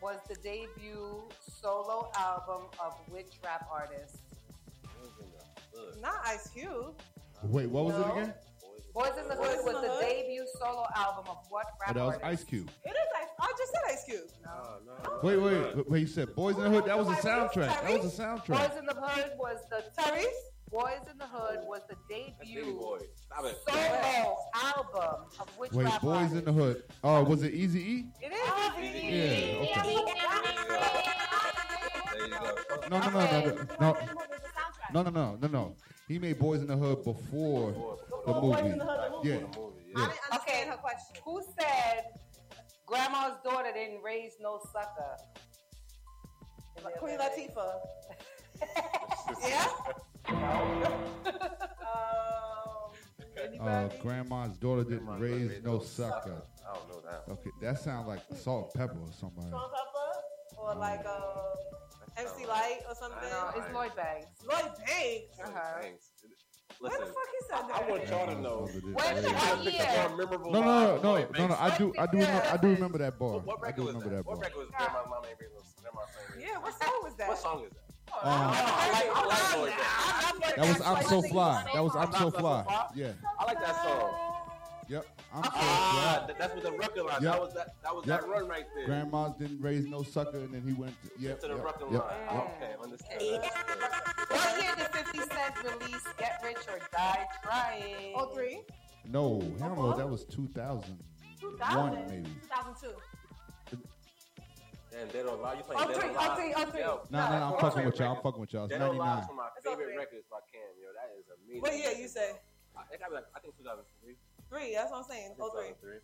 [0.00, 1.22] was the debut
[1.60, 4.16] solo album of which rap artist?
[5.78, 6.02] Boys in the hood.
[6.02, 6.94] Not Ice Cube.
[7.44, 8.00] Wait, what was No.
[8.04, 8.34] it again?
[8.94, 10.00] Boys in the Boys Hood in was the the Hood?
[10.08, 12.24] debut solo album of what Oh, rap that was artist?
[12.24, 12.70] Ice Cube.
[12.84, 13.28] It is Ice.
[13.38, 14.30] I just said Ice Cube.
[14.44, 15.20] No, no.
[15.22, 16.00] Wait, wait, wait, wait.
[16.00, 16.84] You said Boys in the Hood.
[16.86, 17.68] That was a soundtrack.
[17.82, 18.46] That was a soundtrack.
[18.70, 20.24] Boys in the Hood was the Tyrese?
[20.70, 22.98] Boys in the Hood was the That's Baby debut Boy.
[23.14, 23.56] Stop it.
[23.68, 26.82] solo album of which Wait, rap Boys in the Hood.
[27.04, 28.04] Oh, was it Easy E?
[28.20, 28.38] It is.
[28.42, 28.90] Oh, yeah.
[29.62, 29.96] Okay.
[32.12, 32.56] There you go.
[32.90, 33.96] No, no, no, no, no, no,
[34.92, 35.76] no, no, no, no, no.
[36.08, 38.72] He made Boys in the Hood before the Before Boys movie.
[38.72, 39.28] in the Hood, the movie.
[39.28, 39.36] Yeah.
[39.94, 40.08] The I yeah.
[40.08, 41.16] didn't understand her question.
[41.24, 42.04] Who said
[42.86, 45.16] grandma's daughter didn't raise no sucker?
[46.98, 47.80] Queen Latifah.
[49.42, 49.66] yeah?
[51.88, 56.42] um, Uh, grandma's daughter didn't raise no sucker.
[56.68, 57.24] I don't know that.
[57.32, 59.50] Okay, that sounds like Salt-N-Pepa or somebody.
[59.50, 60.58] Sean Pepper?
[60.58, 61.54] Or like um,
[62.18, 63.30] MC Lyte or something?
[63.30, 64.28] No, it's Lloyd Banks.
[64.46, 65.38] Lloyd Banks.
[65.44, 65.80] Uh-huh.
[65.80, 66.10] Thanks.
[66.80, 67.82] Where the fuck he said I, that?
[67.82, 68.68] I want y'all to know.
[68.70, 69.86] When did what Pick year?
[69.88, 71.56] a more memorable No, no, no, no, no, no.
[71.58, 73.30] I do, I do, remember, I do remember that bar.
[73.30, 74.16] What, what I record do was remember that?
[74.24, 76.94] that What record was Grandma's Mama Ain't Raised No Grandma's Ain't Raised Yeah, what song
[77.02, 77.28] was that?
[77.28, 77.84] What song is that?
[78.08, 79.70] Um, I like, I like Lloyd
[80.40, 80.54] Banks.
[80.56, 81.64] that was I'm so fly.
[81.74, 82.86] That was I'm so fly.
[82.94, 83.12] Yeah.
[83.38, 84.37] I like that song.
[84.88, 85.06] Yep.
[85.34, 86.26] I'm so Ah, fly.
[86.26, 87.22] that- that's what the record line.
[87.22, 87.32] Yep.
[87.32, 87.82] That was that.
[87.82, 88.20] That was Yep.
[88.20, 88.86] that run right there.
[88.86, 90.94] Grandma's didn't raise no sucker, and then he went.
[91.02, 91.40] To, yep.
[91.40, 92.34] to the yep, record yep, line.
[92.34, 92.62] yep.
[92.62, 93.42] Okay, understood.
[94.28, 98.12] What year did 50 Cent release Get Rich or Die Trying?
[98.16, 98.62] Oh, three?
[99.04, 99.92] No, hell no.
[99.96, 100.98] That was 2001,
[101.40, 102.08] 2000.
[102.08, 102.30] maybe.
[102.48, 102.96] 2002.
[104.90, 105.58] Damn, Dead or Alive.
[105.58, 106.38] You Oh, playing Dead three, or oh, Alive?
[106.38, 106.80] three, oh, three.
[106.80, 107.34] Yo, No, no, no.
[107.36, 108.08] I'm my fucking favorite with y'all.
[108.08, 108.22] I'm record.
[108.24, 108.64] fucking with y'all.
[108.64, 109.22] It's Dead or Alive 99.
[109.22, 109.96] is one of my It's all favorite three.
[109.98, 110.72] records by Cam.
[110.80, 111.60] Yo, that is amazing.
[111.62, 112.32] What year you say?
[112.76, 114.16] I think I, like, I think 2003.
[114.50, 115.32] Three, that's what I'm saying.
[115.40, 115.68] Oh, three.
[115.68, 115.98] 2003.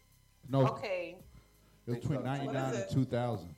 [0.51, 1.17] No, Okay,
[1.87, 3.55] it was between What is 99 and 2000.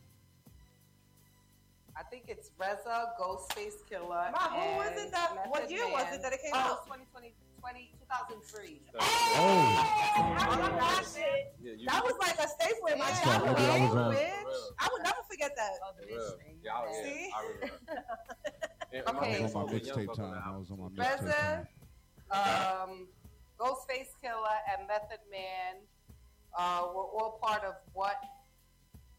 [1.99, 4.31] I think it's RZA, Ghostface Killah.
[4.31, 6.85] Ma, who was it that- Method what year was it that it came oh, out?
[6.85, 8.81] 2020, 20, 2003.
[8.95, 11.05] Oh, I love that.
[11.61, 13.21] Yeah, you That was like a staple in my Yeah.
[13.23, 13.57] childhood.
[13.57, 14.61] Maybe I was on- bitch.
[14.79, 15.73] I would never forget that.
[15.85, 16.61] Oh, the bitch thing.
[16.63, 17.31] Yeah, I- yeah, See?
[17.35, 17.43] I
[18.97, 19.07] Okay.
[19.07, 20.43] I was on my mixtape time.
[20.45, 21.67] I was on my mixtape RZA,
[22.31, 22.91] time.
[22.91, 23.09] um,
[23.59, 25.77] Ghostface Killah, and Method Man
[26.59, 28.17] uh, were all part of what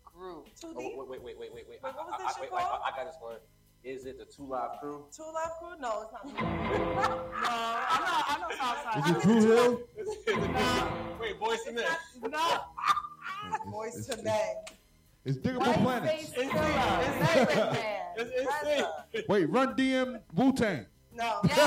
[0.03, 0.47] group?
[0.59, 1.79] Too Oh, wait, wait, wait, wait, wait, wait.
[1.83, 2.81] Wait, what was I, this I, shit wait, wait, called?
[2.85, 3.37] I, I got this one.
[3.83, 5.05] Is it the Two Live Crew?
[5.15, 5.79] Two Live Crew?
[5.79, 9.17] No, it's not No, I know, I know Southside.
[9.17, 9.81] Is it Dru Hill?
[11.21, 11.85] wait, Boyz II Men.
[12.31, 12.59] No,
[13.71, 14.55] Boys It's- to it's- Men.
[15.25, 16.53] It's Diggable Whiteface Planets.
[16.53, 19.27] Killer, Method Man, It's, it's RZA.
[19.27, 20.85] Wait, Run DM Wu Tang.
[21.17, 21.39] No.
[21.45, 21.57] Yes,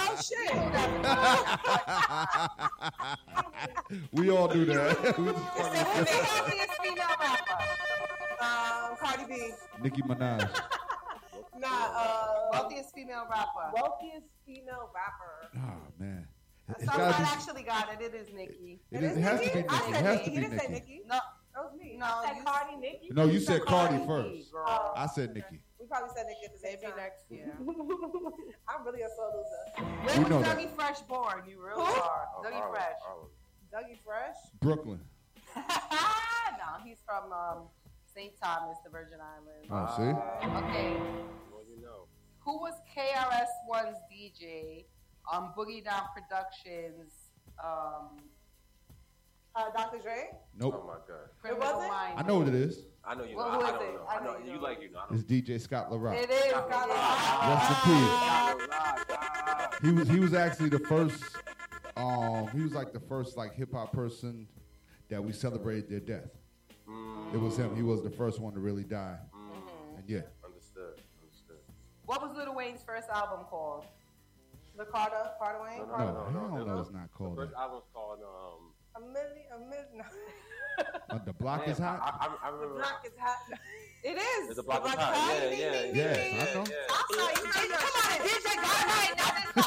[0.00, 0.52] Oh, shit.
[4.12, 4.96] we all do that.
[5.18, 5.40] We Who's the
[6.24, 7.58] happiest female rapper?
[8.40, 9.50] Um, Cardi B.
[9.82, 10.48] Nicki Minaj.
[11.58, 13.70] Nah, uh, Wealthiest female rapper.
[13.74, 15.50] wealthiest female rapper.
[15.56, 15.60] Oh
[15.98, 16.26] man,
[16.68, 18.00] it's Southside gotta actually got it.
[18.00, 18.80] It is Nicki.
[18.90, 18.96] be.
[18.96, 19.54] It, is, it has to be.
[19.56, 19.68] Nicki.
[19.68, 20.24] I It said has Nicki.
[20.24, 20.92] to He be didn't say Nicki.
[20.94, 21.02] Nicki.
[21.08, 21.18] No,
[21.54, 21.96] That was me.
[21.98, 23.08] No, I said you- Cardi, Nicki.
[23.10, 24.52] No, you said Cardi Nicki, first.
[24.52, 24.92] girl.
[24.96, 25.60] I said Nicki.
[25.80, 26.96] We probably said Nicki at the same Maybe time.
[26.96, 27.54] next year.
[28.68, 29.86] I'm really a soul loser.
[30.04, 30.58] Where We know was that.
[30.58, 31.42] Dougie Fresh born?
[31.48, 31.82] You really Who?
[31.82, 32.26] are.
[32.36, 32.98] Oh, Dougie Harlem, Fresh.
[33.06, 33.28] Harlem.
[33.72, 34.36] Dougie Fresh.
[34.60, 35.00] Brooklyn.
[35.56, 37.68] no, he's from um,
[38.14, 38.32] St.
[38.42, 39.68] Thomas, the Virgin Islands.
[39.70, 40.48] Oh, see.
[40.58, 40.96] Okay.
[41.52, 42.06] Well, you know.
[42.40, 44.84] Who was KRS-One's DJ
[45.30, 47.12] on Boogie Down Productions?
[47.62, 48.18] Um,
[49.58, 49.98] Uh, Dr.
[49.98, 50.28] Dre.
[50.32, 50.84] Oh Nope.
[50.86, 51.16] my God.
[51.42, 51.92] Criminal wasn't?
[51.92, 52.14] Minds.
[52.22, 52.84] I know what it is.
[53.04, 53.36] I know you.
[53.36, 53.58] Well, know.
[53.58, 53.94] who I, I is don't it?
[53.94, 54.04] know.
[54.08, 54.32] I I know.
[54.32, 54.62] know you You know.
[54.62, 54.98] like you know.
[55.00, 56.14] I It's don't DJ Scott La Rock.
[56.16, 56.50] It is.
[56.50, 57.48] Scott Got LaRock.
[57.48, 58.68] Rest in peace.
[59.10, 61.22] Ah, He was he was actually the first.
[61.96, 64.46] Um, he was like the first like hip hop person
[65.08, 66.30] that we celebrated their death.
[66.88, 67.74] Mm, It was him.
[67.74, 69.16] He was the first one to really die.
[69.34, 71.00] mm, And yeah, understood.
[71.20, 71.56] Understood.
[72.06, 73.84] What was Lil Wayne's first album called?
[74.76, 75.78] The Carter, Carter Wayne.
[75.78, 76.74] No, no, no, no, hell no.
[76.76, 77.58] no, it's not The called first that.
[77.58, 78.67] album's called um.
[78.98, 80.04] A million, a million.
[81.10, 82.00] Uh, the block man, is hot.
[82.02, 82.78] I, I, I The remember.
[82.80, 83.38] block is hot.
[84.02, 84.56] It is.
[84.56, 85.14] The block is hot.
[85.14, 86.14] Yeah, Ding, yeah, ding, yeah.
[86.14, 86.54] ding, Yes, I ding.
[86.54, 86.64] know.
[86.68, 89.32] Yeah, I'm sorry, you know, come on, DJ got right now.
[89.54, 89.66] This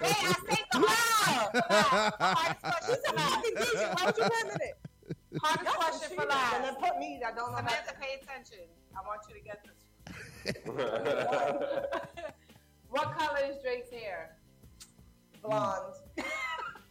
[0.00, 0.90] Hey, I say come on.
[2.84, 3.78] She said, "I can get you.
[3.78, 4.76] Why would you limit it?
[5.42, 6.54] Hardest Y'all question some for cheaters.
[6.54, 6.80] And then last.
[6.80, 8.00] put me that don't know Samantha, nothing.
[8.00, 8.64] pay attention.
[8.94, 9.78] I want you to get this.
[12.90, 14.36] What color is Drake's hair?
[15.42, 15.94] Blonde.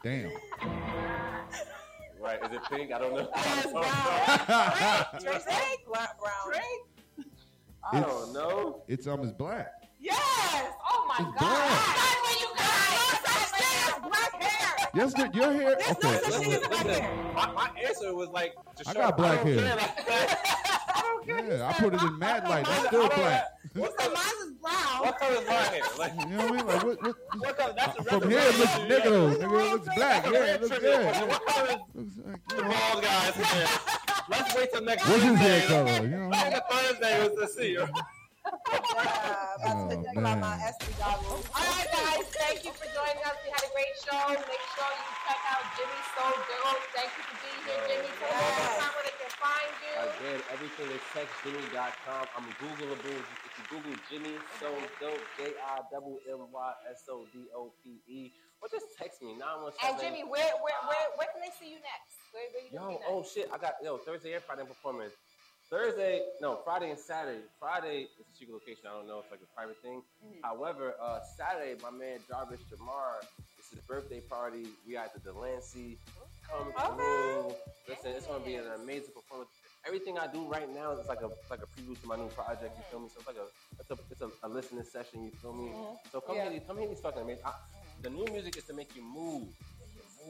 [0.04, 0.32] Damn.
[2.20, 2.38] right.
[2.44, 2.92] Is it pink?
[2.92, 3.30] I don't know.
[3.34, 5.22] Yes, I brown.
[5.22, 6.52] Drake, Drake, black, brown.
[6.52, 8.06] Drake?
[8.06, 8.84] don't know.
[8.90, 9.72] It's um, it's black.
[10.02, 10.20] Yes.
[10.92, 11.40] Oh my It's God.
[11.40, 11.96] black.
[11.96, 14.10] That's when you guys.
[14.10, 14.90] Black hair.
[14.94, 15.78] Yes, the, your hair.
[15.80, 17.34] There's no such thing as black hair.
[17.34, 18.56] my, my answer was like.
[18.78, 20.73] Just I got black I hair.
[21.26, 21.36] Care.
[21.36, 21.58] Like, I don't care.
[21.58, 22.66] Yeah, I put it in mad light.
[22.70, 23.46] It's still black.
[23.74, 25.00] He said mine is brown.
[25.04, 25.82] What color is my hair?
[25.98, 26.68] Like, You know what I mean?
[26.68, 27.02] Like what?
[27.04, 27.74] what what color?
[27.76, 29.30] That's the from here it looks nigga though.
[29.36, 30.26] Nigga, it looks black.
[30.26, 31.06] Yeah, it looks good.
[31.28, 33.68] What color is Looks like, the know, bald guys here?
[34.30, 35.98] Let's wait till next What's his hair Thursday.
[35.98, 36.08] color?
[36.08, 36.30] You know?
[36.34, 37.78] I think Thursday was to see.
[38.44, 40.74] Yeah, about to Oh, think about my man.
[40.76, 41.48] SD goggles.
[41.56, 42.28] All right, guys.
[42.36, 43.40] Thank you for joining us.
[43.40, 44.20] We had a great show.
[44.36, 46.84] Make sure you check out Jimmy So Dope.
[46.92, 48.12] Thank you for being here, Jimmy.
[48.20, 49.94] Tell them one more time where they can find you.
[49.96, 52.24] Again, everything is textjimmy.com.
[52.36, 53.16] I'm Googleable.
[53.48, 54.68] If you Google Jimmy So
[55.00, 58.20] Dope, J I W M Y S O D O P E,
[58.60, 59.80] or just text me 917.
[59.88, 62.20] And Jimmy, where where where where can they see you next?
[62.36, 63.32] Where, where you Yo, gonna oh next?
[63.34, 65.10] shit, I got yo Thursday and Friday I'm performing.
[65.74, 67.40] Thursday, no, Friday and Saturday.
[67.60, 68.86] Friday is a secret location.
[68.86, 69.26] I don't know.
[69.26, 70.04] It's like a private thing.
[70.24, 70.46] Mm-hmm.
[70.46, 73.26] However, uh, Saturday, my man Jarvis Jamar,
[73.58, 74.68] it's his birthday party.
[74.88, 75.98] We at the Delancey.
[76.48, 77.56] Come through.
[77.90, 79.50] Listen, it's gonna be an amazing performance.
[79.88, 82.78] Everything I do right now is like a like a preview to my new project.
[82.78, 83.10] You feel me?
[83.10, 83.48] So it's like a
[83.80, 85.24] it's a it's a, a listening session.
[85.24, 85.72] You feel me?
[86.12, 86.52] So come Yeah.
[86.52, 87.42] here, come here, these fucking amazing.
[87.46, 87.54] I,
[88.04, 89.48] the new music is to make you move.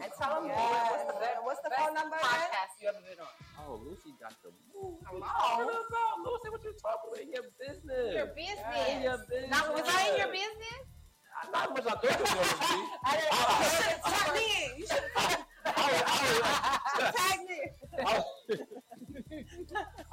[0.02, 0.92] And tell them Yes.
[0.92, 2.30] what's the best, What's the best phone number again?
[2.30, 3.34] podcast you ever been on.
[3.62, 4.98] Oh, Lucy got the move.
[5.06, 5.70] What you Hello.
[5.70, 6.48] talking about, Lucy?
[6.50, 7.22] What you talking about?
[7.22, 8.14] In your business.
[8.14, 8.88] Your business.
[8.90, 9.52] In your business.
[9.54, 10.82] Now, was I in your business?
[11.52, 12.80] Not as much as I thought you were going to be.
[13.04, 14.12] I didn't I- know.
[14.14, 14.72] Tag me in.
[14.80, 17.60] You should I was, I was, tag me.
[17.94, 18.93] I was, I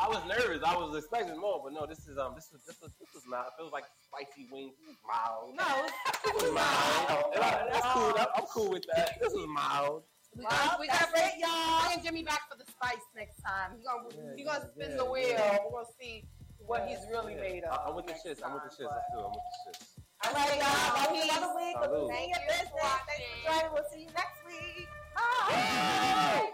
[0.08, 0.62] was nervous.
[0.64, 1.86] I was expecting more, but no.
[1.86, 2.32] This is um.
[2.34, 3.46] This is this was this was mild.
[3.48, 4.74] It feels like spicy wings.
[4.80, 5.54] This is mild.
[5.56, 5.86] No,
[6.24, 7.34] This was mild.
[7.34, 8.14] And I- That's cool.
[8.16, 9.18] I- I'm cool with that.
[9.20, 10.02] This is mild.
[10.36, 11.88] We got, we got that's bring, it, y'all.
[11.88, 13.72] bring Jimmy back for the spice next time.
[13.76, 15.28] He gonna Yeah, he gonna yeah, spin yeah, the wheel.
[15.28, 15.58] yeah.
[15.64, 16.24] We're gonna see
[16.58, 17.80] what he's really made of.
[17.84, 18.38] I'm with the next shits.
[18.44, 18.90] I'm with the shits.
[18.94, 19.24] Let's do it.
[19.26, 19.98] I'm with the shits.
[20.22, 20.68] All right, y'all.
[20.70, 21.36] I'll see you Peace.
[21.36, 21.76] another week.
[21.76, 21.90] Salud.
[21.90, 23.72] We'll see you Thank you for Thanks for joining.
[23.74, 24.88] We'll see you next week.
[25.16, 26.50] Bye.